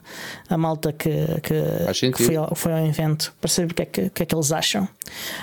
a 0.49 0.59
malta 0.59 0.93
que, 0.93 1.11
que, 1.43 2.11
que 2.13 2.23
foi, 2.25 2.35
ao, 2.37 2.55
foi 2.57 2.73
ao 2.73 2.85
evento 2.87 3.33
para 3.41 3.49
saber 3.49 3.71
o 3.71 3.75
que 3.75 3.83
é 3.83 3.87
que, 3.87 4.11
que, 4.11 4.23
é 4.23 4.27
que 4.27 4.35
eles 4.35 4.51
acham. 4.53 4.87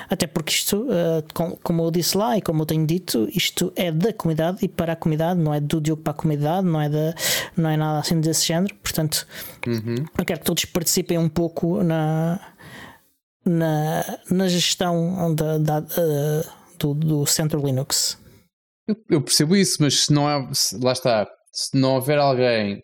Até 0.09 0.27
porque 0.27 0.51
isto, 0.51 0.85
eh, 0.91 1.23
com- 1.33 1.57
como 1.63 1.83
eu 1.83 1.89
disse 1.91 2.17
lá 2.17 2.37
e 2.37 2.41
como 2.41 2.61
eu 2.63 2.65
tenho 2.65 2.85
dito, 2.85 3.27
isto 3.33 3.71
é 3.75 3.89
da 3.91 4.11
comunidade 4.11 4.57
e 4.61 4.67
para 4.67 4.93
a 4.93 4.95
comunidade, 4.97 5.39
não 5.39 5.53
é 5.53 5.59
do 5.61 5.79
Diogo 5.79 6.01
para 6.03 6.11
a 6.11 6.15
comunidade, 6.15 6.67
não 6.67 6.81
é, 6.81 6.89
da, 6.89 7.15
não 7.55 7.69
é 7.69 7.77
nada 7.77 7.99
assim 7.99 8.19
desse 8.19 8.45
género. 8.45 8.75
Portanto, 8.83 9.25
Uhum. 9.65 9.95
eu 10.17 10.25
quero 10.25 10.39
que 10.41 10.45
todos 10.45 10.65
participem 10.65 11.17
um 11.17 11.29
pouco 11.29 11.81
na, 11.83 12.37
na, 13.49 14.19
na 14.29 14.47
gestão 14.47 15.33
da, 15.33 15.57
da, 15.57 15.77
eh, 15.97 16.43
do, 16.77 16.93
do 16.93 17.25
Centro 17.25 17.65
Linux. 17.65 18.17
Eu, 19.09 19.21
percebo 19.21 19.55
isso, 19.55 19.77
mas 19.81 20.05
se 20.05 20.13
não 20.13 20.27
há, 20.27 20.37
lá 20.81 20.91
está, 20.91 21.27
se 21.51 21.77
não 21.77 21.95
houver 21.95 22.17
alguém 22.19 22.81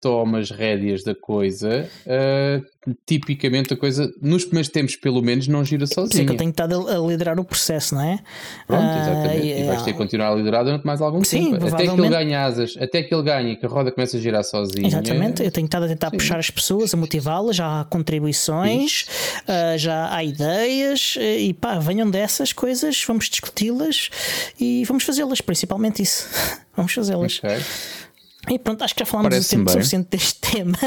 toma 0.00 0.38
as 0.38 0.50
rédeas 0.50 1.04
da 1.04 1.14
coisa, 1.14 1.88
uh, 2.06 2.92
tipicamente 3.04 3.74
a 3.74 3.76
coisa, 3.76 4.10
nos 4.22 4.44
primeiros 4.44 4.70
tempos 4.70 4.96
pelo 4.96 5.20
menos, 5.20 5.46
não 5.46 5.62
gira 5.62 5.86
sozinha. 5.86 6.22
Sim, 6.22 6.26
que 6.26 6.32
eu 6.32 6.36
tenho 6.36 6.50
estado 6.50 6.88
a 6.88 6.98
liderar 7.06 7.38
o 7.38 7.44
processo, 7.44 7.94
não 7.94 8.02
é? 8.02 8.18
Pronto, 8.66 8.82
exatamente. 8.82 9.46
Uh, 9.46 9.60
e, 9.60 9.64
vais 9.64 9.82
ter 9.82 9.92
que 9.92 9.98
continuar 9.98 10.32
a 10.32 10.34
liderar 10.34 10.64
durante 10.64 10.86
mais 10.86 11.02
algum 11.02 11.22
sim, 11.22 11.52
tempo. 11.52 11.66
Até 11.66 11.84
que 11.84 11.90
ele 11.90 12.08
ganhe 12.08 12.34
asas, 12.34 12.76
até 12.80 13.02
que 13.02 13.14
ele 13.14 13.22
ganhe 13.22 13.56
que 13.56 13.66
a 13.66 13.68
roda 13.68 13.92
comece 13.92 14.16
a 14.16 14.20
girar 14.20 14.42
sozinha. 14.42 14.86
Exatamente, 14.86 15.42
eu 15.42 15.50
tenho 15.50 15.66
estado 15.66 15.84
a 15.84 15.88
tentar 15.88 16.10
sim. 16.10 16.16
puxar 16.16 16.38
as 16.38 16.50
pessoas, 16.50 16.94
a 16.94 16.96
motivá-las, 16.96 17.56
já 17.56 17.80
há 17.80 17.84
contribuições, 17.84 19.06
uh, 19.42 19.76
já 19.76 20.14
há 20.14 20.24
ideias 20.24 21.16
e 21.18 21.52
pá, 21.52 21.78
venham 21.78 22.08
dessas 22.10 22.54
coisas, 22.54 23.04
vamos 23.06 23.28
discuti-las 23.28 24.08
e 24.58 24.82
vamos 24.86 25.04
fazê-las, 25.04 25.42
principalmente 25.42 26.02
isso. 26.02 26.26
vamos 26.74 26.94
fazê-las. 26.94 27.38
Okay. 27.38 27.58
E 28.48 28.58
pronto, 28.58 28.82
acho 28.82 28.94
que 28.94 29.00
já 29.00 29.06
falámos 29.06 29.46
o 29.46 29.48
tempo 29.50 29.64
bem. 29.64 29.72
suficiente 29.74 30.08
deste 30.10 30.40
tema. 30.40 30.78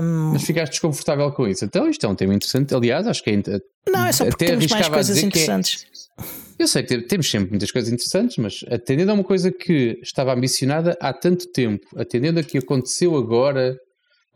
um... 0.00 0.32
Mas 0.32 0.44
ficaste 0.44 0.72
desconfortável 0.72 1.30
com 1.32 1.46
isso. 1.46 1.64
Então, 1.64 1.88
isto 1.88 2.06
é 2.06 2.08
um 2.08 2.14
tema 2.14 2.34
interessante. 2.34 2.74
Aliás, 2.74 3.06
acho 3.06 3.22
que 3.22 3.30
é. 3.30 3.42
Não, 3.90 4.06
é 4.06 4.12
só 4.12 4.24
porque 4.24 4.46
temos 4.46 4.66
mais 4.68 4.88
coisas 4.88 5.18
é- 5.18 5.20
interessantes. 5.20 5.86
É... 6.18 6.62
Eu 6.62 6.68
sei 6.68 6.82
que 6.84 7.02
temos 7.02 7.28
sempre 7.30 7.50
muitas 7.50 7.70
coisas 7.72 7.92
interessantes, 7.92 8.36
mas 8.36 8.60
atendendo 8.70 9.10
a 9.10 9.14
uma 9.14 9.24
coisa 9.24 9.50
que 9.50 9.98
estava 10.02 10.32
ambicionada 10.32 10.96
há 11.00 11.12
tanto 11.12 11.50
tempo, 11.50 11.84
atendendo 11.96 12.38
a 12.38 12.42
que 12.42 12.58
aconteceu 12.58 13.16
agora, 13.16 13.76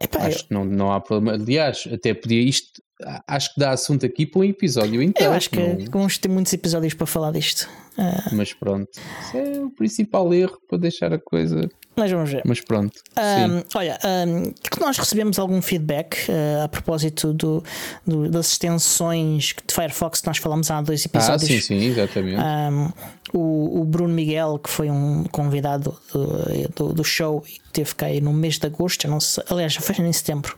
Epá, 0.00 0.26
acho 0.26 0.40
eu... 0.40 0.44
que 0.48 0.54
não, 0.54 0.64
não 0.64 0.92
há 0.92 1.00
problema. 1.00 1.40
Aliás, 1.40 1.88
até 1.92 2.12
podia 2.14 2.40
isto. 2.42 2.82
Acho 3.26 3.52
que 3.52 3.60
dá 3.60 3.72
assunto 3.72 4.06
aqui 4.06 4.24
para 4.26 4.40
um 4.40 4.44
episódio 4.44 5.02
inteiro. 5.02 5.32
Eu 5.32 5.36
acho 5.36 5.50
que 5.50 5.58
não... 5.58 5.84
vamos 5.90 6.18
ter 6.18 6.28
muitos 6.28 6.52
episódios 6.52 6.94
para 6.94 7.06
falar 7.06 7.32
disto. 7.32 7.68
Uh... 7.98 8.34
Mas 8.34 8.52
pronto, 8.52 8.88
isso 9.20 9.36
é 9.36 9.60
o 9.60 9.70
principal 9.70 10.32
erro 10.32 10.58
para 10.68 10.78
deixar 10.78 11.12
a 11.12 11.18
coisa 11.18 11.68
mas 11.96 12.10
vamos 12.10 12.30
ver. 12.30 12.42
Mas 12.44 12.60
pronto. 12.60 13.00
Um, 13.16 13.62
olha, 13.74 13.98
um, 14.04 14.52
nós 14.78 14.98
recebemos 14.98 15.38
algum 15.38 15.62
feedback 15.62 16.28
uh, 16.28 16.64
a 16.64 16.68
propósito 16.68 17.32
do, 17.32 17.64
do, 18.06 18.28
das 18.28 18.52
extensões 18.52 19.54
de 19.66 19.74
Firefox 19.74 20.20
que 20.20 20.26
nós 20.26 20.36
falamos 20.36 20.70
há 20.70 20.82
dois 20.82 21.06
episódios. 21.06 21.44
Ah, 21.44 21.46
sim, 21.46 21.60
sim, 21.60 21.86
exatamente. 21.86 22.38
Um, 22.38 22.92
o, 23.32 23.80
o, 23.80 23.84
Bruno 23.86 24.12
Miguel, 24.12 24.58
que 24.58 24.68
foi 24.68 24.90
um 24.90 25.24
convidado 25.24 25.96
do, 26.12 26.68
do, 26.76 26.92
do 26.92 27.04
show 27.04 27.42
e 27.48 27.52
que 27.52 27.70
teve 27.72 27.94
cá 27.94 28.06
aí 28.06 28.20
no 28.20 28.32
mês 28.32 28.58
de 28.58 28.66
agosto, 28.66 29.08
não 29.08 29.18
sei, 29.18 29.42
aliás, 29.48 29.72
já 29.72 29.80
foi 29.80 29.96
em 30.04 30.12
setembro. 30.12 30.54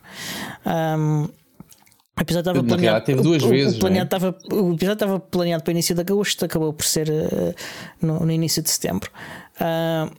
Um, 0.65 1.29
o 2.19 2.21
episódio 2.21 2.51
estava 2.51 2.67
planeado. 2.67 3.05
Teve 3.05 3.21
duas 3.21 3.43
o, 3.43 3.49
vezes. 3.49 3.77
O, 3.77 3.79
planeado 3.79 4.07
estava, 4.15 4.37
o 4.51 4.73
episódio 4.73 4.93
estava 4.93 5.19
planeado 5.19 5.63
para 5.63 5.71
o 5.71 5.73
início 5.73 5.95
de 5.95 6.01
agosto, 6.01 6.43
acabou 6.43 6.73
por 6.73 6.85
ser 6.85 7.09
uh, 7.09 7.55
no, 8.01 8.19
no, 8.25 8.31
início 8.31 8.61
de 8.61 8.69
setembro. 8.69 9.09
Uh, 9.55 10.13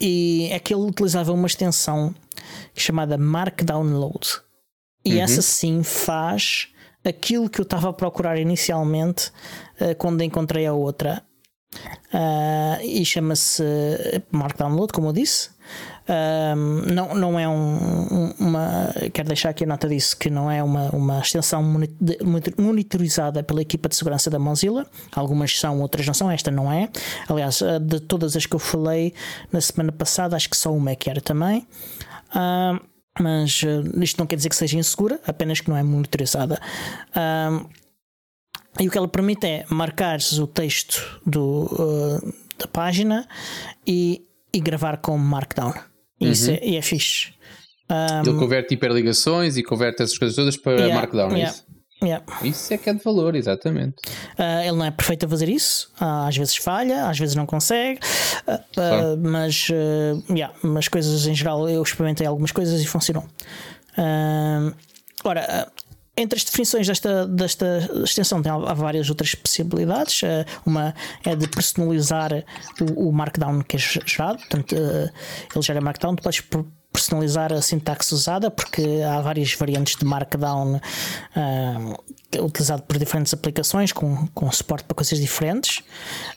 e 0.00 0.48
é 0.50 0.58
que 0.58 0.74
ele 0.74 0.82
utilizava 0.82 1.32
uma 1.32 1.46
extensão 1.46 2.14
chamada 2.74 3.16
Markdown 3.16 3.96
Load. 3.96 4.26
E 5.04 5.14
uhum. 5.14 5.22
essa 5.22 5.40
sim 5.40 5.82
faz 5.84 6.68
aquilo 7.04 7.48
que 7.48 7.60
eu 7.60 7.62
estava 7.62 7.90
a 7.90 7.92
procurar 7.92 8.38
inicialmente 8.38 9.30
uh, 9.80 9.94
quando 9.96 10.22
encontrei 10.22 10.66
a 10.66 10.72
outra. 10.72 11.22
Uh, 12.12 12.82
e 12.82 13.04
chama-se 13.04 13.62
Markdown 14.32 14.74
Load, 14.74 14.92
como 14.92 15.08
eu 15.08 15.12
disse. 15.12 15.50
Um, 16.08 16.92
não, 16.92 17.14
não 17.14 17.38
é 17.38 17.48
um, 17.48 18.32
uma. 18.38 18.92
Quero 19.12 19.28
deixar 19.28 19.50
aqui 19.50 19.64
a 19.64 19.66
nota 19.66 19.88
disso 19.88 20.16
que 20.16 20.30
não 20.30 20.50
é 20.50 20.62
uma, 20.62 20.88
uma 20.90 21.18
extensão 21.18 21.62
monitorizada 22.56 23.42
pela 23.42 23.60
equipa 23.60 23.88
de 23.88 23.96
segurança 23.96 24.30
da 24.30 24.38
Mozilla. 24.38 24.86
Algumas 25.12 25.58
são, 25.58 25.80
outras 25.80 26.06
não 26.06 26.14
são. 26.14 26.30
Esta 26.30 26.50
não 26.50 26.70
é. 26.70 26.88
Aliás, 27.28 27.60
de 27.82 28.00
todas 28.00 28.36
as 28.36 28.46
que 28.46 28.54
eu 28.54 28.60
falei 28.60 29.12
na 29.52 29.60
semana 29.60 29.90
passada, 29.90 30.36
acho 30.36 30.48
que 30.48 30.56
só 30.56 30.72
uma 30.72 30.92
é 30.92 30.94
que 30.94 31.10
era 31.10 31.20
também. 31.20 31.66
Um, 32.34 32.78
mas 33.18 33.62
uh, 33.62 34.02
isto 34.02 34.18
não 34.18 34.26
quer 34.26 34.36
dizer 34.36 34.50
que 34.50 34.56
seja 34.56 34.78
insegura, 34.78 35.18
apenas 35.26 35.60
que 35.60 35.70
não 35.70 35.76
é 35.76 35.82
monitorizada. 35.82 36.60
E 38.78 38.86
o 38.86 38.90
que 38.90 38.98
ela 38.98 39.08
permite 39.08 39.46
é 39.46 39.64
marcar 39.70 40.18
o 40.38 40.46
texto 40.46 41.20
do, 41.24 41.64
uh, 41.64 42.34
da 42.58 42.66
página 42.68 43.26
e, 43.86 44.26
e 44.52 44.60
gravar 44.60 44.98
como 44.98 45.24
Markdown. 45.24 45.72
Isso 46.20 46.50
uhum. 46.50 46.56
é, 46.56 46.66
e 46.66 46.76
é 46.76 46.82
fixe. 46.82 47.32
Um, 47.90 48.30
Ele 48.30 48.38
converte 48.38 48.74
hiperligações 48.74 49.56
e 49.56 49.62
converte 49.62 50.02
essas 50.02 50.18
coisas 50.18 50.34
todas 50.34 50.56
para 50.56 50.72
yeah, 50.72 50.94
Markdown, 50.94 51.30
é 51.30 51.34
yeah, 51.34 51.50
isso? 51.50 51.66
Yeah. 52.02 52.24
Isso 52.42 52.74
é 52.74 52.78
que 52.78 52.90
é 52.90 52.94
de 52.94 53.02
valor, 53.02 53.34
exatamente. 53.34 53.96
Uh, 54.38 54.60
ele 54.62 54.76
não 54.76 54.84
é 54.84 54.90
perfeito 54.90 55.24
a 55.24 55.28
fazer 55.28 55.48
isso, 55.48 55.90
uh, 56.00 56.26
às 56.26 56.36
vezes 56.36 56.56
falha, 56.56 57.06
às 57.08 57.18
vezes 57.18 57.34
não 57.34 57.46
consegue, 57.46 58.00
uh, 58.46 59.16
mas, 59.18 59.68
yeah, 60.28 60.54
mas 60.62 60.88
coisas 60.88 61.26
em 61.26 61.34
geral 61.34 61.68
eu 61.68 61.82
experimentei 61.82 62.26
algumas 62.26 62.52
coisas 62.52 62.82
e 62.82 62.86
funcionou. 62.86 63.24
ora, 65.24 65.72
entre 66.16 66.38
as 66.38 66.44
definições 66.44 66.86
desta, 66.86 67.26
desta 67.26 67.90
extensão 68.02 68.42
tem, 68.42 68.50
há 68.50 68.74
várias 68.74 69.10
outras 69.10 69.34
possibilidades. 69.34 70.22
Uma 70.64 70.94
é 71.24 71.36
de 71.36 71.46
personalizar 71.48 72.32
o, 72.80 73.08
o 73.08 73.12
markdown 73.12 73.62
que 73.62 73.76
é 73.76 73.78
gerado, 73.78 74.38
portanto, 74.38 74.74
ele 74.74 75.62
gera 75.62 75.80
markdown, 75.80 76.16
podes 76.16 76.42
personalizar 77.06 77.52
a 77.52 77.62
sintaxe 77.62 78.12
usada, 78.12 78.50
porque 78.50 78.82
há 79.02 79.20
várias 79.20 79.54
variantes 79.54 79.94
de 79.96 80.04
Markdown 80.04 80.76
uh, 80.76 82.42
utilizado 82.44 82.82
por 82.82 82.98
diferentes 82.98 83.32
aplicações, 83.32 83.92
com, 83.92 84.26
com 84.28 84.50
suporte 84.50 84.84
para 84.84 84.94
coisas 84.96 85.20
diferentes. 85.20 85.84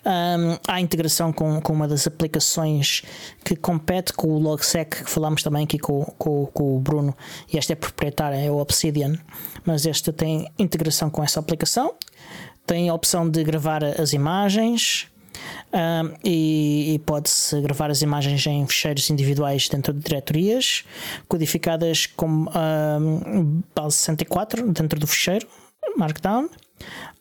Um, 0.06 0.58
há 0.68 0.80
integração 0.80 1.34
com, 1.34 1.60
com 1.60 1.74
uma 1.74 1.88
das 1.88 2.06
aplicações 2.06 3.02
que 3.44 3.56
compete 3.56 4.14
com 4.14 4.28
o 4.28 4.40
Logsec, 4.40 5.04
que 5.04 5.10
falámos 5.10 5.42
também 5.42 5.64
aqui 5.64 5.80
com, 5.80 6.04
com, 6.18 6.46
com 6.46 6.78
o 6.78 6.80
Bruno, 6.80 7.18
e 7.52 7.58
esta 7.58 7.74
é 7.74 7.76
proprietária, 7.76 8.38
é 8.38 8.52
o 8.52 8.58
Obsidian, 8.58 9.18
mas 9.66 9.88
esta 9.88 10.14
tem 10.14 10.48
integração 10.60 11.10
com 11.10 11.24
essa 11.24 11.40
aplicação. 11.40 11.96
Tem 12.66 12.90
a 12.90 12.94
opção 12.94 13.28
de 13.28 13.44
gravar 13.44 13.84
as 13.84 14.14
imagens, 14.14 15.08
um, 15.74 16.14
e, 16.24 16.94
e 16.96 17.00
pode-se 17.00 17.60
gravar 17.62 17.92
as 17.92 18.02
imagens 18.02 18.46
em 18.48 18.66
ficheiros 18.68 19.10
individuais 19.10 19.70
dentro 19.70 19.94
de 19.94 20.00
diretorias, 20.00 20.84
codificadas 21.28 22.06
como 22.06 22.50
um, 22.50 23.62
base 23.76 23.96
64 23.98 24.72
dentro 24.72 25.00
do 25.00 25.08
ficheiro 25.08 25.48
Markdown 25.98 26.50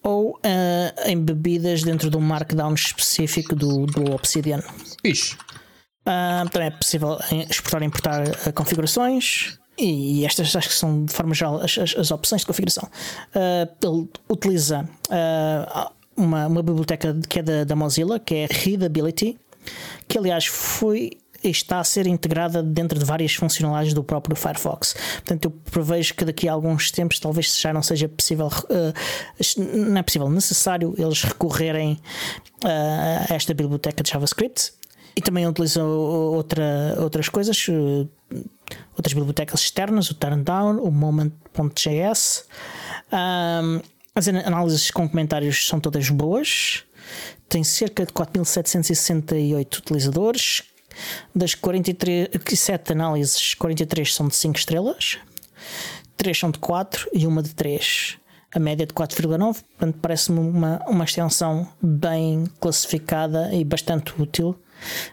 ou 0.03 0.33
uh, 0.33 1.11
embebidas 1.11 1.83
dentro 1.83 2.11
de 2.11 2.17
um 2.17 2.21
Markdown 2.21 2.75
específico 2.75 3.55
do, 3.55 3.87
do 3.87 4.13
Obsidian. 4.13 4.63
Ixi. 5.05 5.37
Uh, 6.07 6.49
também 6.51 6.69
é 6.69 6.71
possível 6.71 7.19
exportar 7.51 7.83
e 7.83 7.87
importar 7.87 8.23
uh, 8.23 8.53
configurações. 8.55 9.59
E 9.79 10.25
estas 10.25 10.55
acho 10.57 10.69
que 10.69 10.75
são 10.75 11.05
de 11.05 11.13
forma 11.13 11.35
geral 11.35 11.61
as, 11.61 11.79
as, 11.79 11.95
as 11.97 12.11
opções 12.11 12.41
de 12.41 12.47
configuração. 12.47 12.89
Uh, 13.35 13.87
ele 13.87 14.09
utiliza 14.29 14.89
uh, 15.09 15.93
uma, 16.19 16.47
uma 16.47 16.63
biblioteca 16.63 17.19
que 17.29 17.39
é 17.39 17.43
da, 17.43 17.65
da 17.65 17.77
Mozilla, 17.77 18.19
que 18.19 18.35
é 18.35 18.49
Readability, 18.51 19.39
que 20.07 20.19
aliás 20.19 20.47
foi 20.47 21.13
está 21.43 21.79
a 21.79 21.85
ser 21.85 22.07
integrada 22.07 22.63
dentro 22.63 22.99
de 22.99 23.05
várias 23.05 23.33
funcionalidades 23.35 23.95
do 23.95 24.03
próprio 24.03 24.35
Firefox. 24.35 24.95
Portanto, 24.95 25.45
eu 25.45 25.51
prevejo 25.71 26.15
que 26.15 26.25
daqui 26.25 26.49
a 26.49 26.53
alguns 26.53 26.91
tempos 26.91 27.21
talvez 27.21 27.59
já 27.61 27.73
não 27.73 27.83
seja 27.83 28.09
possível, 28.09 28.47
uh, 28.49 29.87
não 29.87 29.99
é 29.99 30.03
possível, 30.03 30.29
necessário 30.29 30.95
eles 30.99 31.23
recorrerem 31.23 31.93
uh, 32.65 33.31
a 33.31 33.35
esta 33.35 33.55
biblioteca 33.55 34.03
de 34.03 34.11
JavaScript. 34.11 34.73
E 35.15 35.21
também 35.21 35.47
utilizam 35.49 35.89
outra, 35.89 36.97
outras 37.01 37.29
coisas, 37.29 37.67
uh, 37.69 38.09
outras 38.97 39.13
bibliotecas 39.13 39.61
externas, 39.61 40.11
o 40.11 40.15
Turndown, 40.15 40.79
o 40.81 40.91
Moment.js. 40.91 42.45
Um, 43.13 43.81
as 44.19 44.27
análises 44.27 44.91
com 44.91 45.09
comentários 45.09 45.69
são 45.69 45.79
todas 45.79 46.11
boas. 46.11 46.83
Tem 47.49 47.63
cerca 47.63 48.05
de 48.05 48.13
4.768 48.13 49.79
utilizadores. 49.79 50.63
Das 51.33 51.55
47 51.55 52.93
análises, 52.93 53.55
43 53.55 54.13
são 54.13 54.27
de 54.27 54.35
5 54.35 54.59
estrelas, 54.59 55.19
3 56.17 56.37
são 56.37 56.51
de 56.51 56.59
4 56.59 57.09
e 57.13 57.29
uma 57.29 57.41
de 57.41 57.55
3. 57.55 58.19
A 58.53 58.59
média 58.59 58.85
de 58.85 58.93
4,9. 58.93 59.63
Portanto, 59.63 59.99
parece-me 60.03 60.41
uma, 60.41 60.83
uma 60.89 61.05
extensão 61.05 61.69
bem 61.81 62.45
classificada 62.59 63.55
e 63.55 63.65
bastante 63.65 64.21
útil. 64.21 64.59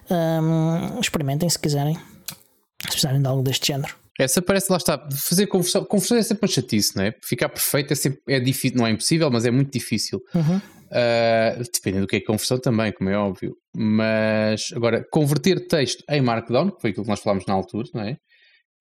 Um, 0.10 1.00
experimentem 1.00 1.48
se 1.48 1.60
quiserem, 1.60 1.96
se 1.96 2.88
precisarem 2.88 3.22
de 3.22 3.28
algo 3.28 3.44
deste 3.44 3.68
género. 3.68 4.05
Essa 4.18 4.42
parece, 4.42 4.72
lá 4.72 4.78
está, 4.78 5.08
fazer 5.12 5.48
conversão. 5.48 5.84
Conversão 5.84 6.18
é 6.18 6.24
sempre 6.24 6.46
uma 6.46 6.52
chatice, 6.52 6.96
não 6.96 7.04
é? 7.04 7.14
Ficar 7.24 7.50
perfeito 7.50 7.92
é 7.92 7.96
sempre 7.96 8.22
é 8.30 8.40
difícil, 8.40 8.78
não 8.78 8.88
é 8.88 8.92
impossível, 8.92 9.30
mas 9.30 9.46
é 9.46 9.52
muito 9.52 9.72
difícil. 9.72 10.22
Uhum. 10.34 10.58
Uh, 10.58 11.64
dependendo 11.74 12.06
do 12.06 12.08
que 12.08 12.16
é 12.16 12.22
conversão 12.22 12.58
também, 12.58 12.94
como 12.94 13.10
é 13.10 13.18
óbvio. 13.18 13.56
Mas 13.76 14.68
agora, 14.74 15.06
converter 15.12 15.68
texto 15.68 16.04
em 16.10 16.22
Markdown, 16.22 16.72
que 16.72 16.82
foi 16.82 16.92
aquilo 16.92 17.04
que 17.04 17.10
nós 17.10 17.20
falámos 17.20 17.46
na 17.46 17.54
altura, 17.54 17.90
não 17.94 18.02
é? 18.04 18.18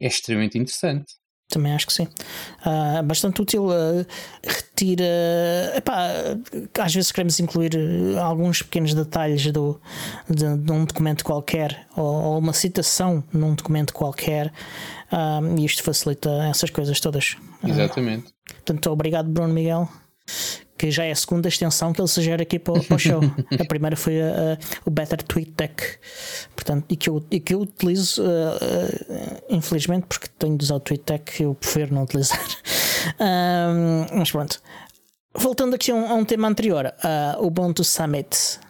É 0.00 0.06
extremamente 0.06 0.56
interessante. 0.56 1.12
Também 1.48 1.72
acho 1.72 1.86
que 1.86 1.92
sim. 1.92 2.08
Uh, 2.66 3.02
bastante 3.04 3.40
útil. 3.40 3.66
Uh, 3.66 4.06
retira. 4.42 5.04
Epá, 5.76 6.08
às 6.78 6.94
vezes 6.94 7.12
queremos 7.12 7.38
incluir 7.38 7.72
alguns 8.20 8.62
pequenos 8.62 8.94
detalhes 8.94 9.52
do, 9.52 9.80
de, 10.28 10.56
de 10.56 10.72
um 10.72 10.84
documento 10.84 11.24
qualquer 11.24 11.86
ou, 11.96 12.04
ou, 12.04 12.38
uma 12.38 12.52
citação 12.52 13.22
num 13.32 13.54
documento 13.54 13.92
qualquer. 13.92 14.52
Uh, 15.12 15.58
e 15.58 15.64
isto 15.64 15.82
facilita 15.82 16.30
essas 16.50 16.70
coisas 16.70 16.98
todas. 16.98 17.36
Exatamente. 17.62 18.32
portanto, 18.46 18.90
obrigado, 18.90 19.28
Bruno 19.28 19.54
Miguel 19.54 19.88
que 20.76 20.90
já 20.90 21.04
é 21.04 21.12
a 21.12 21.16
segunda 21.16 21.48
extensão 21.48 21.92
que 21.92 22.00
ele 22.00 22.08
sugere 22.08 22.42
aqui 22.42 22.58
para, 22.58 22.80
para 22.82 22.96
o 22.96 22.98
show. 22.98 23.20
a 23.58 23.64
primeira 23.64 23.96
foi 23.96 24.20
a, 24.20 24.26
a, 24.26 24.58
o 24.84 24.90
Better 24.90 25.22
Tweet 25.22 25.52
Deck, 25.56 25.82
portanto, 26.54 26.84
e 26.88 26.96
que 26.96 27.08
eu, 27.08 27.24
e 27.30 27.40
que 27.40 27.54
eu 27.54 27.60
utilizo, 27.60 28.22
uh, 28.22 28.26
uh, 28.26 29.44
infelizmente, 29.48 30.06
porque 30.08 30.28
tenho 30.38 30.56
de 30.56 30.64
usar 30.64 30.76
o 30.76 30.80
Tweet 30.80 31.04
Deck, 31.06 31.42
eu 31.42 31.54
prefiro 31.54 31.94
não 31.94 32.02
utilizar. 32.02 32.44
um, 33.20 34.18
mas 34.18 34.30
pronto. 34.30 34.60
Voltando 35.36 35.74
aqui 35.74 35.90
a 35.90 35.94
um, 35.94 36.08
a 36.08 36.14
um 36.14 36.24
tema 36.24 36.48
anterior, 36.48 36.86
uh, 36.86 37.42
o 37.42 37.46
Ubuntu 37.46 37.82
Summit. 37.82 38.60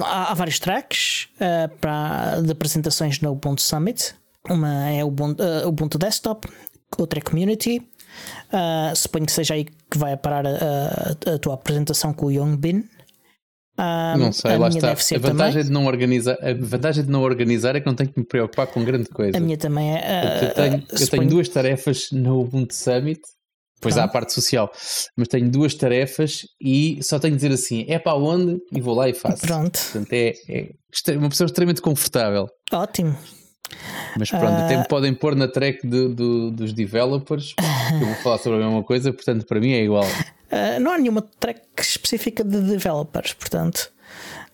Há, 0.00 0.30
há 0.30 0.34
vários 0.34 0.58
tracks 0.58 1.28
uh, 1.36 1.68
para, 1.78 2.40
de 2.40 2.52
apresentações 2.52 3.20
no 3.20 3.32
Ubuntu 3.32 3.60
Summit. 3.60 4.14
Uma 4.48 4.90
é 4.90 5.02
o 5.04 5.08
Ubuntu, 5.08 5.42
uh, 5.42 5.66
Ubuntu 5.66 5.98
Desktop, 5.98 6.48
outra 6.98 7.18
é 7.18 7.22
Community, 7.22 7.82
Uh, 8.52 8.94
suponho 8.94 9.26
que 9.26 9.32
seja 9.32 9.54
aí 9.54 9.64
que 9.64 9.98
vai 9.98 10.16
parar 10.16 10.46
a, 10.46 10.50
a, 10.50 11.34
a 11.34 11.38
tua 11.38 11.54
apresentação 11.54 12.12
com 12.12 12.26
o 12.26 12.30
Young 12.30 12.56
Bin. 12.56 12.84
Uh, 13.76 14.16
não 14.16 14.32
sei, 14.32 14.56
lá 14.56 14.68
está. 14.68 14.92
a 14.92 15.18
vantagem, 15.18 15.64
de 15.64 15.70
não 15.70 15.86
organizar, 15.86 16.38
a 16.40 16.54
vantagem 16.54 17.04
de 17.04 17.10
não 17.10 17.22
organizar 17.22 17.74
é 17.74 17.80
que 17.80 17.86
não 17.86 17.94
tenho 17.94 18.12
que 18.12 18.20
me 18.20 18.24
preocupar 18.26 18.68
com 18.68 18.84
grande 18.84 19.08
coisa. 19.08 19.36
A 19.36 19.40
minha 19.40 19.58
também 19.58 19.96
é. 19.96 19.98
Uh, 19.98 20.44
eu 20.44 20.54
tenho, 20.54 20.76
uh, 20.76 20.86
eu 21.00 21.08
tenho 21.08 21.28
duas 21.28 21.48
tarefas 21.48 22.06
no 22.12 22.42
Ubuntu 22.42 22.72
Summit, 22.72 23.20
pois 23.80 23.98
há 23.98 24.04
a 24.04 24.08
parte 24.08 24.32
social, 24.32 24.70
mas 25.16 25.26
tenho 25.26 25.50
duas 25.50 25.74
tarefas 25.74 26.42
e 26.60 27.00
só 27.02 27.18
tenho 27.18 27.34
de 27.34 27.42
dizer 27.42 27.52
assim: 27.52 27.84
é 27.88 27.98
para 27.98 28.14
onde? 28.14 28.58
E 28.72 28.80
vou 28.80 28.94
lá 28.94 29.08
e 29.08 29.14
faço. 29.14 29.42
Pronto. 29.44 29.76
Portanto, 29.76 30.12
é, 30.12 30.34
é 30.48 31.16
uma 31.18 31.28
pessoa 31.28 31.46
extremamente 31.46 31.82
confortável. 31.82 32.46
Ótimo. 32.72 33.18
Mas 34.18 34.30
pronto, 34.30 34.52
uh... 34.52 34.64
até 34.64 34.76
me 34.76 34.86
podem 34.86 35.14
pôr 35.14 35.34
na 35.34 35.48
track 35.48 35.86
de, 35.86 36.08
de, 36.08 36.50
dos 36.52 36.72
developers, 36.72 37.54
eu 38.00 38.06
vou 38.06 38.14
falar 38.16 38.38
sobre 38.38 38.62
a 38.62 38.66
mesma 38.66 38.82
coisa, 38.82 39.12
portanto, 39.12 39.44
para 39.46 39.60
mim 39.60 39.72
é 39.72 39.82
igual. 39.82 40.04
Uh, 40.04 40.80
não 40.80 40.92
há 40.92 40.98
nenhuma 40.98 41.22
track 41.40 41.60
específica 41.78 42.44
de 42.44 42.60
developers, 42.60 43.32
portanto. 43.34 43.92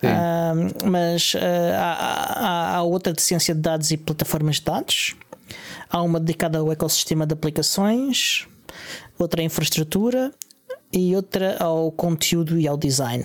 Uh, 0.02 0.88
mas 0.88 1.34
há, 1.36 1.92
há, 1.92 2.76
há, 2.76 2.82
outra 2.82 3.12
de 3.12 3.20
ciência 3.20 3.54
de 3.54 3.60
dados 3.60 3.90
e 3.90 3.98
plataformas 3.98 4.56
de 4.56 4.62
dados, 4.62 5.14
há 5.90 6.00
uma 6.00 6.18
dedicada 6.18 6.58
ao 6.58 6.72
ecossistema 6.72 7.26
de 7.26 7.34
aplicações, 7.34 8.46
outra 9.18 9.42
à 9.42 9.44
infraestrutura 9.44 10.32
e 10.92 11.14
outra 11.14 11.56
ao 11.58 11.92
conteúdo 11.92 12.58
e 12.58 12.66
ao 12.66 12.76
design. 12.76 13.24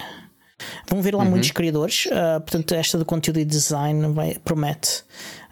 Vão 0.87 1.01
ver 1.01 1.15
lá 1.15 1.23
uhum. 1.23 1.31
muitos 1.31 1.51
criadores, 1.51 2.05
uh, 2.07 2.39
portanto, 2.41 2.73
esta 2.73 2.97
do 2.97 3.05
conteúdo 3.05 3.39
e 3.39 3.45
design 3.45 4.13
vai, 4.13 4.35
promete. 4.43 5.03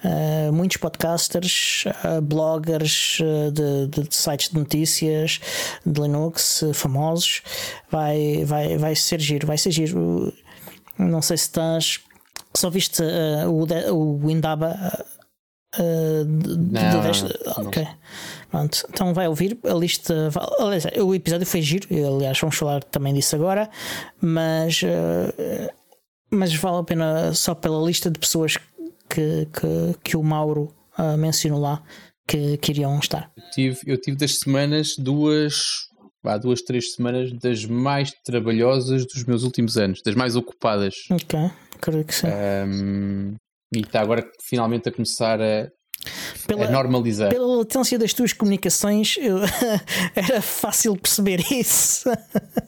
Uh, 0.03 0.51
muitos 0.51 0.75
podcasters, 0.77 1.85
uh, 2.03 2.21
bloggers 2.21 3.19
de, 3.53 3.87
de, 3.87 4.09
de, 4.09 4.15
sites 4.15 4.49
de 4.49 4.59
notícias 4.59 5.39
de 5.85 6.01
Linux 6.01 6.63
famosos. 6.73 7.41
Vai, 7.89 8.43
vai, 8.43 8.77
vai 8.77 8.95
ser 8.95 9.21
giro, 9.21 9.47
vai 9.47 9.57
ser 9.57 9.71
giro. 9.71 10.33
Não 10.97 11.21
sei 11.21 11.37
se 11.37 11.43
estás. 11.43 12.01
Só 12.55 12.69
viste 12.69 13.01
o, 13.47 14.19
o 14.25 14.29
Indaba 14.29 14.77
Uh, 15.75 16.23
de, 16.25 16.55
não, 16.71 17.11
de 17.11 17.67
ok. 17.67 17.87
Pronto. 18.51 18.85
Então 18.89 19.11
vai 19.11 19.27
ouvir 19.27 19.57
a 19.67 19.73
lista. 19.73 20.29
Aliás, 20.59 20.85
o 21.01 21.15
episódio 21.15 21.47
foi 21.47 21.63
giro. 21.63 21.87
Aliás, 22.15 22.39
vamos 22.39 22.55
falar 22.55 22.83
também 22.83 23.11
disso 23.11 23.35
agora. 23.35 23.67
Mas, 24.21 24.81
mas 26.29 26.53
vale 26.53 26.77
a 26.77 26.83
pena 26.83 27.33
só 27.33 27.55
pela 27.55 27.83
lista 27.83 28.11
de 28.11 28.19
pessoas 28.19 28.55
que, 28.57 28.63
que, 29.09 29.47
que 30.03 30.17
o 30.17 30.23
Mauro 30.23 30.73
uh, 30.97 31.17
mencionou 31.17 31.59
lá 31.59 31.83
que, 32.27 32.57
que 32.57 32.71
iriam 32.71 32.97
estar. 32.99 33.31
Eu 33.35 33.43
tive, 33.51 33.79
eu 33.85 33.97
tive 33.99 34.17
das 34.17 34.39
semanas 34.39 34.95
duas. 34.97 35.87
Há 36.25 36.37
duas, 36.37 36.61
três 36.61 36.93
semanas 36.93 37.33
das 37.33 37.65
mais 37.65 38.11
trabalhosas 38.23 39.05
dos 39.05 39.25
meus 39.25 39.43
últimos 39.43 39.75
anos, 39.75 40.01
das 40.01 40.15
mais 40.15 40.37
ocupadas. 40.37 40.95
Ok, 41.09 41.37
creio 41.81 42.05
que 42.05 42.15
sim. 42.15 42.27
Um, 42.27 43.35
e 43.75 43.81
está 43.81 43.99
agora 43.99 44.25
finalmente 44.41 44.87
a 44.87 44.91
começar 44.91 45.41
a, 45.41 45.67
pela, 46.47 46.69
normalizar. 46.69 47.29
Pela 47.29 47.57
latência 47.57 47.99
das 47.99 48.13
tuas 48.13 48.31
comunicações, 48.31 49.17
eu, 49.17 49.39
era 50.15 50.41
fácil 50.41 50.95
perceber 50.95 51.41
isso. 51.51 52.09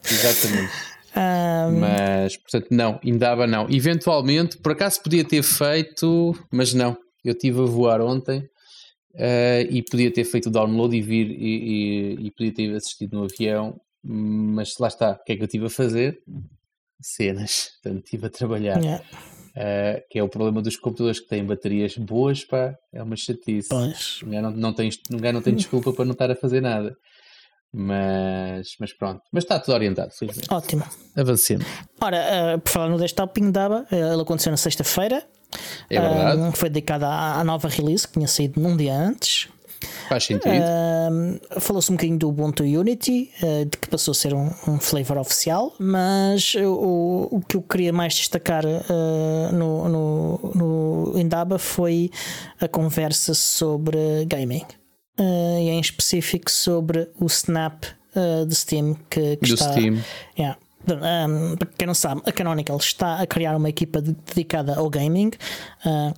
Exatamente. 0.03 0.73
Um... 1.15 1.79
Mas, 1.79 2.35
portanto, 2.37 2.67
não, 2.71 2.99
ainda 3.03 3.47
não. 3.47 3.67
Eventualmente, 3.69 4.57
por 4.57 4.73
acaso 4.73 5.01
podia 5.01 5.23
ter 5.23 5.43
feito, 5.43 6.35
mas 6.51 6.73
não. 6.73 6.97
Eu 7.23 7.31
estive 7.33 7.61
a 7.61 7.65
voar 7.65 8.01
ontem 8.01 8.39
uh, 8.39 9.67
e 9.69 9.81
podia 9.89 10.11
ter 10.11 10.25
feito 10.25 10.47
o 10.47 10.51
download 10.51 10.95
e 10.95 11.01
vir 11.01 11.31
e, 11.31 12.15
e, 12.17 12.27
e, 12.27 12.31
podia 12.31 12.53
ter 12.53 12.75
assistido 12.75 13.17
no 13.17 13.23
avião, 13.23 13.79
mas 14.03 14.77
lá 14.79 14.87
está. 14.87 15.11
O 15.13 15.23
que 15.23 15.33
é 15.33 15.35
que 15.35 15.41
eu 15.41 15.45
estive 15.45 15.65
a 15.65 15.69
fazer? 15.69 16.21
Cenas. 17.01 17.71
Portanto, 17.81 18.03
estive 18.03 18.25
a 18.27 18.29
trabalhar. 18.29 18.77
Yeah. 18.79 19.03
Uh, 19.55 20.03
que 20.09 20.19
é 20.19 20.23
o 20.23 20.27
problema 20.27 20.61
dos 20.61 20.75
computadores 20.75 21.21
que 21.21 21.29
têm 21.29 21.45
baterias 21.45 21.97
boas, 21.97 22.43
pá, 22.43 22.77
é 22.93 23.01
uma 23.01 23.15
chatice. 23.15 23.69
Pois. 23.69 24.19
Não, 24.23 24.51
não, 24.51 24.73
tem, 24.73 24.89
ninguém 25.09 25.31
não 25.31 25.41
tem 25.41 25.55
desculpa 25.55 25.93
para 25.93 26.03
não 26.03 26.11
estar 26.11 26.29
a 26.29 26.35
fazer 26.35 26.61
nada. 26.61 26.95
Mas, 27.77 28.77
mas 28.79 28.93
pronto, 28.93 29.21
mas 29.33 29.43
está 29.43 29.59
tudo 29.59 29.73
orientado, 29.73 30.09
felizmente. 30.11 30.47
Ótimo. 30.49 30.83
Avancemos. 31.13 31.65
Ora, 31.99 32.55
uh, 32.55 32.61
por 32.61 32.69
falar 32.69 32.89
no 32.89 32.97
desktop 32.97 33.33
Pingdaba, 33.33 33.85
uh, 33.91 34.13
ele 34.13 34.21
aconteceu 34.21 34.49
na 34.49 34.57
sexta-feira. 34.57 35.27
É 35.89 35.99
verdade. 35.99 36.41
Uh, 36.41 36.51
foi 36.53 36.69
dedicada 36.69 37.05
à, 37.05 37.41
à, 37.41 37.43
nova 37.43 37.67
release 37.67 38.07
que 38.07 38.13
tinha 38.13 38.29
saído 38.29 38.61
num 38.61 38.77
dia 38.77 38.93
antes. 38.93 39.49
Faz 40.07 40.23
sentido. 40.23 40.53
Uh, 40.53 41.59
Falou-se 41.59 41.91
um 41.91 41.95
bocadinho 41.95 42.17
do 42.17 42.29
Ubuntu 42.29 42.63
Unity, 42.63 43.29
uh, 43.43 43.65
de 43.65 43.77
que 43.77 43.89
passou 43.89 44.13
a 44.13 44.15
ser 44.15 44.33
um, 44.33 44.49
um 44.67 44.79
flavor 44.79 45.17
oficial, 45.17 45.73
mas 45.77 46.55
o, 46.55 47.27
o 47.29 47.41
que 47.41 47.57
eu 47.57 47.61
queria 47.61 47.91
mais 47.91 48.13
destacar 48.13 48.63
no, 49.51 49.89
no, 49.89 50.51
no 50.55 51.19
Indaba 51.19 51.59
foi 51.59 52.09
a 52.61 52.69
conversa 52.69 53.33
sobre 53.33 54.25
gaming. 54.25 54.65
E 55.17 55.69
em 55.69 55.79
específico 55.79 56.51
sobre 56.51 57.09
o 57.19 57.25
Snap 57.25 57.83
de 58.47 58.55
Steam 58.55 58.95
que, 59.09 59.37
que 59.37 59.47
do 59.47 59.53
está. 59.55 59.71
Steam. 59.71 60.03
Yeah. 60.37 60.57
Um, 60.87 61.55
para 61.57 61.67
quem 61.77 61.87
não 61.87 61.95
sabe, 61.95 62.21
a 62.25 62.31
Canonical 62.31 62.77
está 62.77 63.19
a 63.19 63.25
criar 63.25 63.55
uma 63.55 63.69
equipa 63.69 64.01
dedicada 64.01 64.75
ao 64.75 64.89
gaming. 64.89 65.31
Uh, 65.85 66.13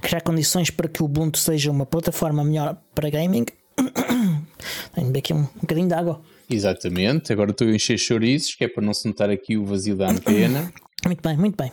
criar 0.00 0.20
condições 0.20 0.70
para 0.70 0.88
que 0.88 1.02
o 1.02 1.06
Ubuntu 1.06 1.38
seja 1.38 1.70
uma 1.70 1.86
plataforma 1.86 2.44
melhor 2.44 2.76
para 2.94 3.08
gaming. 3.08 3.46
Tenho 4.94 5.16
aqui 5.16 5.32
um, 5.32 5.38
um 5.40 5.60
bocadinho 5.60 5.88
de 5.88 5.94
água. 5.94 6.20
Exatamente, 6.48 7.32
agora 7.32 7.50
estou 7.50 7.66
a 7.66 7.70
encher 7.70 7.98
chouriços, 7.98 8.54
que 8.54 8.64
é 8.64 8.68
para 8.68 8.84
não 8.84 8.94
se 8.94 9.08
notar 9.08 9.30
aqui 9.30 9.56
o 9.56 9.64
vazio 9.64 9.96
da 9.96 10.08
antena. 10.10 10.72
Muito 11.04 11.22
bem, 11.22 11.36
muito 11.36 11.56
bem. 11.56 11.72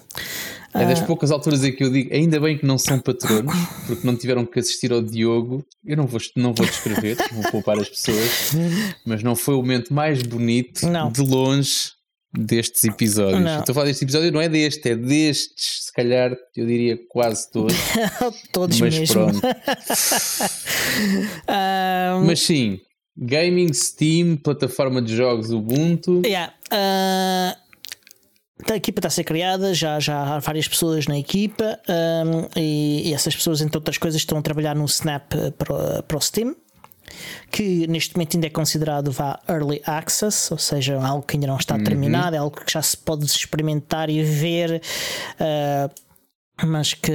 É 0.73 0.85
das 0.85 1.01
uh... 1.01 1.05
poucas 1.05 1.31
alturas 1.31 1.63
em 1.63 1.71
que 1.71 1.83
eu 1.83 1.91
digo, 1.91 2.13
ainda 2.13 2.39
bem 2.39 2.57
que 2.57 2.65
não 2.65 2.77
são 2.77 2.99
patronos, 2.99 3.53
porque 3.87 4.05
não 4.05 4.15
tiveram 4.15 4.45
que 4.45 4.59
assistir 4.59 4.91
ao 4.91 5.01
Diogo. 5.01 5.65
Eu 5.85 5.97
não 5.97 6.07
vou, 6.07 6.19
não 6.35 6.53
vou 6.53 6.65
descrever, 6.65 7.17
vou 7.31 7.51
poupar 7.51 7.79
as 7.79 7.89
pessoas, 7.89 8.53
mas 9.05 9.23
não 9.23 9.35
foi 9.35 9.55
o 9.55 9.57
momento 9.57 9.93
mais 9.93 10.21
bonito 10.23 10.87
não. 10.87 11.11
de 11.11 11.21
longe 11.21 11.91
destes 12.35 12.83
episódios. 12.83 13.41
Não. 13.41 13.59
Estou 13.59 13.73
a 13.73 13.75
falar 13.75 13.85
deste 13.87 14.03
episódio, 14.03 14.31
não 14.31 14.41
é 14.41 14.49
deste, 14.49 14.89
é 14.89 14.95
destes, 14.95 15.85
se 15.85 15.93
calhar, 15.93 16.35
eu 16.55 16.65
diria 16.65 16.97
quase 17.09 17.49
todos. 17.51 17.75
todos 18.51 18.79
mas 18.81 18.97
mesmo. 18.97 19.13
pronto. 19.13 19.41
um... 22.17 22.25
Mas 22.25 22.39
sim, 22.39 22.79
Gaming, 23.15 23.71
Steam, 23.73 24.37
plataforma 24.37 25.01
de 25.01 25.15
jogos 25.15 25.51
Ubuntu. 25.51 26.21
Yeah. 26.25 26.53
Uh... 26.71 27.62
A 28.71 28.75
equipa 28.75 28.99
está 28.99 29.07
a 29.07 29.11
ser 29.11 29.23
criada, 29.23 29.73
já, 29.73 29.99
já 29.99 30.35
há 30.35 30.39
várias 30.39 30.67
pessoas 30.67 31.05
na 31.07 31.17
equipa 31.17 31.79
um, 31.87 32.47
e, 32.55 33.09
e, 33.09 33.13
essas 33.13 33.35
pessoas, 33.35 33.61
entre 33.61 33.77
outras 33.77 33.97
coisas, 33.97 34.21
estão 34.21 34.37
a 34.37 34.41
trabalhar 34.41 34.75
no 34.75 34.85
Snap 34.85 35.31
para, 35.57 36.03
para 36.03 36.17
o 36.17 36.21
Steam 36.21 36.55
que 37.51 37.85
neste 37.87 38.15
momento 38.15 38.35
ainda 38.35 38.47
é 38.47 38.49
considerado 38.49 39.11
vá 39.11 39.39
early 39.47 39.81
access, 39.85 40.51
ou 40.51 40.57
seja, 40.57 40.99
algo 40.99 41.23
que 41.23 41.35
ainda 41.35 41.47
não 41.47 41.57
está 41.57 41.75
uhum. 41.75 41.83
terminado, 41.83 42.35
é 42.35 42.39
algo 42.39 42.59
que 42.59 42.71
já 42.71 42.81
se 42.81 42.97
pode 42.97 43.25
experimentar 43.25 44.09
e 44.09 44.23
ver. 44.23 44.81
Uh, 45.39 46.03
mas 46.61 46.93
que, 46.93 47.11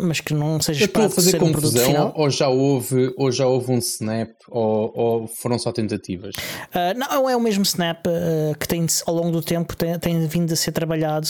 mas 0.00 0.20
que 0.20 0.32
não 0.32 0.60
seja 0.62 0.84
esperado 0.86 1.12
fazer 1.12 1.32
ser 1.32 1.38
confusão, 1.38 1.82
um 1.82 1.86
final. 1.86 2.12
Ou 2.16 2.30
já 2.30 2.48
houve, 2.48 3.12
ou 3.18 3.30
já 3.30 3.46
houve 3.46 3.70
um 3.70 3.78
snap, 3.78 4.30
ou, 4.48 4.92
ou 4.94 5.26
foram 5.26 5.58
só 5.58 5.70
tentativas? 5.72 6.34
Uh, 6.36 6.96
não, 6.96 7.28
é 7.28 7.36
o 7.36 7.40
mesmo 7.40 7.62
snap 7.64 8.06
uh, 8.06 8.58
que 8.58 8.66
tem 8.66 8.86
ao 9.06 9.14
longo 9.14 9.30
do 9.30 9.42
tempo 9.42 9.76
tem, 9.76 9.98
tem 9.98 10.26
vindo 10.26 10.52
a 10.52 10.56
ser 10.56 10.72
trabalhado 10.72 11.28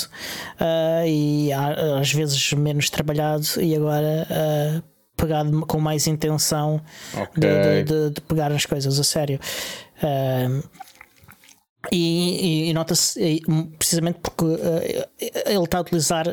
uh, 0.60 1.06
e 1.06 1.50
às 1.52 2.12
vezes 2.12 2.52
menos 2.52 2.90
trabalhado, 2.90 3.44
e 3.60 3.74
agora 3.74 4.26
pegado 5.16 5.66
com 5.66 5.80
mais 5.80 6.06
intenção 6.06 6.80
Ok. 7.12 7.42
de, 7.42 7.82
de- 7.82 8.10
de- 8.10 8.20
pegar 8.20 8.52
as 8.52 8.64
coisas 8.64 9.00
a 9.00 9.02
sério. 9.02 9.40
E, 11.90 12.68
e- 12.68 12.72
nota-se 12.72 13.40
precisamente 13.78 14.18
porque 14.22 14.44
ele 15.46 15.64
está 15.64 15.78
a 15.78 15.80
utilizar 15.80 16.24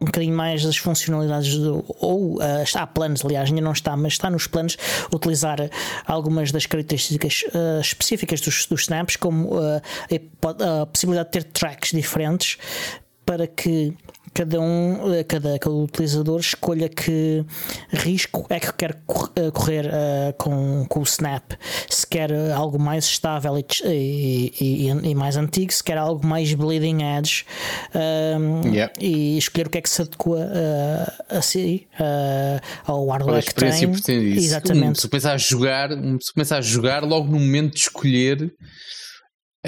um 0.00 0.04
bocadinho 0.06 0.36
mais 0.36 0.64
as 0.66 0.76
funcionalidades 0.76 1.56
do, 1.56 1.84
ou 2.00 2.40
eh, 2.42 2.62
está 2.62 2.82
há 2.82 2.86
planos, 2.86 3.24
aliás, 3.24 3.48
ainda 3.48 3.62
não 3.62 3.72
está, 3.72 3.96
mas 3.96 4.12
está 4.12 4.28
nos 4.28 4.46
planos 4.46 4.76
utilizar 5.14 5.58
algumas 6.06 6.52
das 6.52 6.66
características 6.66 7.44
eh, 7.54 7.80
específicas 7.80 8.40
dos, 8.42 8.66
dos 8.66 8.82
snaps, 8.82 9.16
como 9.16 9.56
a 9.58 9.80
hipo- 10.14 10.56
a 10.82 10.84
possibilidade 10.86 11.28
de 11.30 11.32
ter 11.32 11.44
tracks 11.44 11.92
diferentes 11.92 12.58
para 13.24 13.46
que 13.46 13.94
cada 14.36 14.60
um, 14.60 15.14
eh, 15.14 15.24
cada, 15.24 15.58
cada 15.58 15.74
utilizador 15.74 16.40
escolha 16.40 16.90
que 16.90 17.42
risco 17.88 18.44
é 18.50 18.60
que 18.60 18.70
quer 18.74 18.90
eh, 19.34 19.50
correr 19.50 19.86
eh, 19.90 20.34
com, 20.36 20.84
com 20.90 21.00
o 21.00 21.04
Snap. 21.04 21.52
Se 21.88 22.06
quer 22.06 22.30
algo 22.52 22.78
mais 22.78 23.06
estável 23.06 23.56
e, 23.58 23.64
e- 24.60 24.88
e- 24.90 25.10
e 25.10 25.14
mais 25.14 25.38
antigo, 25.38 25.72
se 25.72 25.82
quer 25.82 25.96
algo 25.96 26.26
mais 26.26 26.52
bleeding 26.52 27.02
edge 27.02 27.44
ehm, 27.94 28.74
Yeah. 28.74 28.92
e 29.00 29.38
escolher 29.38 29.68
o 29.68 29.70
que 29.70 29.78
é 29.78 29.80
que 29.80 29.88
se 29.88 30.02
adequa 30.02 30.38
eh, 30.52 31.36
a 31.38 31.40
si, 31.42 31.86
eh, 31.98 32.60
ao 32.84 33.06
hardware 33.08 33.42
que 33.44 33.54
tem. 33.54 33.70
Exatamente. 34.36 35.00
Se 35.00 35.08
começa 35.08 35.32
a 35.32 35.38
jogar, 35.38 35.88
se 36.20 36.32
começa 36.34 36.56
a 36.58 36.60
jogar 36.60 37.02
logo 37.04 37.26
no 37.26 37.38
momento 37.40 37.72
de 37.74 37.80
escolher 37.80 38.52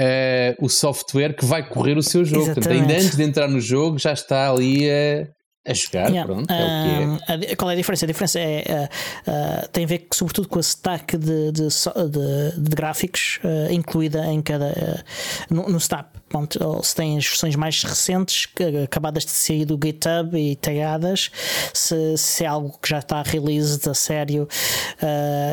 eh, 0.00 0.54
o 0.60 0.68
software 0.68 1.34
que 1.34 1.44
vai 1.44 1.68
correr 1.68 1.98
o 1.98 2.02
seu 2.02 2.24
jogo. 2.24 2.54
Portanto, 2.54 2.70
ainda 2.70 2.94
antes 2.94 3.16
de 3.16 3.22
entrar 3.24 3.48
no 3.48 3.60
jogo, 3.60 3.98
já 3.98 4.12
está 4.12 4.48
ali 4.48 4.88
a, 4.88 5.26
a 5.68 5.74
jogar. 5.74 6.08
Yeah. 6.10 6.24
Pronto, 6.32 6.50
é 6.52 7.52
é. 7.52 7.56
Qual 7.56 7.70
é 7.70 7.74
a 7.74 7.76
diferença? 7.76 8.04
A 8.04 8.08
diferença 8.08 8.38
é, 8.40 8.88
uh, 9.26 9.68
tem 9.68 9.84
a 9.84 9.86
ver 9.86 10.06
sobretudo 10.12 10.48
com 10.48 10.58
a 10.58 10.62
stack 10.62 11.16
de, 11.16 11.52
de, 11.52 11.62
de- 11.68 12.60
de 12.60 12.70
gráficos 12.76 13.38
uh, 13.44 13.72
incluída 13.72 14.24
em 14.26 14.40
cada 14.42 14.66
uh, 14.68 15.54
no, 15.54 15.68
no 15.68 15.78
Snap. 15.78 16.06
Pronto, 16.28 16.80
se 16.82 16.94
tem 16.94 17.16
as 17.16 17.26
versões 17.26 17.56
mais 17.56 17.82
recentes 17.82 18.44
que, 18.46 18.62
acabadas 18.84 19.24
de 19.24 19.30
sair 19.30 19.64
do 19.64 19.78
GitHub 19.82 20.36
e 20.38 20.56
tagadas, 20.56 21.30
se, 21.72 22.18
se 22.18 22.44
é 22.44 22.46
algo 22.46 22.78
que 22.82 22.88
já 22.90 22.98
está 22.98 23.22
released 23.22 23.88
a 23.88 23.94
sério 23.94 24.46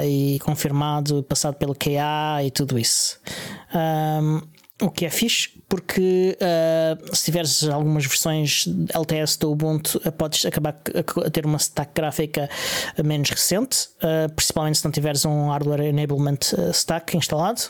e 0.06 0.38
confirmado, 0.44 1.24
passado 1.24 1.56
pelo 1.56 1.74
QA 1.74 2.44
e 2.44 2.52
tudo 2.52 2.78
isso. 2.78 3.18
Um, 3.74 4.42
o 4.82 4.90
que 4.92 5.06
é 5.06 5.10
fixe, 5.10 5.52
porque 5.68 6.38
uh, 6.42 7.16
se 7.16 7.26
tiveres 7.26 7.64
algumas 7.64 8.06
versões 8.06 8.66
LTS 8.94 9.38
do 9.38 9.52
Ubuntu, 9.52 10.02
uh, 10.06 10.12
podes 10.12 10.46
acabar 10.46 10.76
a, 11.26 11.30
ter 11.30 11.46
uma 11.46 11.58
stack 11.58 11.92
gráfica 11.94 12.50
menos 13.04 13.30
recente, 13.30 13.90
uh, 13.98 14.32
principalmente 14.34 14.78
se 14.78 14.86
não 14.86 14.92
tiveres 14.92 15.26
um 15.26 15.50
hardware 15.50 15.82
enablement 15.82 16.40
uh, 16.58 16.72
stack 16.72 17.18
instalado. 17.18 17.62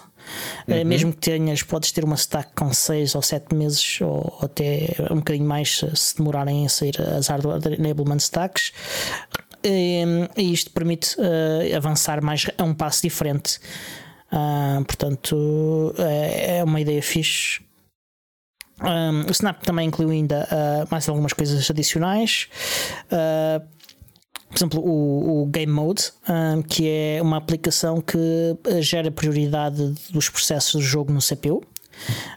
Uh, 0.68 0.84
mesmo 0.86 1.14
que 1.14 1.20
tenhas, 1.20 1.62
podes 1.62 1.92
ter 1.92 2.04
uma 2.04 2.16
stack 2.16 2.50
com 2.56 2.74
6 2.74 3.16
ou 3.16 3.22
7 3.22 3.56
meses, 3.56 4.02
ou 4.02 4.40
até 4.42 4.96
um 5.12 5.18
bocadinho 5.18 5.48
mais 5.48 5.84
se- 5.94 6.18
demorarem 6.18 6.66
a 6.66 6.70
sair 6.70 7.00
as 7.02 7.28
hardware 7.28 7.80
enablement 7.80 8.18
stacks. 8.18 8.72
E, 9.64 10.04
e 10.38 10.54
isto 10.54 10.72
permite 10.72 11.16
uh, 11.20 11.76
avançar 11.76 12.22
mais 12.24 12.46
a 12.58 12.64
um 12.64 12.74
passo 12.74 13.02
diferente. 13.04 13.60
Ah, 14.32 14.82
portanto, 14.86 15.94
é, 15.98 16.58
é 16.58 16.64
uma 16.64 16.82
ideia 16.82 17.02
fixe. 17.02 17.62
Um, 18.82 19.30
o 19.30 19.32
Snap 19.32 19.64
também 19.64 19.88
inclui 19.88 20.16
ainda 20.16 20.48
ah, 20.52 20.88
mais 20.92 21.08
algumas 21.08 21.34
coisas 21.34 21.70
adicionais. 21.70 22.48
Ah, 23.12 23.62
por 24.56 24.60
exemplo, 24.60 24.80
o, 24.80 25.42
o 25.42 25.46
Game 25.48 25.72
Mode, 25.72 26.14
ah, 26.28 26.56
que 26.70 26.88
é 26.88 27.22
uma 27.22 27.36
aplicação 27.38 28.00
que 28.00 28.18
ah, 28.64 28.82
gera 28.82 29.12
prioridade 29.12 29.94
dos 30.12 30.30
processos 30.30 30.76
do 30.76 30.82
jogo 30.82 31.12
no 31.12 31.20
CPU, 31.20 31.62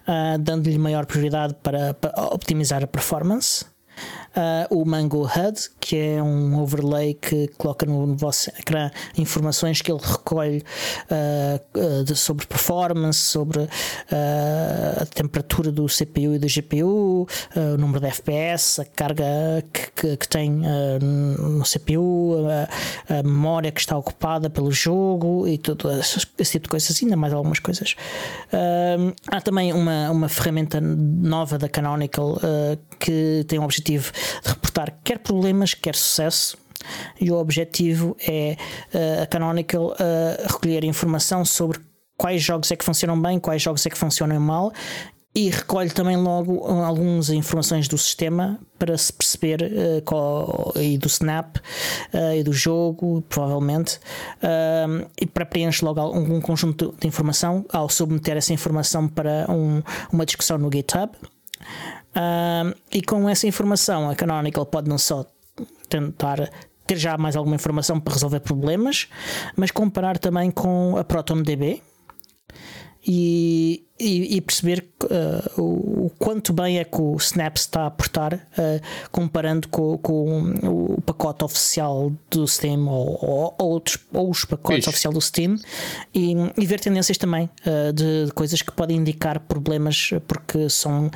ah, 0.06 0.36
dando-lhe 0.38 0.78
maior 0.78 1.06
prioridade 1.06 1.54
para, 1.62 1.94
para 1.94 2.12
optimizar 2.34 2.82
a 2.82 2.86
performance. 2.86 3.64
Ah, 4.36 4.66
o 4.70 4.84
Mango 4.84 5.24
HUD, 5.26 5.70
que 5.80 5.96
é 5.96 6.22
um 6.22 6.60
overlay 6.60 7.14
que 7.14 7.48
coloca 7.58 7.84
no, 7.86 8.14
vosso 8.16 8.50
ecrã 8.50 8.90
informações 9.16 9.80
que 9.82 9.90
ele 9.90 10.00
recolhe 10.02 10.62
ah, 11.10 11.60
de- 12.04 12.14
sobre 12.14 12.46
performance, 12.46 13.18
sobre 13.18 13.68
a 14.10 15.06
temperatura 15.06 15.72
do 15.72 15.86
CPU 15.86 16.34
e 16.34 16.38
do 16.38 16.46
GPU, 16.46 17.26
o 17.56 17.78
número 17.78 18.00
de 18.00 18.06
FPS, 18.06 18.80
a 18.80 18.84
carga 18.84 19.24
que, 19.72 19.90
que- 19.92 20.16
que 20.16 20.28
tem 20.28 20.50
no 21.00 21.62
CPU, 21.64 22.36
a, 23.08 23.18
a 23.18 23.22
memória 23.22 23.70
que 23.72 23.80
está 23.80 23.96
ocupada 23.96 24.48
pelo 24.50 24.70
jogo 24.70 25.46
e 25.48 25.58
tudo 25.58 25.90
esse, 25.92 26.18
esse 26.38 26.52
tipo 26.52 26.64
de 26.64 26.70
coisas, 26.70 27.02
ainda 27.02 27.16
mais 27.16 27.32
algumas 27.32 27.58
coisas. 27.58 27.94
Há 29.30 29.40
também 29.40 29.72
uma, 29.72 30.10
uma 30.10 30.28
ferramenta 30.28 30.80
nova 30.80 31.58
da 31.58 31.68
Canonical 31.68 32.38
ah, 32.42 32.76
que 32.98 33.44
tem 33.48 33.58
o 33.58 33.62
objetivo 33.64 34.12
de 34.42 34.48
reportar 34.48 34.98
quer 35.04 35.18
problemas, 35.18 35.74
quer 35.74 35.94
sucesso. 35.94 36.56
E 37.20 37.30
o 37.30 37.36
objetivo 37.36 38.16
é 38.20 38.56
ah, 38.94 39.22
a 39.24 39.26
Canonical 39.26 39.94
ah, 39.98 40.46
recolher 40.46 40.84
informação 40.84 41.44
sobre 41.44 41.80
quais 42.16 42.42
jogos 42.42 42.70
é 42.70 42.76
que 42.76 42.84
funcionam 42.84 43.20
bem, 43.20 43.38
quais 43.38 43.60
jogos 43.62 43.84
é 43.86 43.90
que 43.90 43.98
funcionam 43.98 44.38
mal 44.40 44.72
e 45.34 45.50
recolhe 45.50 45.90
também 45.90 46.16
logo 46.16 46.64
ah, 46.66 46.86
algumas 46.86 47.30
informações 47.30 47.86
do 47.86 47.98
sistema 47.98 48.58
para 48.78 48.96
se 48.96 49.12
perceber 49.12 49.62
ah, 49.64 50.02
qual, 50.04 50.72
e 50.76 50.96
do 50.96 51.06
Snap 51.08 51.56
ah, 52.12 52.34
e 52.36 52.42
do 52.42 52.52
jogo, 52.52 53.22
provavelmente, 53.28 54.00
ah, 54.42 55.06
e 55.20 55.26
para 55.26 55.44
preencher 55.44 55.84
logo 55.84 56.00
algum 56.00 56.40
conjunto 56.40 56.94
de 56.98 57.06
informação 57.06 57.64
ao 57.72 57.88
submeter 57.88 58.36
essa 58.36 58.52
informação 58.52 59.06
para 59.08 59.46
um- 59.50 59.82
uma 60.12 60.24
discussão 60.24 60.58
no 60.58 60.70
GitHub. 60.72 61.12
Um, 62.18 62.74
e 62.92 63.00
com 63.00 63.28
essa 63.28 63.46
informação, 63.46 64.10
a 64.10 64.16
Canonical 64.16 64.66
pode 64.66 64.88
não 64.88 64.98
só 64.98 65.24
tentar 65.88 66.50
ter 66.84 66.96
já 66.96 67.16
mais 67.16 67.36
alguma 67.36 67.54
informação 67.54 68.00
para 68.00 68.14
resolver 68.14 68.40
problemas, 68.40 69.08
mas 69.56 69.70
comparar 69.70 70.18
também 70.18 70.50
com 70.50 70.96
a 70.96 71.04
ProtonDB 71.04 71.82
e, 73.06 73.84
e, 74.00 74.36
e 74.36 74.40
perceber 74.40 74.88
uh, 75.04 75.60
o, 75.60 76.06
o 76.06 76.10
quanto 76.18 76.52
bem 76.52 76.78
é 76.78 76.84
que 76.84 77.00
o 77.00 77.14
Snap 77.16 77.56
está 77.56 77.82
a 77.82 77.86
aportar, 77.86 78.34
uh, 78.34 79.08
comparando 79.12 79.68
com, 79.68 79.96
com 79.98 80.54
o 80.96 81.00
pacote 81.02 81.44
oficial 81.44 82.12
do 82.30 82.46
Steam 82.48 82.88
ou, 82.88 83.18
ou 83.22 83.54
outros, 83.58 83.98
ou 84.12 84.30
os 84.30 84.44
pacotes 84.44 84.78
Fixe. 84.78 84.88
oficial 84.88 85.12
do 85.12 85.20
Steam 85.20 85.56
e, 86.14 86.34
e 86.56 86.66
ver 86.66 86.80
tendências 86.80 87.16
também 87.16 87.48
uh, 87.66 87.92
de, 87.92 88.26
de 88.26 88.32
coisas 88.32 88.60
que 88.60 88.72
podem 88.72 88.96
indicar 88.96 89.40
problemas, 89.40 90.10
porque 90.26 90.68
são 90.68 91.10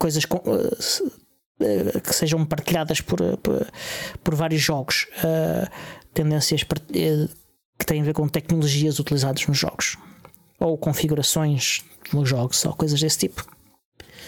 coisas 0.00 0.24
com- 0.24 0.42
eh, 0.46 1.94
eh, 1.96 2.00
que 2.00 2.14
sejam 2.14 2.44
partilhadas 2.44 3.00
por, 3.00 3.20
eh, 3.20 3.36
por, 3.42 3.66
por 4.24 4.34
vários 4.34 4.62
jogos, 4.62 5.06
eh, 5.22 5.68
tendências 6.14 6.62
que 6.64 7.86
têm 7.86 8.00
a 8.00 8.04
ver 8.04 8.14
com 8.14 8.26
tecnologias 8.28 8.98
utilizadas 8.98 9.46
nos 9.46 9.58
jogos 9.58 9.96
ou 10.58 10.76
configurações 10.76 11.82
nos 12.12 12.28
jogos 12.28 12.64
ou 12.64 12.74
coisas 12.74 13.00
desse 13.00 13.18
tipo. 13.18 13.46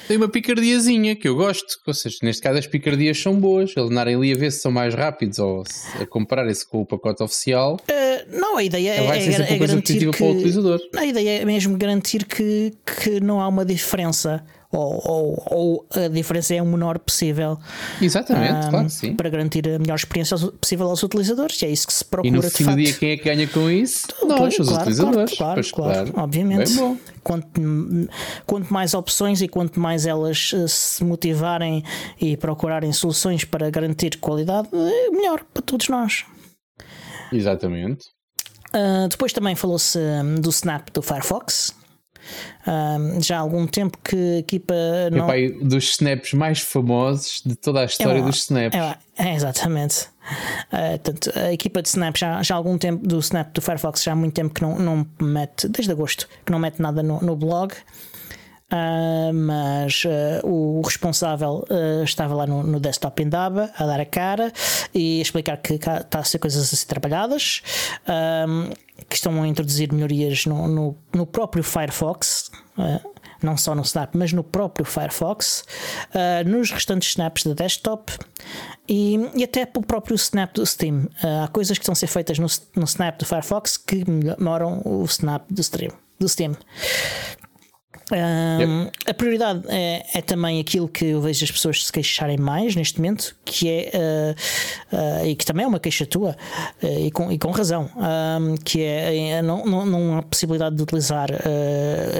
Tem 0.09 0.17
uma 0.17 0.29
picardiazinha 0.29 1.15
que 1.15 1.29
eu 1.29 1.37
gosto. 1.37 1.79
Ou 1.87 1.95
seja, 1.95 2.17
neste 2.23 2.43
caso 2.43 2.59
as 2.59 2.67
picardias 2.67 3.19
são 3.21 3.39
boas. 3.39 3.73
Andarem 3.77 4.17
ali 4.17 4.33
a 4.33 4.37
ver 4.37 4.51
se 4.51 4.61
são 4.61 4.73
mais 4.73 4.95
rápidos 4.95 5.39
ou 5.39 5.63
a 6.01 6.05
compararem-se 6.07 6.69
com 6.69 6.81
o 6.81 6.87
pacote 6.87 7.23
oficial. 7.23 7.79
Eh, 7.89 8.27
não, 8.31 8.57
a 8.57 8.65
ideia 8.65 8.91
é, 8.91 8.97
é, 9.07 9.53
é 9.55 9.59
garantir 9.59 9.99
que 9.99 10.11
para 10.17 10.27
o 10.27 10.31
utilizador. 10.33 10.81
a 10.97 11.07
ideia 11.07 11.43
é 11.43 11.45
mesmo 11.45 11.77
garantir 11.79 12.25
que, 12.25 12.73
que 12.85 13.21
não 13.21 13.41
há 13.41 13.47
uma 13.49 13.65
diferença 13.65 14.45
ou, 14.73 15.03
ou, 15.05 15.47
ou 15.51 15.87
a 15.95 16.09
diferença 16.09 16.55
é 16.55 16.63
o 16.63 16.67
menor 16.67 16.99
possível. 16.99 17.59
Exatamente, 18.01 18.67
Ahm, 18.67 18.71
claro 18.71 18.91
sim. 18.91 19.15
Para 19.15 19.29
garantir 19.29 19.69
a 19.69 19.79
melhor 19.79 19.97
experiência 19.97 20.37
possível 20.37 20.89
aos 20.89 21.03
utilizadores, 21.03 21.61
e 21.61 21.67
é 21.67 21.71
isso 21.71 21.87
que 21.87 21.93
se 21.93 22.03
E 22.03 22.07
procura 22.09 22.33
no 22.33 22.41
de 22.43 22.51
fim 22.51 22.65
do 22.65 22.77
dia, 22.77 22.93
quem 22.95 23.11
é 23.11 23.17
que 23.17 23.25
ganha 23.25 23.47
com 23.47 23.71
isso? 23.71 24.07
Nós, 24.27 24.59
os 24.59 24.67
Claro, 24.69 24.81
utilizadores. 24.83 25.37
Claro, 25.37 25.55
Pois, 25.55 25.71
claro, 25.71 26.13
obviamente. 26.17 26.69
Bem 26.73 26.77
bom. 26.77 26.97
Quanto, 27.23 27.61
quanto 28.47 28.73
mais 28.73 28.95
opções 28.95 29.41
e 29.43 29.47
quanto 29.49 29.79
mais 29.79 30.07
elas 30.07 30.51
eh, 30.55 30.67
se 30.67 31.05
motivarem 31.05 31.85
e 32.21 32.37
procurarem 32.37 32.93
soluções 32.93 33.45
para 33.45 33.71
garantir 33.71 34.17
qualidade, 34.19 34.69
eh, 34.73 35.11
melhor 35.11 35.45
para 35.53 35.63
todos 35.63 35.89
nós. 35.89 36.25
Exatamente. 37.31 38.07
Uh, 38.75 39.07
depois 39.09 39.33
também 39.33 39.55
falou-se 39.55 39.99
um, 39.99 40.37
do 40.37 40.49
Snap 40.51 40.89
do 40.93 41.03
Firefox. 41.03 41.75
Um, 42.67 43.21
já 43.21 43.39
há 43.39 43.41
algum 43.41 43.67
tempo 43.67 43.99
que 44.03 44.17
a 44.17 44.39
equipa 44.39 44.75
não. 45.11 45.25
É 45.25 45.27
pai 45.27 45.49
dos 45.49 45.91
snaps 45.91 46.33
mais 46.33 46.61
famosos 46.61 47.43
de 47.45 47.55
toda 47.57 47.81
a 47.81 47.85
história 47.85 48.19
É 48.19 48.21
lá, 48.21 48.27
dos 48.27 48.39
snaps. 48.39 48.79
É, 48.79 48.81
lá, 48.81 48.99
é, 49.19 49.35
exatamente. 49.35 50.07
Uh, 50.73 50.99
portanto, 51.03 51.33
a 51.37 51.53
equipa 51.53 51.83
de 51.83 51.89
Snap 51.89 52.17
já, 52.17 52.43
já 52.43 52.55
há 52.55 52.57
algum 52.57 52.79
tempo 52.79 53.07
do 53.07 53.19
Snap 53.19 53.53
do 53.53 53.61
Firefox 53.61 54.03
já 54.03 54.13
há 54.13 54.17
muito 54.17 54.35
tempo 54.35 54.55
que 54.55 54.63
não, 54.63 54.79
não 54.79 55.07
mete, 55.21 55.69
desde 55.69 55.91
agosto, 55.91 56.29
que 56.47 56.53
não 56.53 56.59
mete 56.59 56.81
nada 56.81 57.03
no, 57.03 57.21
no 57.21 57.35
blog. 57.35 57.75
Uh, 58.73 59.35
mas 59.35 60.05
uh, 60.07 60.47
o 60.47 60.81
responsável 60.81 61.63
uh, 61.69 62.05
estava 62.05 62.35
lá 62.35 62.47
no, 62.47 62.63
no 62.63 62.81
desktop 62.81 63.23
Indaba 63.23 63.71
a 63.77 63.85
dar 63.85 64.01
a 64.01 64.07
cara 64.07 64.51
e 64.95 65.19
a 65.19 65.23
explicar 65.23 65.59
que 65.59 65.75
está 65.75 66.01
a 66.11 66.25
ser 66.25 66.39
coisas 66.39 66.73
a 66.73 66.77
ser 66.77 66.87
trabalhadas, 66.87 67.63
que 69.13 69.17
estão 69.17 69.43
a 69.43 69.47
introduzir 69.47 69.93
melhorias 69.93 70.47
no, 70.47 70.67
no, 70.67 70.97
no 71.15 71.27
próprio 71.27 71.63
Firefox. 71.63 72.51
não 73.43 73.59
só 73.59 73.75
no 73.75 73.83
Snap, 73.83 74.15
mas 74.15 74.33
no 74.33 74.43
próprio 74.43 74.87
Firefox, 74.87 75.65
nos 76.47 76.71
restantes 76.71 77.11
snaps 77.11 77.45
da 77.45 77.53
desktop 77.53 78.13
e, 78.89 79.19
e 79.35 79.45
até 79.45 79.67
para 79.67 79.81
o 79.81 79.85
próprio 79.85 80.15
Snap 80.15 80.55
do 80.55 80.65
Steam. 80.65 81.09
há 81.45 81.49
coisas 81.49 81.77
que 81.77 81.83
estão 81.83 81.93
a 81.93 81.97
ser 81.97 82.07
feitas 82.07 82.39
no, 82.39 82.47
no 82.75 82.85
Snap 82.85 83.19
do 83.19 83.27
Firefox 83.27 83.77
que 83.77 84.03
melhoram 84.09 84.81
o 84.83 85.05
Snap 85.05 85.45
do 85.51 85.63
Steam. 85.63 85.93
Do 86.19 86.29
Steam. 86.29 86.57
A 89.07 89.15
prioridade 89.15 89.63
é, 89.69 90.05
é, 90.15 90.21
também 90.21 90.61
aquilo 90.61 90.89
que 90.89 91.07
eu 91.07 91.21
vejo 91.21 91.45
as 91.45 91.51
pessoas 91.51 91.87
se 91.87 91.93
queixarem 91.93 92.37
mais 92.37 92.77
neste 92.77 92.99
momento, 92.99 93.35
que 93.45 93.69
é 93.69 93.91
uh, 93.95 94.97
uh, 94.97 95.27
e 95.27 95.35
que 95.35 95.45
também 95.45 95.65
é 95.65 95.69
uma 95.69 95.81
queixa 95.81 96.05
tua, 96.05 96.37
uh, 96.83 96.87
e, 96.87 97.11
com, 97.11 97.33
e 97.33 97.39
com 97.39 97.51
razão, 97.51 97.91
que 98.65 98.83
é, 98.83 99.41
não, 99.43 99.65
não, 99.65 99.87
não 99.87 100.19
há 100.19 100.23
possibilidade 100.23 100.77
de 100.77 100.83
utilizar 100.83 101.29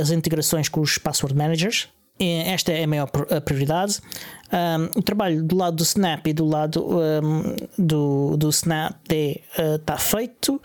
as 0.01 0.11
integrações 0.11 0.69
com 0.69 0.81
os 0.81 0.99
password 0.99 1.37
managers. 1.37 1.89
Esta 2.19 2.73
é 2.73 2.85
a 2.85 2.87
maior 2.87 3.09
prioridade. 3.45 3.99
Um, 4.53 4.99
o 4.99 5.03
trabalho 5.03 5.43
do 5.43 5.57
lado 5.57 5.77
do 5.77 5.83
Snap 5.83 6.27
e 6.27 6.33
do 6.33 6.45
lado 6.45 6.87
um, 6.87 7.57
do, 7.79 8.37
do 8.37 8.51
Snap 8.51 8.95
está 9.11 9.95
uh, 9.95 9.99
feito. 9.99 10.61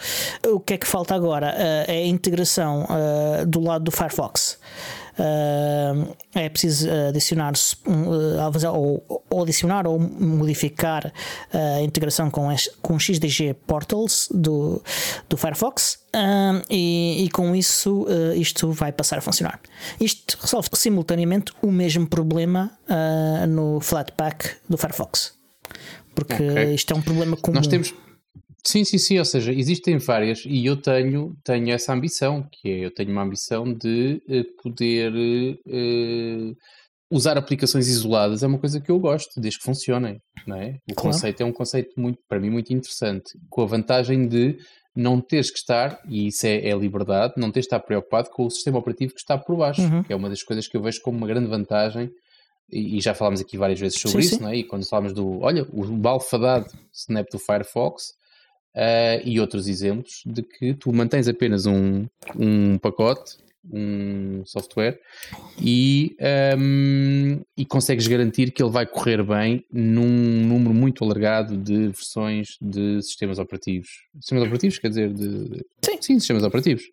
O 0.45 0.59
que 0.59 0.73
é 0.73 0.78
que 0.78 0.86
falta 0.86 1.15
agora? 1.15 1.47
Uh, 1.47 1.91
é 1.91 1.97
a 2.03 2.05
integração 2.05 2.84
uh, 2.84 3.45
do 3.45 3.61
lado 3.61 3.86
do 3.86 3.91
Firefox. 3.91 4.59
Uh, 5.18 6.15
é 6.36 6.47
preciso 6.47 6.88
adicionar 7.09 7.53
uh, 7.88 8.72
ou, 8.72 9.24
ou, 9.30 9.41
adicionar 9.41 9.88
ou 9.88 9.99
modificar 9.99 11.11
a 11.51 11.82
integração 11.82 12.30
com, 12.30 12.47
com 12.84 12.99
XDG 12.99 13.55
Portals 13.65 14.30
do, 14.32 14.82
do 15.28 15.36
Firefox 15.36 15.99
uh, 16.15 16.63
e, 16.70 17.26
e, 17.26 17.30
com 17.32 17.55
isso 17.55 18.05
isto 18.36 18.72
vai 18.72 18.91
passar 18.91 19.18
a 19.18 19.22
funcionar. 19.22 19.59
Isto 19.99 20.38
resolve 20.39 20.70
simultaneamente 20.74 21.51
o 21.63 21.72
mesmo 21.72 22.07
problema 22.07 22.72
no 23.49 23.80
Flatpak 23.80 24.57
do 24.70 24.78
Firefox. 24.78 25.34
Porque 26.13 26.34
okay. 26.34 26.74
isto 26.74 26.93
é 26.93 26.95
um 26.95 27.01
problema 27.01 27.38
comum. 27.38 27.55
Nós 27.55 27.68
temos 27.68 27.93
Sim, 28.68 28.84
sim, 28.84 28.97
sim, 28.97 29.18
ou 29.18 29.24
seja, 29.24 29.53
existem 29.53 29.97
várias 29.97 30.43
e 30.45 30.65
eu 30.65 30.76
tenho, 30.76 31.34
tenho 31.41 31.72
essa 31.72 31.93
ambição, 31.93 32.45
que 32.51 32.70
é 32.70 32.86
eu 32.86 32.93
tenho 32.93 33.11
uma 33.11 33.24
ambição 33.24 33.74
de 33.74 34.22
uh, 34.28 34.61
poder 34.61 35.13
uh, 35.13 36.57
usar 37.09 37.38
aplicações 37.38 37.88
isoladas, 37.88 38.43
é 38.43 38.47
uma 38.47 38.59
coisa 38.59 38.82
que 38.82 38.91
eu 38.91 38.99
gosto, 38.99 39.39
desde 39.39 39.59
que 39.59 39.65
funcionem, 39.65 40.22
não 40.45 40.57
é? 40.57 40.80
O 40.91 40.93
claro. 40.93 41.11
conceito 41.11 41.39
é 41.39 41.45
um 41.45 41.53
conceito 41.53 41.97
muito, 41.97 42.20
para 42.28 42.41
mim, 42.41 42.49
muito 42.49 42.74
interessante, 42.74 43.39
com 43.49 43.61
a 43.61 43.65
vantagem 43.65 44.28
de 44.28 44.57
não 44.93 45.22
teres 45.22 45.49
que 45.49 45.59
estar, 45.59 46.01
e 46.05 46.28
isso 46.28 46.45
é, 46.45 46.68
é 46.68 46.76
liberdade, 46.76 47.36
não 47.38 47.51
teres 47.51 47.68
que 47.68 47.74
estar 47.74 47.80
preocupado 47.80 48.30
com 48.32 48.45
o 48.45 48.51
sistema 48.51 48.80
operativo 48.80 49.13
que 49.13 49.22
está 49.22 49.38
por 49.38 49.55
baixo, 49.55 49.82
uhum. 49.82 50.03
que 50.03 50.11
é 50.11 50.15
uma 50.15 50.28
das 50.28 50.43
coisas 50.43 50.68
que 50.68 50.76
eu 50.76 50.82
vejo 50.82 51.01
como 51.01 51.18
uma 51.18 51.28
grande 51.28 51.47
vantagem 51.47 52.11
e, 52.70 52.99
já 52.99 53.13
falámos 53.13 53.39
aqui 53.39 53.57
várias 53.57 53.80
vezes 53.80 53.97
sobre 53.97 54.22
sim, 54.24 54.28
isso, 54.28 54.36
sim. 54.36 54.41
não 54.41 54.49
é? 54.49 54.57
E 54.57 54.63
quando 54.65 54.86
falamos 54.89 55.13
do, 55.13 55.39
olha, 55.39 55.65
o 55.72 55.86
balfadado 55.86 56.68
Snap 56.91 57.30
do 57.32 57.39
Firefox, 57.39 58.18
uh, 58.78 59.21
e 59.25 59.39
outros 59.39 59.67
exemplos 59.67 60.21
de 60.25 60.43
que 60.43 60.73
tu 60.75 60.93
mantens 60.93 61.28
apenas 61.28 61.65
um, 61.65 62.05
um 62.38 62.78
pacote, 62.78 63.38
um 63.69 64.43
software 64.45 64.97
e, 65.61 66.15
um, 66.57 67.41
e 67.57 67.65
consegues 67.65 68.07
garantir 68.07 68.51
que 68.51 68.63
ele 68.63 68.71
vai 68.71 68.86
correr 68.86 69.21
bem 69.23 69.65
num 69.69 70.07
número 70.45 70.73
muito 70.73 71.03
alargado 71.03 71.57
de 71.57 71.88
versões 71.88 72.57
de 72.61 73.01
sistemas 73.01 73.39
operativos. 73.39 73.89
Sistemas 74.21 74.43
operativos, 74.43 74.80
quer 74.80 74.89
dizer, 74.89 75.13
de, 75.13 75.65
sim. 75.84 75.97
sim 75.99 76.19
sistemas 76.19 76.43
operativos. 76.43 76.84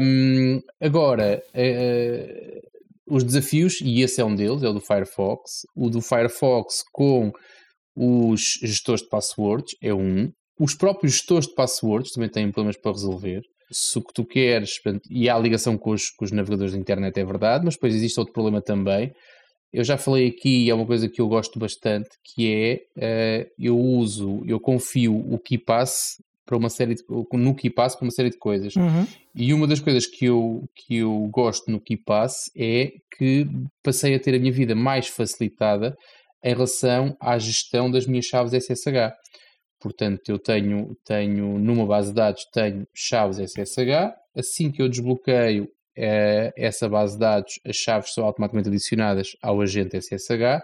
Um, 0.00 0.60
agora, 0.80 1.40
uh, 1.54 2.62
os 3.06 3.22
desafios, 3.22 3.80
e 3.80 4.00
esse 4.00 4.20
é 4.20 4.24
um 4.24 4.34
deles, 4.34 4.62
é 4.62 4.68
o 4.68 4.72
do 4.72 4.80
Firefox. 4.80 5.66
O 5.76 5.88
do 5.88 6.00
Firefox 6.00 6.82
com 6.92 7.32
os 7.94 8.58
gestores 8.62 9.02
de 9.02 9.08
passwords 9.08 9.76
é 9.80 9.92
um. 9.92 10.32
Os 10.62 10.76
próprios 10.76 11.14
gestores 11.14 11.48
de 11.48 11.56
passwords 11.56 12.12
também 12.12 12.28
têm 12.28 12.52
problemas 12.52 12.76
para 12.76 12.92
resolver. 12.92 13.42
Se 13.68 13.98
o 13.98 14.00
que 14.00 14.14
tu 14.14 14.24
queres, 14.24 14.74
e 15.10 15.28
há 15.28 15.36
ligação 15.36 15.76
com 15.76 15.90
os, 15.90 16.08
com 16.10 16.24
os 16.24 16.30
navegadores 16.30 16.72
da 16.72 16.78
internet, 16.78 17.18
é 17.18 17.24
verdade, 17.24 17.64
mas 17.64 17.74
depois 17.74 17.92
existe 17.92 18.20
outro 18.20 18.32
problema 18.32 18.62
também. 18.62 19.12
Eu 19.72 19.82
já 19.82 19.98
falei 19.98 20.28
aqui, 20.28 20.66
e 20.66 20.70
é 20.70 20.74
uma 20.74 20.86
coisa 20.86 21.08
que 21.08 21.20
eu 21.20 21.26
gosto 21.26 21.58
bastante, 21.58 22.10
que 22.22 22.80
é 22.96 23.44
uh, 23.44 23.50
eu 23.58 23.76
uso, 23.76 24.44
eu 24.46 24.60
confio 24.60 25.16
o 25.16 25.36
KeePass 25.36 26.22
para 26.46 26.56
uma 26.56 26.70
série 26.70 26.94
de, 26.94 27.02
no 27.32 27.56
KeePass 27.56 27.96
para 27.96 28.04
uma 28.04 28.12
série 28.12 28.30
de 28.30 28.38
coisas. 28.38 28.76
Uhum. 28.76 29.04
E 29.34 29.52
uma 29.52 29.66
das 29.66 29.80
coisas 29.80 30.06
que 30.06 30.26
eu, 30.26 30.62
que 30.76 30.98
eu 30.98 31.28
gosto 31.32 31.72
no 31.72 31.80
KeePass 31.80 32.34
é 32.56 32.92
que 33.18 33.48
passei 33.82 34.14
a 34.14 34.20
ter 34.20 34.36
a 34.36 34.38
minha 34.38 34.52
vida 34.52 34.76
mais 34.76 35.08
facilitada 35.08 35.96
em 36.44 36.54
relação 36.54 37.16
à 37.20 37.36
gestão 37.36 37.90
das 37.90 38.06
minhas 38.06 38.26
chaves 38.26 38.52
SSH. 38.52 39.12
Portanto, 39.82 40.28
eu 40.28 40.38
tenho, 40.38 40.96
tenho 41.04 41.58
numa 41.58 41.84
base 41.84 42.08
de 42.08 42.14
dados, 42.14 42.44
tenho 42.52 42.86
chaves 42.94 43.38
SSH. 43.38 44.14
Assim 44.36 44.70
que 44.70 44.80
eu 44.80 44.88
desbloqueio 44.88 45.68
é, 45.96 46.52
essa 46.56 46.88
base 46.88 47.14
de 47.14 47.20
dados, 47.20 47.54
as 47.66 47.76
chaves 47.76 48.14
são 48.14 48.24
automaticamente 48.24 48.68
adicionadas 48.68 49.36
ao 49.42 49.60
agente 49.60 50.00
SSH 50.00 50.62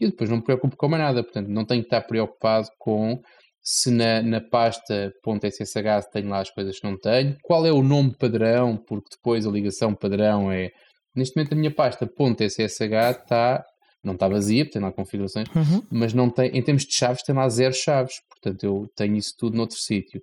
e 0.00 0.06
depois 0.06 0.30
não 0.30 0.36
me 0.36 0.44
preocupo 0.44 0.76
com 0.76 0.88
mais 0.88 1.02
nada. 1.02 1.22
Portanto, 1.22 1.48
não 1.48 1.64
tenho 1.64 1.82
que 1.82 1.86
estar 1.86 2.02
preocupado 2.02 2.68
com 2.78 3.20
se 3.62 3.90
na, 3.90 4.22
na 4.22 4.40
pasta 4.40 5.12
.ssh 5.22 6.06
tenho 6.12 6.28
lá 6.28 6.40
as 6.40 6.50
coisas 6.50 6.78
que 6.78 6.86
não 6.86 6.98
tenho, 6.98 7.36
qual 7.42 7.66
é 7.66 7.72
o 7.72 7.82
nome 7.82 8.14
padrão, 8.16 8.76
porque 8.76 9.08
depois 9.16 9.46
a 9.46 9.50
ligação 9.50 9.94
padrão 9.94 10.50
é. 10.50 10.70
Neste 11.14 11.36
momento 11.36 11.52
a 11.52 11.56
minha 11.56 11.74
pasta 11.74 12.06
.ssh 12.06 12.80
está 12.80 13.64
não 14.02 14.14
está 14.14 14.28
vazia, 14.28 14.68
tem 14.68 14.80
lá 14.80 14.92
configurações, 14.92 15.48
uhum. 15.54 15.82
mas 15.90 16.14
não 16.14 16.30
tem, 16.30 16.56
em 16.56 16.62
termos 16.62 16.84
de 16.84 16.94
chaves, 16.94 17.22
tem 17.22 17.34
lá 17.34 17.48
zero 17.48 17.74
chaves. 17.74 18.14
Portanto, 18.40 18.64
eu 18.64 18.90
tenho 18.94 19.16
isso 19.16 19.34
tudo 19.36 19.56
noutro 19.56 19.76
sítio. 19.76 20.22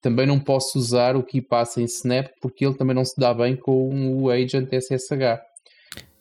Também 0.00 0.26
não 0.26 0.40
posso 0.40 0.78
usar 0.78 1.16
o 1.16 1.22
que 1.22 1.40
passa 1.40 1.80
em 1.80 1.84
Snap 1.84 2.28
porque 2.40 2.66
ele 2.66 2.76
também 2.76 2.94
não 2.94 3.04
se 3.04 3.14
dá 3.16 3.32
bem 3.32 3.56
com 3.56 4.22
o 4.22 4.30
agent 4.30 4.68
SSH. 4.72 5.40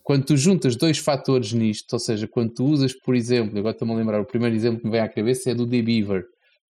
Quando 0.04 0.26
tu 0.26 0.38
juntas 0.38 0.76
dois 0.76 0.98
fatores 0.98 1.54
nisto, 1.54 1.94
ou 1.94 2.00
seja, 2.00 2.28
quando 2.28 2.54
tu 2.54 2.66
usas, 2.66 2.94
por 2.94 3.16
exemplo, 3.16 3.58
agora 3.58 3.74
estou-me 3.74 3.94
a 3.94 3.98
lembrar, 3.98 4.22
o 4.22 4.26
primeiro 4.26 4.56
exemplo 4.56 4.80
que 4.80 4.86
me 4.86 4.92
vem 4.92 5.02
à 5.02 5.10
cabeça 5.10 5.52
é 5.52 5.56
do 5.56 5.66
dbeaver, 5.66 6.24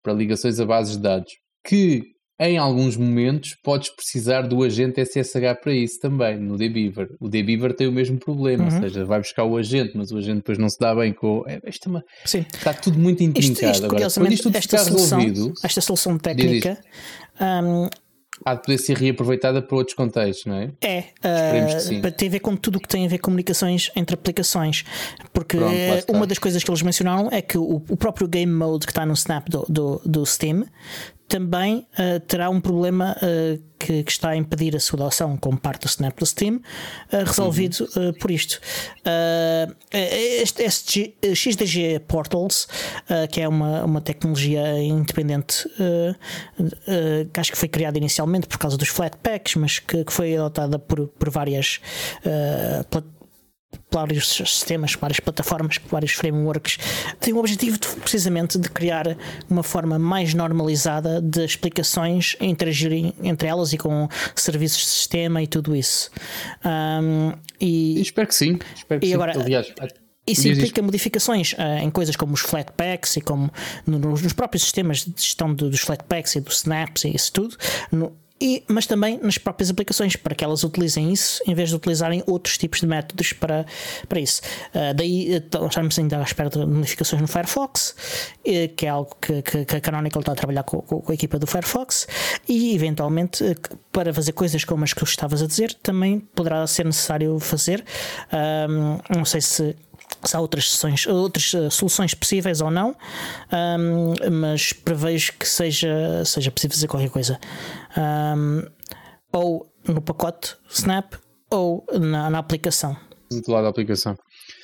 para 0.03 0.13
ligações 0.13 0.59
a 0.59 0.67
bases 0.67 0.97
de 0.97 1.03
dados, 1.03 1.33
que 1.65 2.03
em 2.41 2.57
alguns 2.57 2.97
momentos 2.97 3.57
podes 3.63 3.91
precisar 3.91 4.43
do 4.43 4.63
agente 4.63 5.01
SSH 5.05 5.61
para 5.61 5.73
isso 5.73 5.99
também, 6.01 6.39
no 6.39 6.57
dbeaver. 6.57 7.09
O 7.19 7.29
dbeaver 7.29 7.75
tem 7.75 7.89
o 7.89 7.93
mesmo 7.93 8.19
problema, 8.19 8.69
uhum. 8.69 8.75
ou 8.75 8.81
seja, 8.81 9.05
vai 9.05 9.19
buscar 9.19 9.45
o 9.45 9.57
agente, 9.57 9.93
mas 9.97 10.13
o 10.13 10.19
agente 10.19 10.37
depois 10.37 10.57
não 10.57 10.69
se 10.69 10.79
dá 10.79 10.95
bem 10.95 11.13
com. 11.13 11.43
É, 11.49 11.61
isto 11.69 11.89
é 11.89 11.91
uma... 11.91 12.05
Sim. 12.25 12.47
Está 12.55 12.73
tudo 12.73 12.99
muito 12.99 13.23
intrincado. 13.23 13.53
Isto, 13.53 13.65
isto, 13.65 13.85
Agora, 13.87 14.11
quando 14.11 14.33
isto 14.33 14.51
esta 14.55 14.79
solução, 14.79 15.19
resolvido. 15.21 15.53
Esta 15.65 15.81
solução 15.81 16.19
técnica. 16.19 16.79
Um, 17.41 17.89
há 18.45 18.55
de 18.55 18.63
poder 18.63 18.79
ser 18.79 18.97
reaproveitada 18.97 19.61
para 19.61 19.77
outros 19.77 19.97
contextos, 19.97 20.47
não 20.47 20.57
é? 20.57 20.71
É, 20.81 20.99
uh, 21.01 22.13
tem 22.13 22.29
a 22.29 22.31
ver 22.31 22.41
com 22.41 22.57
tudo 22.57 22.77
o 22.77 22.81
que 22.81 22.89
tem 22.89 23.05
a 23.05 23.09
ver 23.09 23.19
com 23.19 23.29
comunicações 23.29 23.91
entre 23.97 24.15
aplicações. 24.15 24.85
Porque 25.33 25.57
Pronto, 25.57 26.13
uma 26.13 26.27
das 26.27 26.39
coisas 26.39 26.63
que 26.63 26.71
eles 26.71 26.83
mencionaram 26.83 27.29
é 27.31 27.43
que 27.43 27.59
o, 27.59 27.83
o 27.89 27.97
próprio 27.97 28.29
game 28.29 28.53
mode 28.53 28.87
que 28.87 28.93
está 28.93 29.05
no 29.05 29.15
Snap 29.15 29.49
do, 29.49 29.67
do, 29.69 30.01
do 30.05 30.27
Steam 30.27 30.65
também 31.29 31.87
uh, 31.99 32.21
terá 32.21 32.49
um 32.49 32.61
problema 32.61 33.15
uh, 33.19 33.63
que, 33.79 34.03
que, 34.03 34.11
está 34.11 34.31
a 34.31 34.37
impedir 34.37 34.75
a 34.75 34.81
sua 34.81 34.99
adoção 35.01 35.37
como 35.37 35.59
parte 35.59 35.83
do 35.83 35.89
Snap 35.89 36.19
do 36.19 36.27
Steam, 36.27 36.57
uh, 36.57 37.25
resolvido 37.25 37.87
uhum. 37.95 38.13
por 38.15 38.31
isto. 38.31 38.61
este, 39.93 40.63
este 40.63 41.15
XDG 41.23 42.01
Portals, 42.09 42.67
que 43.31 43.41
é 43.41 43.49
uma, 43.49 43.85
uma 43.85 44.01
tecnologia 44.01 44.83
independente, 44.83 45.69
que 47.33 47.41
acho 47.41 47.53
que 47.53 47.59
foi 47.59 47.69
criada 47.69 47.99
inicialmente 47.99 48.47
por 48.49 48.59
causa 48.59 48.77
dos 48.77 48.89
Flatpaks, 48.89 49.55
mas 49.55 49.79
que, 49.79 50.05
que 50.05 50.13
foi 50.13 50.37
adotada 50.37 50.79
por, 50.79 51.07
por 51.07 51.31
várias 51.31 51.81
plataformas 52.91 53.18
vários 53.91 54.29
sistemas, 54.29 54.95
várias 54.95 55.21
plataformas, 55.21 55.79
vários 55.91 56.13
frameworks, 56.13 56.79
tem 57.21 57.33
o 57.33 57.39
objetivo 57.39 57.79
de, 57.79 57.89
precisamente 58.01 58.59
de 58.59 58.69
criar 58.69 59.17
uma 59.49 59.63
forma 59.63 59.99
mais 59.99 60.35
normalizada 60.35 61.21
de 61.21 61.45
explicações 61.45 62.37
interagirem 62.41 63.15
entre 63.23 63.49
elas 63.49 63.73
e 63.73 63.79
com 63.79 64.09
serviços 64.35 64.81
de 64.81 64.87
sistema 64.87 65.43
e 65.43 65.47
tudo 65.47 65.75
isso. 65.75 66.11
Um, 66.65 67.33
e, 67.61 68.01
espero 68.01 68.29
que 68.29 68.35
sim. 68.35 68.59
Espero 68.75 69.01
que 69.01 69.07
e 69.07 69.11
sim. 69.11 69.15
agora, 69.15 69.33
Aliás, 69.39 69.73
isso 70.27 70.47
implica 70.47 70.83
modificações 70.83 71.55
uh, 71.55 71.83
em 71.83 71.91
coisas 71.91 72.15
como 72.15 72.35
os 72.35 72.41
flatpaks 72.41 73.17
e 73.17 73.21
como 73.21 73.51
no, 73.87 73.99
nos 73.99 74.33
próprios 74.35 74.63
sistemas 74.63 74.99
de 74.99 75.15
gestão 75.17 75.55
dos 75.55 75.81
flatpaks 75.81 76.37
e 76.37 76.41
dos 76.41 76.57
snaps 76.59 77.05
e 77.05 77.17
isso 77.17 77.33
tudo. 77.33 77.57
No, 77.91 78.13
e, 78.41 78.63
mas 78.69 78.87
também 78.87 79.19
nas 79.23 79.39
próprias 79.39 79.71
aplicações, 79.71 80.17
para 80.17 80.35
que 80.35 80.45
elas 80.45 80.65
utilizem 80.65 81.13
isso 81.13 81.43
em 81.47 81.55
vez 81.55 81.71
de 81.71 81.77
utilizarem 81.77 82.23
outros 82.27 82.57
tipos 82.57 82.81
de 82.81 82.87
métodos 82.87 83.33
para, 83.33 83.67
para 84.09 84.21
isso. 84.21 84.41
Uh, 84.75 84.95
daí 84.95 85.35
então, 85.35 85.67
estamos 85.67 85.99
ainda 85.99 86.19
à 86.19 86.23
espera 86.23 86.49
de 86.49 86.59
modificações 86.65 87.21
no 87.21 87.29
Firefox, 87.29 87.95
uh, 88.41 88.75
que 88.77 88.87
é 88.87 88.89
algo 88.89 89.17
que, 89.21 89.43
que, 89.43 89.65
que, 89.65 89.77
a 89.77 89.81
Canonical 89.81 90.21
está 90.21 90.33
a 90.33 90.37
trabalhar 90.37 90.63
com, 90.63 90.81
com, 90.81 91.01
com, 91.01 91.13
a 91.13 91.15
equipa 91.15 91.39
do 91.39 91.47
Firefox, 91.47 92.07
e 92.49 92.75
eventualmente 92.75 93.43
uh, 93.43 93.55
para 93.91 94.13
fazer 94.13 94.33
coisas 94.33 94.65
como 94.65 94.85
as 94.85 94.93
que 94.93 95.03
estavas 95.05 95.43
a 95.43 95.47
dizer, 95.47 95.75
também 95.75 96.21
poderá 96.21 96.67
ser 96.67 96.85
necessário 96.85 97.39
fazer. 97.41 97.85
não 99.11 99.25
sei 99.25 99.41
se 99.41 99.77
se 100.25 100.37
há 100.37 100.41
outras, 100.41 100.71
sessões, 100.71 101.07
outras 101.07 101.53
uh, 101.55 101.71
soluções 101.71 102.15
possíveis 102.15 102.61
ou 102.61 102.71
não, 102.71 102.97
um, 103.53 104.15
mas 104.31 104.73
prevejo 104.73 105.33
que 105.39 105.47
seja, 105.47 106.25
seja 106.25 106.51
possível 106.51 106.75
fazer 106.75 106.89
qualquer 106.89 107.11
coisa. 107.11 107.39
Um, 107.97 108.63
ou 109.33 109.67
no 109.87 110.01
pacote 110.01 110.57
Snap 110.71 111.15
ou 111.51 111.85
na, 111.93 112.31
na 112.31 112.39
aplicação. 112.39 112.97
Do 113.31 113.53
lado 113.53 113.65
da 113.65 113.71
aplicação. 113.71 114.17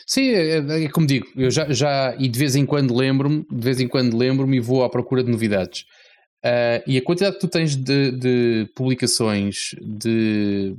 Sim, 0.07 0.29
é, 0.31 0.59
é, 0.59 0.85
é, 0.85 0.89
como 0.89 1.07
digo, 1.07 1.27
eu 1.37 1.51
já, 1.51 1.71
já 1.73 2.15
e 2.19 2.29
de 2.29 2.39
vez 2.39 2.57
em 2.57 2.67
quando 2.67 2.95
lembro-me, 2.95 3.47
de 3.51 3.65
vez 3.65 3.81
em 3.81 3.89
quando 3.89 4.17
lembro-me 4.17 4.57
e 4.57 4.61
vou 4.61 4.85
à 4.85 4.91
procura 4.91 5.23
de 5.23 5.31
novidades. 5.31 5.85
Uh, 6.45 6.85
e 6.87 6.99
a 6.99 7.03
quantidade 7.03 7.37
que 7.37 7.41
tu 7.41 7.49
tens 7.49 7.75
de, 7.75 8.11
de 8.11 8.71
publicações, 8.77 9.71
de 9.81 10.75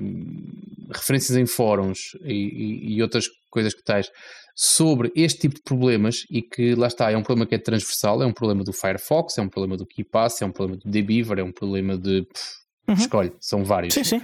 referências 0.94 1.36
em 1.36 1.48
fóruns 1.48 2.16
e, 2.24 2.34
e, 2.34 2.96
e, 2.96 3.02
outras 3.02 3.26
coisas 3.50 3.74
que 3.74 3.84
tens 3.84 4.12
sobre 4.56 5.12
este 5.16 5.42
tipo 5.42 5.56
de 5.56 5.62
problemas 5.64 6.24
e 6.32 6.42
que 6.42 6.74
lá 6.76 6.88
está, 6.88 7.12
é 7.12 7.18
um 7.18 7.22
problema 7.22 7.46
que 7.46 7.56
é 7.56 7.58
transversal, 7.58 8.24
é 8.24 8.26
um 8.26 8.32
problema 8.32 8.64
do 8.64 8.72
Firefox, 8.72 9.38
é 9.38 9.42
um 9.42 9.50
problema 9.50 9.76
do 9.76 9.86
KeePass, 9.86 10.42
é 10.42 10.46
um 10.46 10.52
problema 10.52 10.80
do 10.82 10.90
Dbeaver, 10.90 11.40
é 11.40 11.44
um 11.44 11.52
problema 11.52 11.98
de 11.98 12.24
pff, 12.24 12.50
uhum. 12.88 12.94
escolhe, 12.96 13.34
são 13.42 13.66
vários. 13.66 13.94
Sim, 13.94 14.04
sim. 14.06 14.22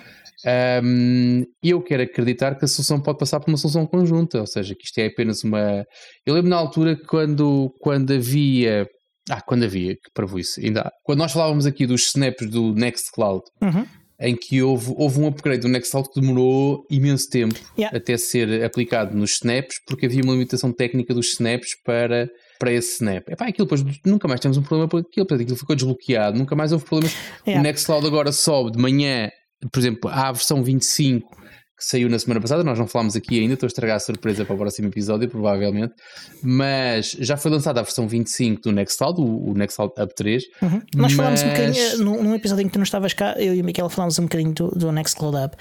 Um, 0.83 1.43
eu 1.61 1.81
quero 1.83 2.03
acreditar 2.03 2.55
que 2.55 2.65
a 2.65 2.67
solução 2.67 2.99
pode 3.01 3.19
passar 3.19 3.39
por 3.41 3.49
uma 3.49 3.57
solução 3.57 3.85
conjunta, 3.85 4.39
ou 4.39 4.47
seja, 4.47 4.73
que 4.73 4.85
isto 4.85 4.97
é 4.99 5.07
apenas 5.07 5.43
uma. 5.43 5.85
Eu 6.25 6.33
lembro 6.33 6.49
na 6.49 6.55
altura 6.55 6.97
quando, 7.07 7.69
quando 7.79 8.13
havia. 8.13 8.87
Ah, 9.29 9.41
quando 9.41 9.65
havia, 9.65 9.93
que 9.93 10.09
para 10.15 10.25
isso, 10.39 10.59
ainda 10.59 10.91
Quando 11.03 11.19
nós 11.19 11.31
falávamos 11.31 11.67
aqui 11.67 11.85
dos 11.85 12.07
snaps 12.07 12.49
do 12.49 12.73
Nextcloud, 12.73 13.43
uhum 13.61 13.85
em 14.21 14.35
que 14.35 14.61
houve, 14.61 14.93
houve 14.95 15.19
um 15.19 15.27
upgrade 15.27 15.61
do 15.61 15.67
Nextcloud 15.67 16.09
que 16.09 16.21
demorou 16.21 16.85
imenso 16.91 17.27
tempo 17.27 17.55
yeah. 17.77 17.97
até 17.97 18.15
ser 18.17 18.63
aplicado 18.63 19.17
nos 19.17 19.31
snaps, 19.33 19.81
porque 19.87 20.05
havia 20.05 20.21
uma 20.23 20.33
limitação 20.33 20.71
técnica 20.71 21.11
dos 21.11 21.31
snaps 21.31 21.75
para, 21.83 22.29
para 22.59 22.71
esse 22.71 22.93
snap. 22.93 23.27
Epá, 23.27 23.47
aquilo 23.47 23.65
depois 23.65 23.83
nunca 24.05 24.27
mais 24.27 24.39
temos 24.39 24.57
um 24.57 24.61
problema 24.61 24.87
por 24.87 25.01
aquilo, 25.01 25.25
aquilo 25.29 25.55
ficou 25.55 25.75
desbloqueado, 25.75 26.37
nunca 26.37 26.55
mais 26.55 26.71
houve 26.71 26.85
problemas. 26.85 27.17
Yeah. 27.47 27.59
O 27.59 27.63
Nextcloud 27.63 28.05
agora 28.05 28.31
sobe 28.31 28.71
de 28.71 28.77
manhã, 28.77 29.31
por 29.71 29.79
exemplo, 29.79 30.09
à 30.09 30.31
versão 30.31 30.63
25 30.63 31.41
que 31.81 31.87
saiu 31.87 32.07
na 32.07 32.19
semana 32.19 32.39
passada, 32.39 32.63
nós 32.63 32.77
não 32.77 32.85
falámos 32.85 33.15
aqui 33.15 33.39
ainda, 33.39 33.55
estou 33.55 33.65
a 33.65 33.69
estragar 33.69 33.95
a 33.95 33.99
surpresa 33.99 34.45
para 34.45 34.53
o 34.53 34.57
próximo 34.57 34.87
episódio, 34.87 35.27
provavelmente, 35.27 35.95
mas 36.43 37.17
já 37.19 37.35
foi 37.35 37.49
lançada 37.49 37.79
a 37.79 37.83
versão 37.83 38.07
25 38.07 38.61
do 38.61 38.71
Nextcloud, 38.71 39.19
o, 39.19 39.49
o 39.49 39.53
Nextcloud 39.55 39.93
Up 39.99 40.13
3. 40.15 40.43
Uhum. 40.61 40.69
Nós 40.69 40.83
mas... 40.93 41.13
falámos 41.13 41.41
um 41.41 41.47
bocadinho, 41.47 41.83
eh, 41.83 41.97
num, 41.97 42.23
num, 42.23 42.35
episódio 42.35 42.61
em 42.61 42.67
que 42.67 42.73
tu 42.73 42.77
não 42.77 42.83
estavas 42.83 43.13
cá, 43.13 43.33
eu 43.39 43.55
e 43.55 43.61
o 43.61 43.65
Miquel 43.65 43.89
falámos 43.89 44.19
um 44.19 44.23
bocadinho 44.23 44.53
do, 44.53 44.67
do 44.69 44.91
Nextcloud 44.91 45.35
Up. 45.35 45.57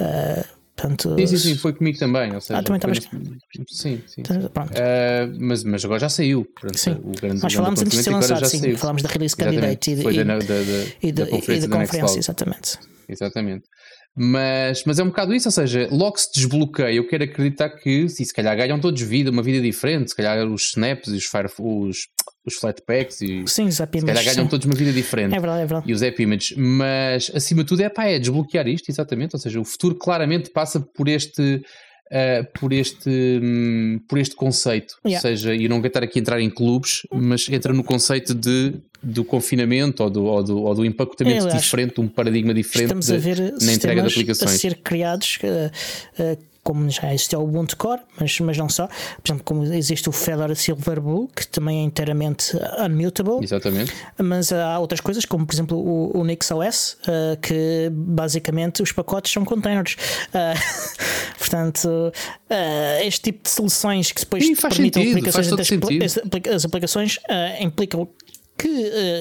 Uh, 0.00 0.44
portanto, 0.74 1.14
sim, 1.16 1.26
sim, 1.28 1.36
sim, 1.36 1.54
foi 1.54 1.72
comigo 1.74 1.96
também. 1.96 2.34
Ou 2.34 2.40
seja, 2.40 2.58
ah, 2.58 2.62
também 2.64 2.78
estavas 2.78 2.98
Sim, 3.68 4.02
sim. 4.04 4.20
Então, 4.20 4.36
uh, 4.36 5.36
mas, 5.38 5.62
mas 5.62 5.84
agora 5.84 6.00
já 6.00 6.08
saiu. 6.08 6.44
Portanto, 6.44 6.76
sim. 6.76 6.90
O 7.04 7.12
grande, 7.12 7.40
Nós 7.40 7.54
falámos 7.54 7.82
antes 7.82 7.98
de 7.98 8.02
ser 8.02 8.10
lançado, 8.10 8.44
sim. 8.46 8.58
Saiu. 8.58 8.78
Falámos 8.78 9.02
da 9.02 9.08
release 9.08 9.36
candidate 9.36 9.90
e, 9.92 9.94
e, 9.94 10.24
da, 10.24 10.38
da, 10.38 10.38
da, 10.38 10.54
e, 11.00 11.12
da, 11.12 11.26
conferência, 11.28 11.66
e 11.66 11.68
da 11.68 11.78
conferência 11.78 12.18
exatamente. 12.18 12.78
Exatamente. 13.08 13.64
Mas, 14.14 14.84
mas 14.84 14.98
é 14.98 15.02
um 15.02 15.06
bocado 15.06 15.34
isso, 15.34 15.48
ou 15.48 15.52
seja, 15.52 15.88
logo 15.90 16.18
se 16.18 16.30
desbloqueia, 16.34 16.92
eu 16.92 17.06
quero 17.06 17.24
acreditar 17.24 17.70
que 17.70 18.08
se, 18.10 18.24
se 18.24 18.34
calhar 18.34 18.54
ganham 18.54 18.78
todos 18.78 19.00
vida, 19.00 19.30
uma 19.30 19.42
vida 19.42 19.60
diferente, 19.60 20.10
se 20.10 20.16
calhar 20.16 20.46
os 20.46 20.70
snaps 20.70 21.08
e 21.08 21.16
os, 21.16 21.24
fire, 21.24 21.48
os, 21.58 22.08
os 22.46 22.54
flatpacks 22.56 23.22
e 23.22 23.44
sim, 23.46 23.68
os 23.68 23.76
se 23.76 23.86
calhar 23.86 24.22
ganham 24.22 24.44
sim. 24.44 24.48
todos 24.48 24.66
uma 24.66 24.74
vida 24.74 24.92
diferente. 24.92 25.34
É 25.34 25.40
verdade, 25.40 25.62
é 25.62 25.66
verdade. 25.66 25.90
E 25.90 25.94
os 25.94 26.02
app 26.02 26.22
images, 26.22 26.54
mas 26.58 27.30
acima 27.34 27.62
de 27.62 27.68
tudo 27.68 27.80
é 27.80 27.88
pá, 27.88 28.04
é 28.04 28.18
desbloquear 28.18 28.68
isto, 28.68 28.90
exatamente, 28.90 29.34
ou 29.34 29.40
seja, 29.40 29.58
o 29.58 29.64
futuro 29.64 29.94
claramente 29.94 30.50
passa 30.50 30.78
por 30.78 31.08
este 31.08 31.62
uh, 32.12 32.58
por, 32.58 32.72
este, 32.72 33.08
um, 33.42 33.98
por 34.06 34.18
este 34.18 34.36
conceito. 34.36 34.94
Yeah. 35.06 35.16
Ou 35.16 35.20
seja, 35.36 35.54
e 35.54 35.68
não 35.68 35.76
quero 35.76 35.88
estar 35.88 36.02
aqui 36.02 36.18
a 36.18 36.20
entrar 36.20 36.40
em 36.40 36.50
clubes, 36.50 37.00
mas 37.10 37.48
entra 37.48 37.72
no 37.72 37.82
conceito 37.82 38.34
de, 38.34 38.74
do 39.02 39.24
confinamento 39.24 40.02
ou 40.02 40.10
do, 40.10 40.24
ou 40.24 40.42
do, 40.42 40.62
ou 40.62 40.74
do 40.74 40.84
empacotamento 40.84 41.48
diferente, 41.48 42.00
um 42.00 42.08
paradigma 42.08 42.54
diferente 42.54 42.86
Estamos 42.86 43.06
de, 43.06 43.14
a 43.14 43.18
ver 43.18 43.54
na 43.60 43.72
entrega 43.72 44.02
de 44.02 44.08
aplicações. 44.08 44.54
a 44.54 44.58
ser 44.58 44.76
criados. 44.76 45.38
Uh, 45.42 46.22
uh, 46.22 46.52
como 46.62 46.88
já 46.88 47.12
existe 47.12 47.34
o 47.34 47.42
Ubuntu 47.42 47.76
Core, 47.76 48.00
mas, 48.20 48.38
mas 48.40 48.56
não 48.56 48.68
só. 48.68 48.86
Por 48.86 49.28
exemplo, 49.28 49.44
como 49.44 49.64
existe 49.64 50.08
o 50.08 50.12
Fedora 50.12 50.54
Silverblue, 50.54 51.28
que 51.34 51.46
também 51.46 51.80
é 51.80 51.82
inteiramente 51.82 52.56
unmutable. 52.78 53.42
Exatamente. 53.42 53.92
Mas 54.16 54.52
há 54.52 54.78
outras 54.78 55.00
coisas, 55.00 55.24
como 55.24 55.44
por 55.44 55.54
exemplo 55.54 55.76
o, 55.76 56.16
o 56.16 56.24
NixOS, 56.24 56.98
uh, 57.02 57.36
que 57.40 57.90
basicamente 57.90 58.80
os 58.80 58.92
pacotes 58.92 59.32
são 59.32 59.44
containers. 59.44 59.96
Uh, 60.28 60.56
portanto, 61.36 61.86
uh, 61.88 63.02
este 63.02 63.22
tipo 63.22 63.42
de 63.42 63.50
soluções 63.50 64.12
que 64.12 64.20
depois 64.20 64.44
permitem 64.60 65.10
aplicações 65.10 65.48
as, 65.52 66.54
as 66.54 66.64
aplicações 66.64 67.18
implicam 67.60 68.08
que 68.62 68.68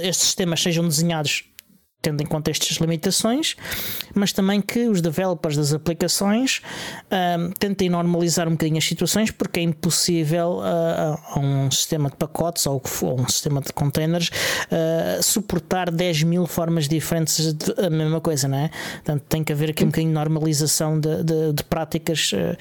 estes 0.03 0.27
sistemas 0.27 0.61
sejam 0.61 0.87
desenhados 0.87 1.43
tendo 2.01 2.21
em 2.21 2.25
conta 2.25 2.49
estas 2.49 2.77
limitações, 2.77 3.55
mas 4.15 4.33
também 4.33 4.59
que 4.59 4.87
os 4.87 5.01
developers 5.01 5.55
das 5.55 5.71
aplicações 5.71 6.61
um, 7.11 7.51
tentem 7.51 7.89
normalizar 7.89 8.47
um 8.47 8.51
bocadinho 8.51 8.79
as 8.79 8.85
situações, 8.85 9.29
porque 9.29 9.59
é 9.59 9.63
impossível 9.63 10.61
uh, 10.61 11.39
um 11.39 11.69
sistema 11.69 12.09
de 12.09 12.15
pacotes 12.15 12.65
ou, 12.65 12.81
ou 13.03 13.21
um 13.21 13.27
sistema 13.27 13.61
de 13.61 13.71
containers 13.71 14.29
uh, 14.29 15.21
suportar 15.21 15.91
10 15.91 16.23
mil 16.23 16.47
formas 16.47 16.87
diferentes 16.87 17.53
de 17.53 17.71
a 17.77 17.89
mesma 17.89 18.19
coisa, 18.19 18.47
não 18.47 18.57
é? 18.57 18.71
Portanto, 18.95 19.23
tem 19.29 19.43
que 19.43 19.53
haver 19.53 19.69
aqui 19.69 19.83
um 19.83 19.87
bocadinho 19.87 20.09
de 20.09 20.15
normalização 20.15 20.99
de, 20.99 21.23
de, 21.23 21.53
de 21.53 21.63
práticas 21.65 22.31
uh, 22.33 22.57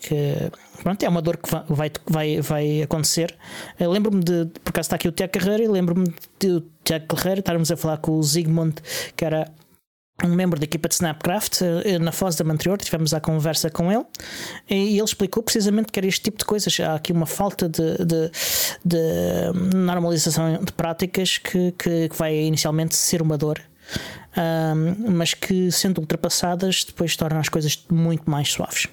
que 0.00 0.50
pronto, 0.82 1.02
é 1.02 1.08
uma 1.08 1.22
dor 1.22 1.36
que 1.36 1.48
vai, 1.68 1.90
vai, 2.06 2.40
vai 2.40 2.82
acontecer. 2.82 3.36
Lembro-me 3.78 4.22
de, 4.22 4.46
por 4.62 4.70
acaso 4.70 4.86
está 4.86 4.96
aqui 4.96 5.08
o 5.08 5.12
Tiago 5.12 5.32
Carreira, 5.32 5.62
e 5.62 5.68
lembro-me 5.68 6.14
de 6.38 6.62
Tiago 6.84 7.06
Carreira 7.06 7.40
estarmos 7.40 7.70
a 7.70 7.76
falar 7.76 7.98
com 7.98 8.12
o 8.12 8.22
Zygmunt, 8.22 8.80
que 9.16 9.24
era 9.24 9.50
um 10.24 10.34
membro 10.34 10.58
da 10.58 10.64
equipa 10.64 10.88
de 10.88 10.94
Snapcraft 10.94 11.62
eh, 11.62 11.98
na 11.98 12.12
Foz 12.12 12.36
da 12.36 12.44
Mantrior, 12.44 12.78
tivemos 12.78 13.12
a 13.12 13.20
conversa 13.20 13.70
com 13.70 13.90
ele 13.90 14.04
e 14.68 14.96
ele 14.96 15.02
explicou 15.02 15.42
precisamente 15.42 15.90
que 15.90 15.98
era 15.98 16.06
este 16.06 16.22
tipo 16.22 16.38
de 16.38 16.44
coisas. 16.44 16.78
Há 16.80 16.94
aqui 16.94 17.12
uma 17.12 17.26
falta 17.26 17.68
de, 17.68 17.96
de, 17.98 18.30
de 18.84 19.74
normalização 19.74 20.62
de 20.62 20.72
práticas 20.72 21.38
que, 21.38 21.72
que, 21.72 22.08
vai 22.16 22.36
inicialmente 22.36 22.94
ser 22.94 23.20
uma 23.20 23.36
dor, 23.36 23.60
um, 24.36 25.10
mas 25.12 25.34
que 25.34 25.70
sendo 25.72 26.00
ultrapassadas 26.00 26.84
depois 26.84 27.16
tornam 27.16 27.40
as 27.40 27.48
coisas 27.48 27.84
muito 27.90 28.30
mais 28.30 28.48
suaves. 28.52 28.86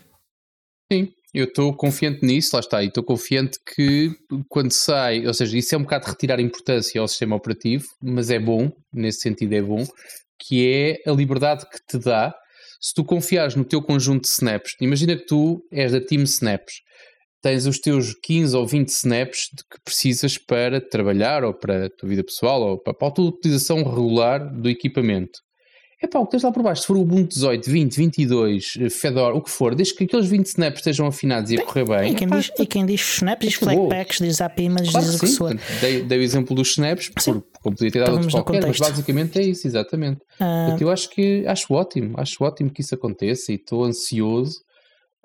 Sim, 0.91 1.11
eu 1.34 1.45
estou 1.45 1.73
confiante 1.73 2.25
nisso, 2.25 2.51
lá 2.53 2.59
está, 2.59 2.84
e 2.84 2.88
estou 2.88 3.03
confiante 3.03 3.59
que 3.75 4.11
quando 4.47 4.71
sai, 4.71 5.27
ou 5.27 5.34
seja, 5.34 5.57
isso 5.57 5.75
é 5.75 5.77
um 5.77 5.84
bocado 5.84 6.07
retirar 6.07 6.39
importância 6.39 6.99
ao 6.99 7.07
sistema 7.07 7.36
operativo, 7.36 7.86
mas 8.01 8.30
é 8.32 8.39
bom, 8.39 8.71
nesse 8.91 9.21
sentido 9.21 9.53
é 9.53 9.61
bom, 9.61 9.86
que 10.39 10.67
é 10.67 11.09
a 11.09 11.13
liberdade 11.13 11.65
que 11.69 11.80
te 11.86 12.03
dá 12.03 12.34
se 12.80 12.93
tu 12.93 13.03
confiares 13.03 13.55
no 13.55 13.65
teu 13.65 13.82
conjunto 13.82 14.23
de 14.23 14.30
snaps. 14.30 14.75
Imagina 14.80 15.15
que 15.17 15.25
tu 15.25 15.61
és 15.71 15.91
da 15.91 15.99
Team 15.99 16.23
Snaps, 16.23 16.82
tens 17.41 17.65
os 17.65 17.80
teus 17.80 18.13
15 18.23 18.55
ou 18.55 18.65
20 18.65 18.88
snaps 18.89 19.49
de 19.53 19.63
que 19.63 19.82
precisas 19.84 20.38
para 20.38 20.82
trabalhar 20.82 21.43
ou 21.43 21.53
para 21.53 21.86
a 21.86 21.89
tua 21.89 22.09
vida 22.09 22.23
pessoal 22.23 22.61
ou 22.61 22.80
para 22.80 22.93
a 23.07 23.11
tua 23.11 23.25
utilização 23.25 23.84
regular 23.84 24.39
do 24.53 24.69
equipamento. 24.69 25.39
É 26.01 26.07
pá, 26.07 26.17
o 26.19 26.25
que 26.25 26.31
tens 26.31 26.43
lá 26.43 26.51
por 26.51 26.63
baixo, 26.63 26.81
se 26.81 26.87
for 26.87 26.95
o 26.95 27.01
Ubuntu 27.01 27.35
18, 27.35 27.69
20, 27.69 27.95
22, 27.97 28.73
Fedora, 28.89 29.35
o 29.35 29.41
que 29.41 29.49
for, 29.49 29.75
desde 29.75 29.93
que 29.93 30.05
aqueles 30.05 30.27
20 30.27 30.45
snaps 30.45 30.79
estejam 30.79 31.05
afinados 31.05 31.51
e 31.51 31.57
a 31.57 31.65
correr 31.65 31.85
bem. 31.85 32.13
E 32.13 32.15
quem, 32.15 32.27
diz, 32.29 32.51
e 32.57 32.65
quem 32.65 32.85
diz 32.85 33.01
snaps, 33.01 33.45
diz 33.45 33.55
flatpacks, 33.55 34.19
diz 34.19 34.39
app 34.39 34.63
images, 34.63 34.91
claro 34.91 35.05
diz 35.05 35.15
o 35.15 35.19
que 35.19 35.27
for. 35.27 35.59
Dei, 35.81 36.01
dei, 36.03 36.19
o 36.19 36.21
exemplo 36.21 36.55
dos 36.55 36.69
snaps, 36.69 37.09
por, 37.09 37.43
como 37.61 37.75
podia 37.75 37.91
ter 37.91 37.99
dado 37.99 38.13
outro 38.13 38.31
qualquer, 38.31 38.65
mas 38.65 38.77
basicamente 38.77 39.39
é 39.39 39.43
isso, 39.43 39.67
exatamente. 39.67 40.21
Uh... 40.39 40.81
eu 40.81 40.89
acho 40.89 41.09
que 41.09 41.45
acho 41.45 41.73
ótimo, 41.73 42.13
acho 42.17 42.41
ótimo 42.45 42.71
que 42.71 42.79
isso 42.79 42.95
aconteça 42.95 43.51
e 43.51 43.55
estou 43.55 43.83
ansioso. 43.83 44.61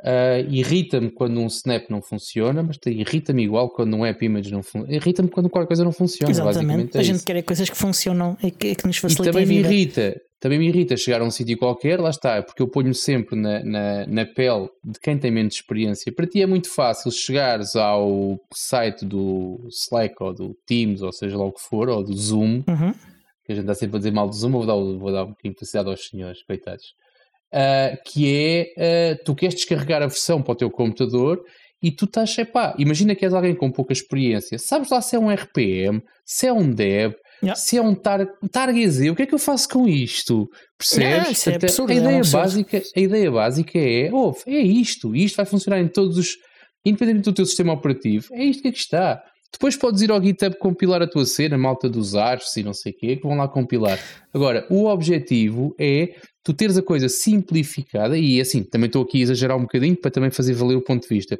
Uh, 0.04 0.44
irrita-me 0.50 1.10
quando 1.10 1.40
um 1.40 1.46
snap 1.46 1.88
não 1.88 2.02
funciona, 2.02 2.62
mas 2.62 2.78
irrita-me 2.84 3.44
igual 3.44 3.70
quando 3.70 3.96
um 3.96 4.04
app 4.04 4.22
image 4.22 4.52
não 4.52 4.62
funciona. 4.62 4.94
Irrita-me 4.94 5.30
quando 5.30 5.48
qualquer 5.48 5.68
coisa 5.68 5.82
não 5.82 5.92
funciona. 5.92 6.30
Exatamente. 6.30 6.94
É 6.96 7.00
a 7.00 7.02
gente 7.02 7.16
isso. 7.16 7.24
quer 7.24 7.40
coisas 7.42 7.70
que 7.70 7.76
funcionam 7.76 8.36
e 8.42 8.50
que, 8.50 8.74
que 8.74 8.86
nos 8.86 8.98
facilitem 8.98 9.28
e 9.28 9.32
também 9.32 9.44
a 9.44 9.46
vida. 9.46 9.68
me 9.68 9.74
irrita 9.74 10.20
também 10.44 10.58
me 10.58 10.68
irrita 10.68 10.94
chegar 10.94 11.22
a 11.22 11.24
um 11.24 11.30
sítio 11.30 11.56
qualquer, 11.56 11.98
lá 11.98 12.10
está, 12.10 12.42
porque 12.42 12.60
eu 12.60 12.68
ponho 12.68 12.92
sempre 12.92 13.34
na, 13.34 13.64
na, 13.64 14.06
na, 14.06 14.26
pele 14.26 14.68
de 14.84 15.00
quem 15.00 15.16
tem 15.16 15.30
menos 15.30 15.54
experiência. 15.54 16.12
Para 16.12 16.26
ti 16.26 16.42
é 16.42 16.46
muito 16.46 16.68
fácil 16.68 17.10
chegares 17.10 17.74
ao 17.74 18.38
site 18.52 19.06
do 19.06 19.66
Slack 19.70 20.14
ou 20.20 20.34
do 20.34 20.54
Teams, 20.66 21.00
ou 21.00 21.10
seja 21.12 21.38
lá 21.38 21.46
o 21.46 21.52
que 21.52 21.62
for, 21.62 21.88
ou 21.88 22.04
do 22.04 22.14
Zoom, 22.14 22.62
uhum. 22.68 22.92
que 23.42 23.52
a 23.52 23.54
gente 23.54 23.62
está 23.62 23.74
sempre 23.74 23.96
a 23.96 23.98
dizer 24.00 24.12
mal 24.12 24.28
do 24.28 24.34
Zoom, 24.34 24.50
vou 24.50 24.66
dar, 24.66 24.74
vou 24.74 25.10
dar 25.10 25.24
um 25.24 25.28
bocadinho 25.28 25.54
de 25.54 25.60
felicidade 25.60 25.88
aos 25.88 26.08
senhores, 26.08 26.42
coitados. 26.42 26.94
Uh, 27.50 27.96
que 28.04 28.70
é, 28.76 29.14
uh, 29.14 29.24
tu 29.24 29.34
queres 29.34 29.54
descarregar 29.54 30.02
a 30.02 30.08
versão 30.08 30.42
para 30.42 30.52
o 30.52 30.56
teu 30.56 30.70
computador 30.70 31.42
e 31.82 31.90
tu 31.90 32.04
estás, 32.04 32.36
epá, 32.36 32.74
imagina 32.78 33.14
que 33.14 33.24
és 33.24 33.32
alguém 33.32 33.54
com 33.54 33.72
pouca 33.72 33.94
experiência, 33.94 34.58
sabes 34.58 34.90
lá 34.90 35.00
se 35.00 35.16
é 35.16 35.18
um 35.18 35.30
RPM, 35.30 36.02
se 36.22 36.46
é 36.46 36.52
um 36.52 36.70
DEB, 36.70 37.14
yeah. 37.44 37.56
se 37.56 37.76
é 37.76 37.82
um 37.82 37.94
tar, 37.94 38.26
TargetZ, 38.50 39.08
o 39.10 39.14
que 39.14 39.22
é 39.22 39.26
que 39.26 39.34
eu 39.34 39.38
faço 39.38 39.68
com 39.68 39.86
isto? 39.88 40.48
Percebes? 40.78 41.46
Yeah, 41.46 41.62
é 41.62 41.64
absurdo, 41.64 41.92
a, 41.92 41.94
ideia 41.94 42.18
é 42.18 42.30
básica, 42.30 42.82
a 42.96 43.00
ideia 43.00 43.30
básica 43.30 43.78
é, 43.78 44.10
oh, 44.12 44.34
é 44.46 44.58
isto, 44.58 45.14
isto 45.14 45.36
vai 45.36 45.46
funcionar 45.46 45.80
em 45.80 45.88
todos 45.88 46.18
os, 46.18 46.36
independente 46.84 47.22
do 47.22 47.32
teu 47.32 47.46
sistema 47.46 47.72
operativo, 47.72 48.28
é 48.32 48.44
isto 48.44 48.62
que 48.62 48.68
aqui 48.68 48.78
está. 48.78 49.22
Depois 49.52 49.76
podes 49.76 50.02
ir 50.02 50.10
ao 50.10 50.20
GitHub 50.20 50.58
compilar 50.58 51.00
a 51.00 51.06
tua 51.06 51.24
cena, 51.24 51.56
malta 51.56 51.88
dos 51.88 52.16
ars 52.16 52.56
e 52.56 52.64
não 52.64 52.74
sei 52.74 52.90
o 52.90 52.96
quê, 52.96 53.16
que 53.16 53.22
vão 53.22 53.36
lá 53.36 53.46
compilar. 53.46 54.00
Agora, 54.32 54.66
o 54.68 54.86
objetivo 54.86 55.72
é 55.78 56.08
tu 56.42 56.52
teres 56.52 56.76
a 56.76 56.82
coisa 56.82 57.08
simplificada, 57.08 58.18
e 58.18 58.40
assim, 58.40 58.62
também 58.62 58.86
estou 58.86 59.02
aqui 59.02 59.18
a 59.18 59.22
exagerar 59.22 59.56
um 59.56 59.62
bocadinho 59.62 59.96
para 59.96 60.10
também 60.10 60.30
fazer 60.30 60.52
valer 60.54 60.76
o 60.76 60.82
ponto 60.82 61.02
de 61.02 61.08
vista. 61.08 61.38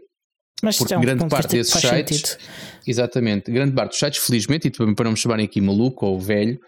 Mas 0.62 0.78
porque 0.78 0.96
grande 0.96 1.26
parte 1.26 1.50
de 1.50 1.58
desses 1.58 1.80
sites, 1.80 2.20
sentido. 2.20 2.38
exatamente, 2.86 3.50
grande 3.50 3.74
parte 3.74 3.90
dos 3.90 3.98
sites, 3.98 4.24
felizmente, 4.24 4.68
e 4.68 4.70
para 4.70 5.04
não 5.04 5.12
me 5.12 5.16
chamarem 5.16 5.44
aqui 5.44 5.60
maluco 5.60 6.06
ou 6.06 6.18
velho, 6.18 6.58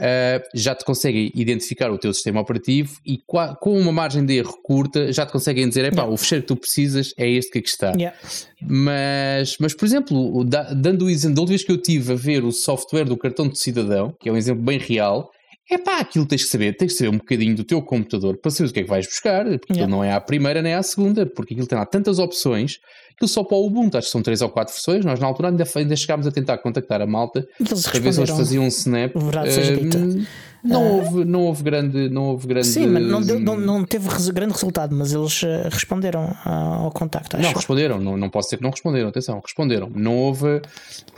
Uh, 0.00 0.40
já 0.54 0.74
te 0.74 0.86
conseguem 0.86 1.30
identificar 1.34 1.90
o 1.90 1.98
teu 1.98 2.14
sistema 2.14 2.40
operativo 2.40 2.96
e 3.04 3.18
com 3.60 3.78
uma 3.78 3.92
margem 3.92 4.24
de 4.24 4.38
erro 4.38 4.56
curta 4.62 5.12
já 5.12 5.26
te 5.26 5.32
conseguem 5.32 5.68
dizer, 5.68 5.84
epá, 5.84 5.96
yeah. 5.96 6.10
o 6.10 6.16
fecheiro 6.16 6.42
que 6.44 6.48
tu 6.48 6.56
precisas 6.56 7.12
é 7.18 7.28
este 7.28 7.50
que 7.50 7.58
aqui 7.58 7.68
está. 7.68 7.90
Yeah. 7.90 8.16
Mas, 8.62 9.58
mas, 9.60 9.74
por 9.74 9.84
exemplo, 9.84 10.44
dando 10.44 11.04
o 11.04 11.10
exemplo, 11.10 11.34
da 11.34 11.42
última 11.42 11.52
vez 11.52 11.62
que 11.62 11.72
eu 11.72 11.76
tive 11.76 12.14
a 12.14 12.16
ver 12.16 12.42
o 12.42 12.50
software 12.50 13.04
do 13.04 13.18
cartão 13.18 13.46
de 13.46 13.58
cidadão, 13.58 14.16
que 14.18 14.30
é 14.30 14.32
um 14.32 14.36
exemplo 14.38 14.62
bem 14.62 14.78
real, 14.78 15.30
é 15.70 15.78
pá, 15.78 15.98
aquilo 15.98 16.26
tens 16.26 16.44
que 16.44 16.50
saber, 16.50 16.76
tens 16.76 16.92
que 16.92 16.98
saber 16.98 17.10
um 17.10 17.18
bocadinho 17.18 17.54
do 17.54 17.64
teu 17.64 17.80
computador 17.80 18.36
para 18.36 18.50
saber 18.50 18.70
o 18.70 18.72
que 18.72 18.80
é 18.80 18.82
que 18.82 18.88
vais 18.88 19.06
buscar, 19.06 19.44
porque 19.44 19.72
yeah. 19.72 19.86
não 19.86 20.02
é 20.02 20.12
à 20.12 20.20
primeira 20.20 20.60
nem 20.60 20.74
à 20.74 20.82
segunda, 20.82 21.24
porque 21.24 21.54
aquilo 21.54 21.66
tem 21.66 21.78
lá 21.78 21.86
tantas 21.86 22.18
opções, 22.18 22.78
aquilo 23.14 23.28
só 23.28 23.44
para 23.44 23.56
o 23.56 23.66
Ubuntu, 23.66 23.96
acho 23.96 24.08
que 24.08 24.12
são 24.12 24.22
três 24.22 24.42
ou 24.42 24.48
quatro 24.50 24.74
versões, 24.74 25.04
nós 25.04 25.20
na 25.20 25.26
altura 25.26 25.48
ainda, 25.48 25.64
ainda 25.76 25.96
chegámos 25.96 26.26
a 26.26 26.32
tentar 26.32 26.58
contactar 26.58 27.00
a 27.00 27.06
malta 27.06 27.46
para 27.56 28.00
ver 28.00 28.12
se 28.12 28.20
eles 28.20 28.30
faziam 28.30 28.64
um 28.64 28.68
snap. 28.68 29.14
Uh, 29.14 30.26
não, 30.64 30.82
uh, 30.82 30.94
houve, 30.96 31.24
não 31.24 31.42
houve 31.44 31.62
grande. 31.62 32.08
Não 32.08 32.24
houve 32.26 32.46
grande 32.46 32.66
sim, 32.66 32.86
mas 32.86 33.02
não, 33.02 33.20
deu, 33.20 33.40
não, 33.40 33.56
não 33.56 33.84
teve 33.84 34.08
grande 34.32 34.52
resultado, 34.52 34.94
mas 34.94 35.12
eles 35.12 35.42
uh, 35.42 35.68
responderam 35.70 36.36
ao 36.44 36.90
contacto. 36.90 37.36
Não, 37.36 37.52
responderam, 37.52 37.98
não, 38.00 38.16
não 38.16 38.30
posso 38.30 38.48
dizer 38.48 38.58
que 38.58 38.62
não 38.62 38.70
responderam, 38.70 39.08
atenção, 39.08 39.40
responderam. 39.40 39.90
Não 39.94 40.16
houve 40.18 40.60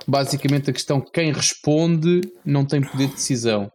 basicamente 0.07 0.71
a 0.71 0.73
questão 0.73 1.01
que 1.01 1.11
quem 1.11 1.33
responde 1.33 2.21
não 2.45 2.65
tem 2.65 2.81
poder 2.81 3.09
de 3.09 3.15
decisão. 3.15 3.71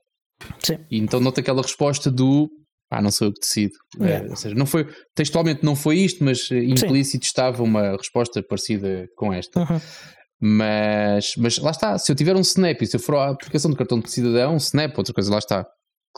Sim. 0.64 0.78
E 0.90 0.98
então 0.98 1.20
nota 1.20 1.42
aquela 1.42 1.62
resposta 1.62 2.10
do 2.10 2.50
ah, 2.92 3.02
não 3.02 3.12
sou 3.12 3.28
eu 3.28 3.34
que 3.34 3.40
decido. 3.42 3.74
É, 4.02 4.28
ou 4.28 4.36
seja, 4.36 4.56
não 4.56 4.66
foi, 4.66 4.88
textualmente 5.14 5.64
não 5.64 5.76
foi 5.76 5.98
isto, 5.98 6.24
mas 6.24 6.50
eh, 6.52 6.64
implícito 6.64 7.24
Sim. 7.24 7.30
estava 7.30 7.62
uma 7.62 7.92
resposta 7.96 8.42
parecida 8.42 9.08
com 9.16 9.32
esta. 9.32 9.60
Uhum. 9.60 9.80
Mas, 10.42 11.34
mas 11.38 11.58
lá 11.58 11.72
está, 11.72 11.98
se 11.98 12.12
eu 12.12 12.16
tiver 12.16 12.36
um 12.36 12.42
Snap 12.42 12.82
e 12.82 12.88
se 12.88 12.96
eu 12.96 13.00
for 13.00 13.16
à 13.16 13.30
aplicação 13.30 13.70
do 13.70 13.78
cartão 13.78 14.00
de 14.00 14.10
cidadão, 14.10 14.54
um 14.54 14.58
Snap, 14.58 14.98
outra 14.98 15.14
coisa, 15.14 15.32
lá 15.32 15.38
está. 15.38 15.68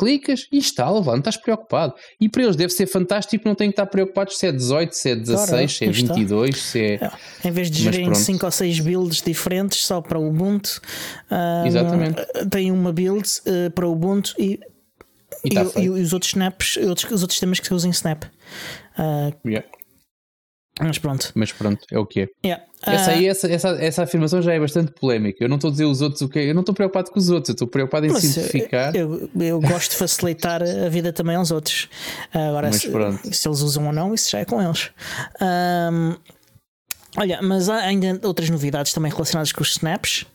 Clicas 0.02 0.48
e 0.52 0.58
instala, 0.58 1.00
lá, 1.00 1.12
não 1.12 1.20
estás 1.20 1.38
preocupado. 1.38 1.94
E 2.20 2.28
para 2.28 2.42
eles 2.42 2.56
deve 2.56 2.74
ser 2.74 2.88
fantástico, 2.88 3.48
não 3.48 3.54
têm 3.54 3.70
que 3.70 3.74
estar 3.74 3.86
preocupados 3.86 4.36
se 4.36 4.48
é 4.48 4.52
18, 4.52 4.94
se 4.94 5.10
é 5.12 5.16
16, 5.16 5.48
claro, 5.48 5.70
se 5.70 5.86
é 5.86 5.92
22, 5.92 6.50
está. 6.56 6.72
se 6.72 6.80
é. 6.80 6.94
é. 6.96 7.48
Em 7.48 7.52
vez 7.52 7.70
de 7.70 7.84
gerem 7.84 8.12
5 8.12 8.44
ou 8.44 8.52
6 8.52 8.80
builds 8.80 9.22
diferentes 9.22 9.86
só 9.86 10.02
para 10.02 10.18
o 10.18 10.28
Ubuntu, 10.28 10.82
um, 11.30 11.68
Exatamente. 11.68 12.20
tem 12.50 12.72
uma 12.72 12.92
build 12.92 13.30
uh, 13.46 13.70
para 13.70 13.88
o 13.88 13.92
Ubuntu 13.92 14.34
e 14.40 14.60
e, 15.44 15.50
tá 15.50 15.66
e, 15.76 15.84
e, 15.84 15.90
os 15.90 16.14
outros 16.14 16.32
snaps, 16.32 16.78
outros, 16.78 17.06
os 17.12 17.22
outros 17.22 17.34
sistemas 17.34 17.60
que 17.60 17.74
usam 17.74 17.92
Snap. 17.92 18.24
Uh, 18.98 19.34
yeah. 19.48 19.68
Mas 20.84 20.98
pronto. 20.98 21.32
Mas 21.36 21.52
pronto, 21.52 21.86
é 21.92 22.00
o 22.00 22.06
que 22.06 22.22
é. 22.22 22.28
Yeah. 22.44 22.66
Essa, 22.82 23.12
aí, 23.12 23.28
essa, 23.28 23.48
essa, 23.48 23.70
essa 23.70 24.04
afirmação 24.04 24.42
já 24.42 24.54
é 24.54 24.60
bastante 24.60 24.92
polémica. 24.94 25.44
Eu 25.44 25.50
não 25.50 25.58
estou 25.58 25.68
a 25.68 25.72
dizer 25.72 25.86
os 25.86 26.02
outros 26.02 26.22
o 26.22 26.30
que 26.30 26.40
Eu 26.40 26.56
não 26.56 26.62
estou 26.62 26.74
preocupado 26.74 27.12
com 27.12 27.20
os 27.20 27.30
outros, 27.30 27.50
eu 27.50 27.54
estou 27.54 27.68
preocupado 27.68 28.08
em 28.08 28.10
Mas 28.10 28.24
simplificar. 28.24 28.96
Eu, 28.96 29.30
eu, 29.40 29.62
gosto 29.62 29.92
de 29.92 29.98
facilitar 29.98 30.64
a 30.64 30.90
vida 30.90 31.14
também 31.14 31.36
aos 31.36 31.52
outros. 31.52 31.88
Agora, 32.34 32.72
se, 32.72 32.90
se, 33.32 33.48
eles 33.48 33.62
usam 33.62 33.86
ou 33.86 33.94
não, 33.94 34.14
isso 34.14 34.32
já 34.32 34.40
é 34.40 34.46
com 34.46 34.60
eles. 34.60 34.90
Um, 35.40 36.16
olha, 37.18 37.40
mas 37.44 37.70
há 37.70 37.78
ainda 37.78 38.20
outras 38.24 38.50
novidades 38.50 38.92
também 38.92 39.12
relacionadas 39.12 39.52
com 39.52 39.62
os 39.62 39.70
snaps. 39.70 40.26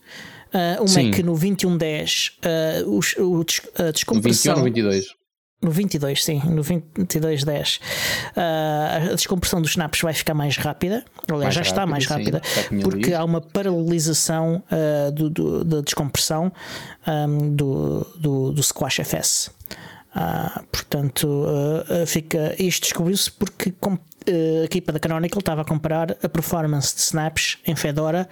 Uh, 0.47 0.79
uma 0.79 0.87
Sim. 0.87 1.09
é 1.09 1.13
que 1.13 1.21
no 1.21 1.33
2110 1.33 2.37
uh, 2.85 2.97
os, 2.97 3.15
o, 3.17 3.41
a 3.77 3.91
descompressão. 3.91 4.55
No 4.55 4.63
21 4.63 4.85
ou 4.89 4.93
22? 4.93 5.17
No 5.59 5.71
22, 5.71 6.23
sim, 6.23 6.39
no 6.45 6.61
2210 6.61 7.77
uh, 7.77 9.11
a 9.11 9.15
descompressão 9.15 9.59
dos 9.59 9.71
snaps 9.71 10.01
vai 10.01 10.13
ficar 10.13 10.35
mais 10.35 10.55
rápida. 10.55 11.03
Aliás, 11.27 11.55
mais 11.55 11.55
já 11.55 11.61
rápido, 11.61 11.71
está 11.71 11.85
mais 11.87 12.05
rápida, 12.05 12.41
sim, 12.43 12.79
porque 12.81 13.11
há 13.11 13.23
uma 13.23 13.41
paralelização 13.41 14.63
uh, 14.71 15.11
do, 15.11 15.29
do, 15.31 15.63
da 15.63 15.81
descompressão 15.81 16.53
um, 17.07 17.55
do, 17.55 18.05
do, 18.19 18.51
do 18.51 18.61
Squash 18.61 18.99
FS. 18.99 19.49
Uh, 20.15 20.63
portanto, 20.71 21.27
uh, 21.27 22.05
fica, 22.05 22.55
isto 22.59 22.83
descobriu-se 22.83 23.31
porque 23.31 23.71
com, 23.71 23.97
a 24.27 24.65
equipa 24.65 24.91
da 24.91 24.99
Canonical 24.99 25.39
estava 25.39 25.61
a 25.61 25.65
comparar 25.65 26.17
a 26.21 26.29
performance 26.29 26.93
de 26.95 27.01
snaps 27.01 27.57
em 27.65 27.75
Fedora 27.75 28.27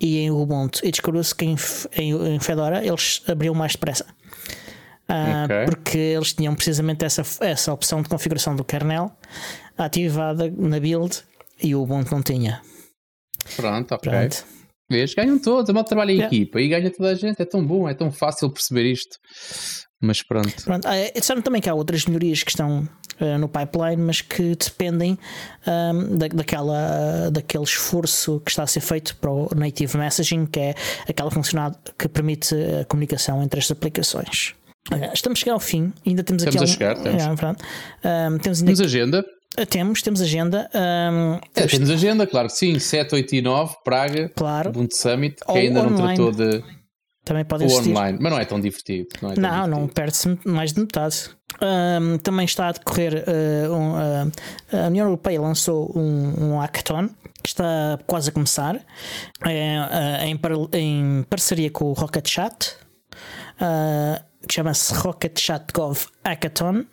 e 0.00 0.18
em 0.18 0.30
Ubuntu. 0.30 0.80
E 0.84 0.90
descobriu-se 0.90 1.34
que 1.34 1.44
em, 1.44 1.56
em, 1.96 2.34
em, 2.34 2.40
Fedora 2.40 2.84
eles 2.84 3.22
abriam 3.26 3.54
mais 3.54 3.72
depressa. 3.72 4.06
Uh, 5.10 5.44
okay. 5.44 5.64
Porque 5.64 5.98
eles 5.98 6.34
tinham 6.34 6.54
precisamente 6.54 7.04
essa, 7.04 7.22
essa 7.44 7.72
opção 7.72 8.02
de 8.02 8.08
configuração 8.08 8.54
do 8.54 8.62
kernel 8.62 9.10
ativada 9.76 10.52
na 10.56 10.78
build 10.78 11.22
e 11.62 11.74
o 11.74 11.82
Ubuntu 11.82 12.14
não 12.14 12.22
tinha. 12.22 12.60
Pronto, 13.56 13.94
ok. 13.94 14.10
Pronto. 14.10 14.44
Vês, 14.90 15.14
ganham 15.14 15.38
todos, 15.38 15.68
é 15.68 15.72
mal 15.72 15.84
trabalho 15.84 16.10
em 16.10 16.14
yeah. 16.14 16.34
equipa 16.34 16.60
e 16.60 16.68
ganha 16.68 16.90
toda 16.90 17.10
a 17.10 17.14
gente. 17.14 17.40
É 17.40 17.44
tão 17.44 17.64
bom, 17.64 17.88
é 17.88 17.94
tão 17.94 18.10
fácil 18.10 18.50
perceber 18.50 18.90
isto. 18.90 19.18
Mas 20.00 20.22
pronto. 20.22 20.62
pronto. 20.64 20.86
Ah, 20.86 20.94
disseram 21.14 21.42
também 21.42 21.60
que 21.60 21.68
há 21.68 21.74
outras 21.74 22.06
melhorias 22.06 22.42
que 22.42 22.50
estão 22.50 22.88
uh, 23.20 23.38
no 23.38 23.48
pipeline, 23.48 24.00
mas 24.00 24.20
que 24.20 24.54
dependem 24.54 25.18
um, 25.66 26.16
da, 26.16 26.28
daquela, 26.28 27.30
daquele 27.30 27.64
esforço 27.64 28.40
que 28.40 28.50
está 28.50 28.62
a 28.62 28.66
ser 28.66 28.80
feito 28.80 29.16
para 29.16 29.30
o 29.30 29.48
Native 29.54 29.98
Messaging, 29.98 30.46
que 30.46 30.60
é 30.60 30.74
aquela 31.08 31.30
funcionalidade 31.30 31.82
que 31.98 32.08
permite 32.08 32.54
a 32.80 32.84
comunicação 32.84 33.42
entre 33.42 33.60
as 33.60 33.70
aplicações. 33.70 34.54
Estamos 35.12 35.38
a 35.38 35.40
chegar 35.40 35.52
ao 35.52 35.60
fim, 35.60 35.92
ainda 36.06 36.22
temos 36.22 36.42
estamos 36.42 36.70
aqui. 36.70 36.70
Estamos 36.70 36.70
a 36.70 36.72
chegar, 36.72 36.94
temos. 36.96 37.22
É, 38.02 38.28
um, 38.28 38.38
temos, 38.38 38.62
temos 38.62 38.80
agenda. 38.80 39.24
Ah, 39.56 39.66
temos, 39.66 40.02
temos 40.02 40.20
agenda. 40.20 40.70
Um, 40.74 41.40
é, 41.54 41.66
temos 41.66 41.90
agenda, 41.90 42.26
claro 42.26 42.48
que 42.48 42.54
sim. 42.54 42.78
7, 42.78 43.14
8 43.14 43.34
e 43.34 43.42
9, 43.42 43.76
Praga, 43.84 44.28
claro. 44.34 44.70
Ubuntu 44.70 44.94
Summit, 44.94 45.36
que 45.36 45.50
Ou 45.50 45.56
ainda 45.56 45.80
online. 45.80 45.98
não 45.98 46.06
tratou 46.06 46.32
de. 46.32 46.64
Também 47.24 47.44
pode 47.44 47.64
o 47.64 47.66
online, 47.66 48.18
mas 48.20 48.32
não 48.32 48.38
é 48.38 48.44
tão 48.44 48.60
divertido. 48.60 49.08
Não, 49.20 49.32
é 49.32 49.34
não, 49.34 49.42
divertido. 49.42 49.68
não 49.68 49.88
perde-se 49.88 50.38
mais 50.46 50.72
de 50.72 50.80
metade. 50.80 51.30
Um, 51.60 52.18
também 52.18 52.44
está 52.44 52.68
a 52.68 52.72
decorrer. 52.72 53.24
Uh, 53.26 53.72
um, 53.74 53.92
uh, 53.92 54.32
a 54.72 54.86
União 54.86 55.06
Europeia 55.06 55.40
lançou 55.40 55.92
um, 55.94 56.52
um 56.52 56.58
hackathon 56.58 57.08
que 57.42 57.48
está 57.48 57.98
quase 58.06 58.30
a 58.30 58.32
começar 58.32 58.76
uh, 58.76 60.24
em, 60.24 60.36
par 60.36 60.52
em, 60.72 61.24
parceria 61.28 61.70
com 61.70 61.86
o 61.86 61.92
Rocket 61.92 62.28
Chat, 62.28 62.76
que 64.46 64.54
chama-se 64.54 64.94
Rocket 64.94 65.38
Chat 65.38 65.72
Gov 65.72 66.06
Hackathon. 66.24 66.84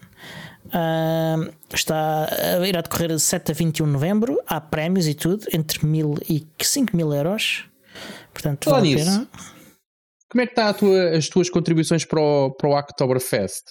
Uh, 0.66 1.54
está 1.74 2.28
a 2.60 2.68
ir 2.68 2.76
a 2.76 2.82
decorrer 2.82 3.10
de 3.10 3.20
7 3.20 3.52
a 3.52 3.56
21 3.56 3.86
de 3.86 3.92
novembro. 3.92 4.40
Há 4.48 4.60
prémios 4.60 5.08
e 5.08 5.14
tudo, 5.14 5.46
entre 5.54 5.86
1000 5.86 6.16
e 6.30 6.48
5 6.62 6.96
mil 6.96 7.14
euros. 7.14 7.66
Portanto, 8.34 8.70
vale 8.70 8.94
a 8.94 8.98
pena. 8.98 9.28
Como 10.36 10.42
é 10.42 10.48
que 10.48 10.52
está 10.52 10.74
tua, 10.74 11.12
as 11.16 11.30
tuas 11.30 11.50
contribuições 11.50 12.04
para 12.04 12.20
o, 12.20 12.52
para 12.52 12.70
o 12.70 12.78
Oktoberfest? 12.78 13.70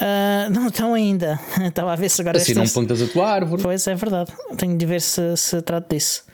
Uh, 0.00 0.48
não 0.52 0.68
estão 0.68 0.94
ainda. 0.94 1.40
Estava 1.66 1.92
a 1.92 1.96
ver 1.96 2.08
se 2.08 2.20
agora. 2.20 2.38
Assim 2.38 2.54
não 2.54 2.68
plantas 2.68 3.02
a 3.02 3.06
tua 3.08 3.28
árvore. 3.28 3.62
Pois 3.62 3.84
é 3.88 3.96
verdade. 3.96 4.32
Tenho 4.56 4.78
de 4.78 4.86
ver 4.86 5.00
se, 5.00 5.36
se 5.36 5.60
trato 5.62 5.92
disso. 5.92 6.24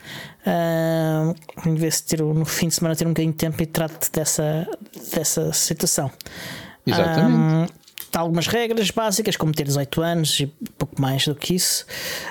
Uh, 0.41 1.33
tenho 1.63 1.73
de 1.73 1.81
ver 1.81 1.91
se 1.91 2.03
tiro, 2.05 2.31
no 2.31 2.45
fim 2.45 2.67
de 2.67 2.75
semana 2.75 2.95
ter 2.95 3.07
um 3.07 3.09
bocadinho 3.09 3.31
de 3.31 3.39
tempo 3.39 3.63
e 3.63 3.65
trato 3.65 4.11
dessa, 4.11 4.67
dessa 5.15 5.51
situação. 5.51 6.11
Exatamente. 6.85 7.71
Uh, 7.71 8.17
há 8.17 8.19
algumas 8.19 8.47
regras 8.47 8.89
básicas, 8.91 9.35
como 9.35 9.51
ter 9.53 9.65
18 9.65 10.01
anos 10.01 10.39
e 10.39 10.51
mais 10.99 11.25
do 11.25 11.35
que 11.35 11.55
isso. 11.55 11.85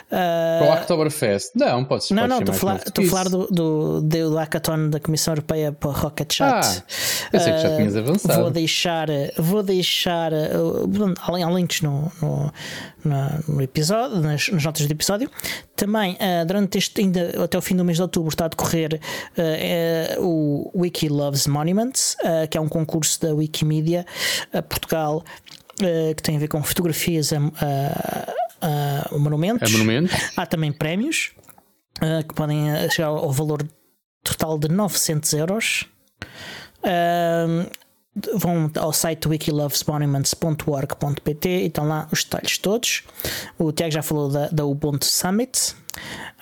Uh, 0.07 0.59
para 0.59 0.67
o 0.69 0.73
Oktoberfest? 0.75 1.51
Não, 1.55 1.85
podes 1.85 2.11
Não, 2.11 2.27
não, 2.27 2.41
estou 2.41 2.55
a 2.55 2.59
falar, 2.59 2.81
a 2.81 3.03
falar 3.09 3.29
do, 3.29 3.47
do, 3.47 4.01
do, 4.01 4.37
hackathon 4.37 4.91
da 4.91 5.01
Comissão 5.01 5.33
Europeia 5.33 5.73
para 5.73 5.89
o 5.89 5.93
Rocket 5.93 6.33
Chat. 6.33 6.65
Ah, 6.65 6.83
eu 7.33 7.41
sei 7.41 7.53
que 7.53 7.59
já 7.61 7.77
tinhas 7.77 7.97
avançado. 7.97 8.41
Vou 8.43 8.51
deixar, 8.51 9.09
vou 9.37 9.63
deixar 9.63 10.33
além, 11.27 11.43
além 11.43 11.61
links 11.61 11.83
no, 11.83 12.11
no, 12.23 12.53
no, 13.49 13.63
episódio, 13.63 14.21
nas, 14.21 14.49
nas, 14.49 14.65
notas 14.65 14.87
do 14.87 14.93
episódio. 14.93 15.31
Também, 15.77 16.15
uh, 16.15 16.45
durante 16.47 16.79
este, 16.79 17.01
ainda 17.01 17.45
até 17.45 17.59
o 17.59 17.63
fim 17.63 17.77
do 17.77 17.85
mês 17.85 17.97
de 17.97 18.03
outubro, 18.03 18.29
está 18.29 18.47
a 18.47 18.49
decorrer 18.49 19.01
uh, 19.39 20.25
o 20.25 20.71
Wiki 20.75 21.09
Loves 21.09 21.47
Monuments, 21.47 22.17
que 22.51 22.57
é 22.57 22.61
um 22.61 22.69
concurso 22.69 23.21
da 23.21 23.35
Wikimedia 23.35 24.07
Portugal 24.69 25.25
que 26.15 26.23
tem 26.23 26.37
a 26.37 26.39
ver 26.39 26.49
com 26.49 26.63
fotografias 26.63 27.33
a, 27.33 27.39
a, 27.39 28.40
a 28.61 29.19
monumentos. 29.19 29.69
A 29.69 29.73
monumentos. 29.73 30.15
Há 30.37 30.47
também 30.47 30.73
prémios 30.73 31.33
uh, 31.99 32.25
que 32.27 32.35
podem 32.35 32.67
chegar 32.91 33.09
ao 33.09 33.33
valor 33.33 33.67
total 34.23 34.59
de 34.59 34.69
900 34.69 35.33
euros. 35.35 35.87
Uh, 36.79 37.69
vão 38.35 38.71
ao 38.77 38.93
site 38.93 39.29
wikilovesmonuments.org.pt 39.29 41.49
e 41.49 41.67
estão 41.67 41.87
lá 41.87 42.09
os 42.11 42.25
detalhes 42.25 42.59
todos. 42.59 43.05
O 43.59 43.71
Tiago 43.73 43.93
já 43.93 44.03
falou 44.03 44.29
da, 44.29 44.49
da 44.49 44.65
Ubuntu 44.65 45.07
Summit. 45.07 45.77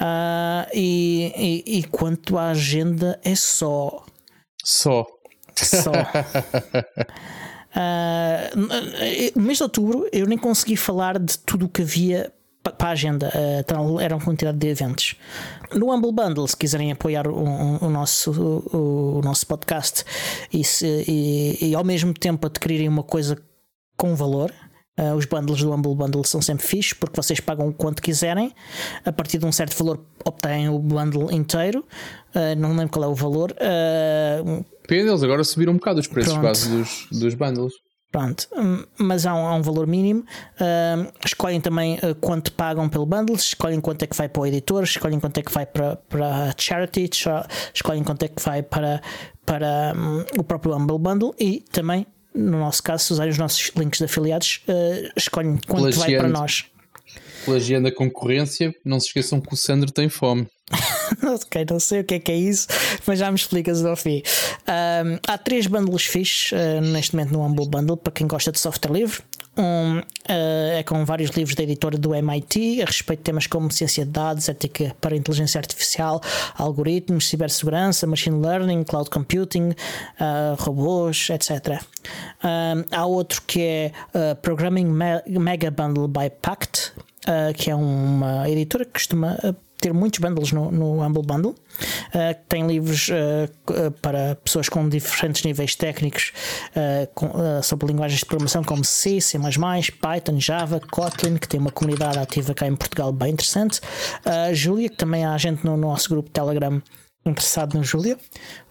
Uh, 0.00 0.64
e, 0.72 1.62
e, 1.66 1.78
e, 1.78 1.82
quanto 1.84 2.38
à 2.38 2.50
agenda, 2.50 3.20
é 3.24 3.34
só. 3.34 4.04
Só. 4.64 5.04
Só. 5.56 5.90
Uh, 7.78 9.38
no 9.38 9.42
mês 9.42 9.58
de 9.58 9.62
outubro 9.62 10.08
eu 10.12 10.26
nem 10.26 10.36
consegui 10.36 10.76
falar 10.76 11.16
de 11.16 11.38
tudo 11.38 11.66
o 11.66 11.68
que 11.68 11.82
havia 11.82 12.32
para 12.76 12.88
a 12.88 12.90
agenda, 12.90 13.28
uh, 13.28 13.60
então 13.60 14.00
era 14.00 14.16
uma 14.16 14.24
quantidade 14.24 14.58
de 14.58 14.66
eventos. 14.66 15.14
No 15.72 15.94
Humble 15.94 16.12
Bundle, 16.12 16.48
se 16.48 16.56
quiserem 16.56 16.90
apoiar 16.90 17.28
o, 17.28 17.34
o, 17.34 17.86
o 17.86 17.88
nosso, 17.90 18.32
o, 18.32 19.18
o, 19.18 19.22
nosso 19.22 19.46
podcast 19.46 20.04
e, 20.52 20.64
se, 20.64 21.04
e, 21.06 21.70
e, 21.70 21.74
ao 21.74 21.84
mesmo 21.84 22.12
tempo 22.12 22.46
adquirirem 22.46 22.88
uma 22.88 23.04
coisa 23.04 23.38
com 23.96 24.14
valor, 24.16 24.52
uh, 24.98 25.14
os 25.14 25.24
bundles 25.24 25.60
do 25.60 25.72
Humble 25.72 25.94
Bundle 25.94 26.24
são 26.24 26.42
sempre 26.42 26.66
fixos 26.66 26.92
porque 26.92 27.16
vocês 27.16 27.40
pagam 27.40 27.68
o 27.68 27.72
quanto 27.72 28.02
quiserem, 28.02 28.52
a 29.04 29.12
partir 29.12 29.38
de 29.38 29.46
um 29.46 29.52
certo 29.52 29.76
valor 29.76 30.04
obtêm 30.24 30.68
o 30.68 30.78
bundle 30.78 31.32
inteiro. 31.32 31.84
Uh, 32.34 32.58
não 32.58 32.70
lembro 32.70 32.90
qual 32.90 33.04
é 33.04 33.08
o 33.08 33.14
valor. 33.14 33.52
Uh, 33.52 34.64
Depende, 34.82 35.08
eles 35.08 35.22
agora 35.22 35.44
subiram 35.44 35.72
um 35.72 35.76
bocado 35.76 36.00
os 36.00 36.06
preços 36.06 36.32
Pronto. 36.32 36.44
quase 36.44 36.70
dos, 36.70 37.06
dos 37.10 37.34
bundles. 37.34 37.72
Pronto, 38.10 38.48
hum, 38.56 38.84
mas 38.98 39.26
há 39.26 39.34
um, 39.34 39.46
há 39.46 39.54
um 39.54 39.60
valor 39.60 39.86
mínimo. 39.86 40.24
Uh, 40.54 41.12
escolhem 41.24 41.60
também 41.60 41.96
uh, 41.96 42.14
quanto 42.18 42.52
pagam 42.52 42.88
pelo 42.88 43.04
bundle, 43.04 43.36
escolhem 43.36 43.82
quanto 43.82 44.02
é 44.02 44.06
que 44.06 44.16
vai 44.16 44.30
para 44.30 44.40
o 44.40 44.46
editor, 44.46 44.82
escolhem 44.82 45.20
quanto 45.20 45.36
é 45.38 45.42
que 45.42 45.52
vai 45.52 45.66
para, 45.66 45.96
para 45.96 46.44
a 46.44 46.54
charity, 46.56 47.10
escolhem 47.74 48.02
quanto 48.02 48.22
é 48.22 48.28
que 48.28 48.42
vai 48.42 48.62
para, 48.62 49.02
para 49.44 49.92
um, 49.94 50.40
o 50.40 50.44
próprio 50.44 50.74
Humble 50.74 50.98
Bundle 50.98 51.34
e 51.38 51.60
também, 51.70 52.06
no 52.38 52.58
nosso 52.58 52.82
caso, 52.82 53.04
se 53.04 53.12
usarem 53.12 53.32
os 53.32 53.38
nossos 53.38 53.72
links 53.76 53.98
de 53.98 54.04
afiliados, 54.04 54.62
uh, 54.68 55.12
escolhem 55.16 55.58
quanto 55.66 55.98
vai 55.98 56.16
para 56.16 56.28
nós. 56.28 56.66
Plagiando 57.44 57.88
a 57.88 57.92
concorrência, 57.92 58.74
não 58.84 59.00
se 59.00 59.06
esqueçam 59.06 59.40
que 59.40 59.52
o 59.52 59.56
Sandro 59.56 59.90
tem 59.90 60.08
fome. 60.08 60.46
ok, 61.22 61.66
não 61.70 61.80
sei 61.80 62.00
o 62.00 62.04
que 62.04 62.14
é 62.14 62.18
que 62.18 62.32
é 62.32 62.36
isso, 62.36 62.68
mas 63.06 63.18
já 63.18 63.30
me 63.30 63.36
explicas 63.36 63.84
ao 63.84 63.96
fim. 63.96 64.22
Um, 64.68 65.18
há 65.26 65.38
três 65.38 65.66
bundles 65.66 66.04
fixos 66.04 66.52
uh, 66.52 66.80
neste 66.80 67.14
momento 67.14 67.32
no 67.32 67.42
Humble 67.42 67.68
Bundle 67.68 67.96
para 67.96 68.12
quem 68.12 68.26
gosta 68.26 68.52
de 68.52 68.58
software 68.58 68.92
livre. 68.92 69.22
Um 69.56 69.98
uh, 69.98 70.04
é 70.28 70.84
com 70.84 71.04
vários 71.04 71.30
livros 71.30 71.56
da 71.56 71.64
editora 71.64 71.98
do 71.98 72.14
MIT 72.14 72.82
a 72.82 72.84
respeito 72.84 73.20
de 73.20 73.24
temas 73.24 73.46
como 73.46 73.72
ciência 73.72 74.04
de 74.04 74.12
dados, 74.12 74.48
ética 74.48 74.94
para 75.00 75.16
inteligência 75.16 75.58
artificial, 75.58 76.20
algoritmos, 76.56 77.28
cibersegurança, 77.28 78.06
machine 78.06 78.40
learning, 78.40 78.84
cloud 78.84 79.10
computing, 79.10 79.70
uh, 79.70 80.54
robôs, 80.58 81.28
etc. 81.30 81.82
Um, 82.44 82.84
há 82.92 83.04
outro 83.04 83.42
que 83.46 83.60
é 83.60 83.92
Programming 84.42 84.86
Mega 85.26 85.70
Bundle 85.70 86.06
by 86.06 86.30
Pact, 86.40 86.92
que 87.56 87.70
é 87.70 87.74
uma 87.74 88.48
editora 88.48 88.84
que 88.84 88.92
costuma 88.92 89.36
ter 89.80 89.92
muitos 89.92 90.18
bundles 90.18 90.52
no, 90.52 90.70
no 90.70 91.02
Humble 91.02 91.22
Bundle. 91.22 91.52
Uh, 91.52 92.34
tem 92.48 92.66
livros 92.66 93.08
uh, 93.08 93.90
para 94.02 94.34
pessoas 94.36 94.68
com 94.68 94.88
diferentes 94.88 95.42
níveis 95.44 95.74
técnicos 95.74 96.32
uh, 96.70 97.08
com, 97.14 97.30
sobre 97.62 97.86
linguagens 97.86 98.20
de 98.20 98.26
programação 98.26 98.64
como 98.64 98.84
C, 98.84 99.20
C, 99.20 99.38
Python, 99.38 100.40
Java, 100.40 100.80
Kotlin, 100.80 101.36
que 101.36 101.48
tem 101.48 101.60
uma 101.60 101.70
comunidade 101.70 102.18
ativa 102.18 102.54
cá 102.54 102.66
em 102.66 102.76
Portugal 102.76 103.12
bem 103.12 103.32
interessante. 103.32 103.80
A 104.24 104.52
Julia, 104.52 104.88
que 104.88 104.96
também 104.96 105.24
há 105.24 105.36
gente 105.38 105.64
no 105.64 105.76
nosso 105.76 106.08
grupo 106.08 106.30
Telegram 106.30 106.82
interessado 107.24 107.76
no 107.76 107.84
Julia. 107.84 108.18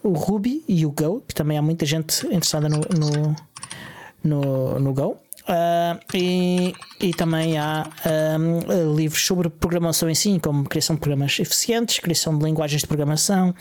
O 0.03 0.13
Ruby 0.13 0.63
e 0.67 0.85
o 0.85 0.91
Go, 0.91 1.21
que 1.21 1.33
também 1.33 1.57
há 1.57 1.61
muita 1.61 1.85
gente 1.85 2.25
interessada 2.25 2.67
no, 2.67 2.79
no, 2.79 3.35
no, 4.23 4.79
no 4.79 4.93
Go. 4.93 5.19
Uh, 5.47 5.97
e, 6.13 6.73
e, 6.99 7.13
também 7.13 7.57
há 7.57 7.87
um, 8.37 8.95
livros 8.95 9.25
sobre 9.25 9.49
programação 9.49 10.09
em 10.09 10.15
si, 10.15 10.37
como 10.43 10.65
criação 10.65 10.95
de 10.95 10.99
programas 10.99 11.39
eficientes, 11.39 11.99
criação 11.99 12.37
de 12.37 12.43
linguagens 12.43 12.81
de 12.81 12.87
programação 12.87 13.55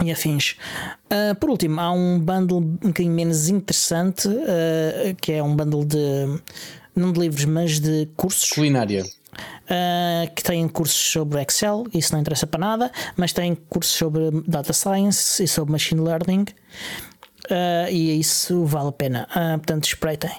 e 0.00 0.12
afins. 0.12 0.56
Uh, 1.06 1.34
por 1.40 1.50
último, 1.50 1.80
há 1.80 1.90
um 1.90 2.20
bundle 2.20 2.58
um 2.58 2.76
bocadinho 2.76 3.12
menos 3.12 3.48
interessante, 3.48 4.28
uh, 4.28 5.14
que 5.20 5.32
é 5.32 5.42
um 5.42 5.56
bundle 5.56 5.84
de 5.84 6.40
não 6.94 7.12
de 7.12 7.20
livros, 7.20 7.44
mas 7.44 7.80
de 7.80 8.06
cursos. 8.16 8.50
Culinária. 8.50 9.04
Uh, 9.04 10.32
que 10.34 10.42
tem 10.42 10.68
cursos 10.68 11.12
sobre 11.12 11.40
Excel, 11.40 11.84
isso 11.94 12.12
não 12.12 12.20
interessa 12.20 12.46
para 12.46 12.60
nada, 12.60 12.92
mas 13.16 13.32
tem 13.32 13.54
cursos 13.54 13.94
sobre 13.94 14.30
Data 14.46 14.72
Science 14.72 15.42
e 15.42 15.48
sobre 15.48 15.72
Machine 15.72 16.00
Learning. 16.00 16.44
Uh, 17.50 17.90
e 17.90 18.18
isso 18.18 18.64
vale 18.64 18.88
a 18.88 18.92
pena. 18.92 19.28
Uh, 19.30 19.58
portanto, 19.58 19.84
espreitem. 19.84 20.30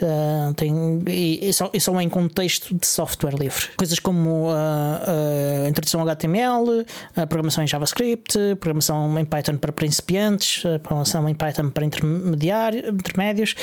Uh, 0.00 0.54
tem, 0.54 1.02
e, 1.06 1.48
e, 1.48 1.52
só, 1.52 1.70
e 1.72 1.80
só 1.80 2.00
em 2.00 2.08
contexto 2.08 2.74
de 2.74 2.86
software 2.86 3.34
livre. 3.34 3.68
Coisas 3.76 3.98
como 3.98 4.50
a 4.50 5.68
introdução 5.68 6.02
HTML, 6.02 6.84
a 7.16 7.26
programação 7.26 7.64
em 7.64 7.66
JavaScript, 7.66 8.38
programação 8.60 9.18
em 9.18 9.24
Python 9.24 9.56
para 9.56 9.72
principiantes, 9.72 10.62
programação 10.82 11.28
em 11.28 11.34
Python 11.34 11.70
para 11.70 11.84
intermédios, 11.84 13.54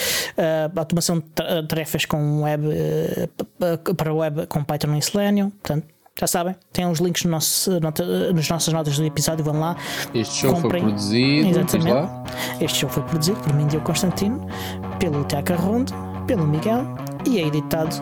automação 0.75 1.19
de 1.19 1.67
tarefas 1.67 2.05
com 2.05 2.43
web, 2.43 2.63
para 3.97 4.13
web 4.13 4.47
com 4.47 4.63
Python 4.63 4.95
e 4.95 5.01
Selenium. 5.01 5.49
Portanto, 5.49 5.85
já 6.19 6.27
sabem, 6.27 6.55
tem 6.71 6.85
os 6.85 6.99
links 6.99 7.23
no 7.23 7.31
nosso, 7.31 7.79
nota, 7.79 8.31
nas 8.33 8.47
nossas 8.47 8.73
notas 8.73 8.97
do 8.97 9.05
episódio, 9.05 9.43
vão 9.43 9.59
lá. 9.59 9.75
Este 10.13 10.35
show 10.35 10.53
comprem. 10.53 10.83
foi 10.83 10.91
produzido. 10.91 11.49
Exatamente. 11.49 12.09
Este 12.59 12.77
show 12.79 12.89
foi 12.89 13.03
produzido 13.03 13.39
por 13.39 13.53
mim, 13.53 13.65
Diogo 13.65 13.85
Constantino, 13.85 14.45
pelo 14.99 15.23
Teca 15.23 15.55
Rondo, 15.55 15.91
pelo 16.25 16.47
Miguel 16.47 16.85
e 17.27 17.39
é 17.39 17.47
editado 17.47 17.95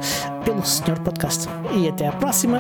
pelo 0.44 0.66
Senhor 0.66 1.00
Podcast. 1.00 1.48
E 1.76 1.88
até 1.88 2.08
à 2.08 2.12
próxima! 2.12 2.60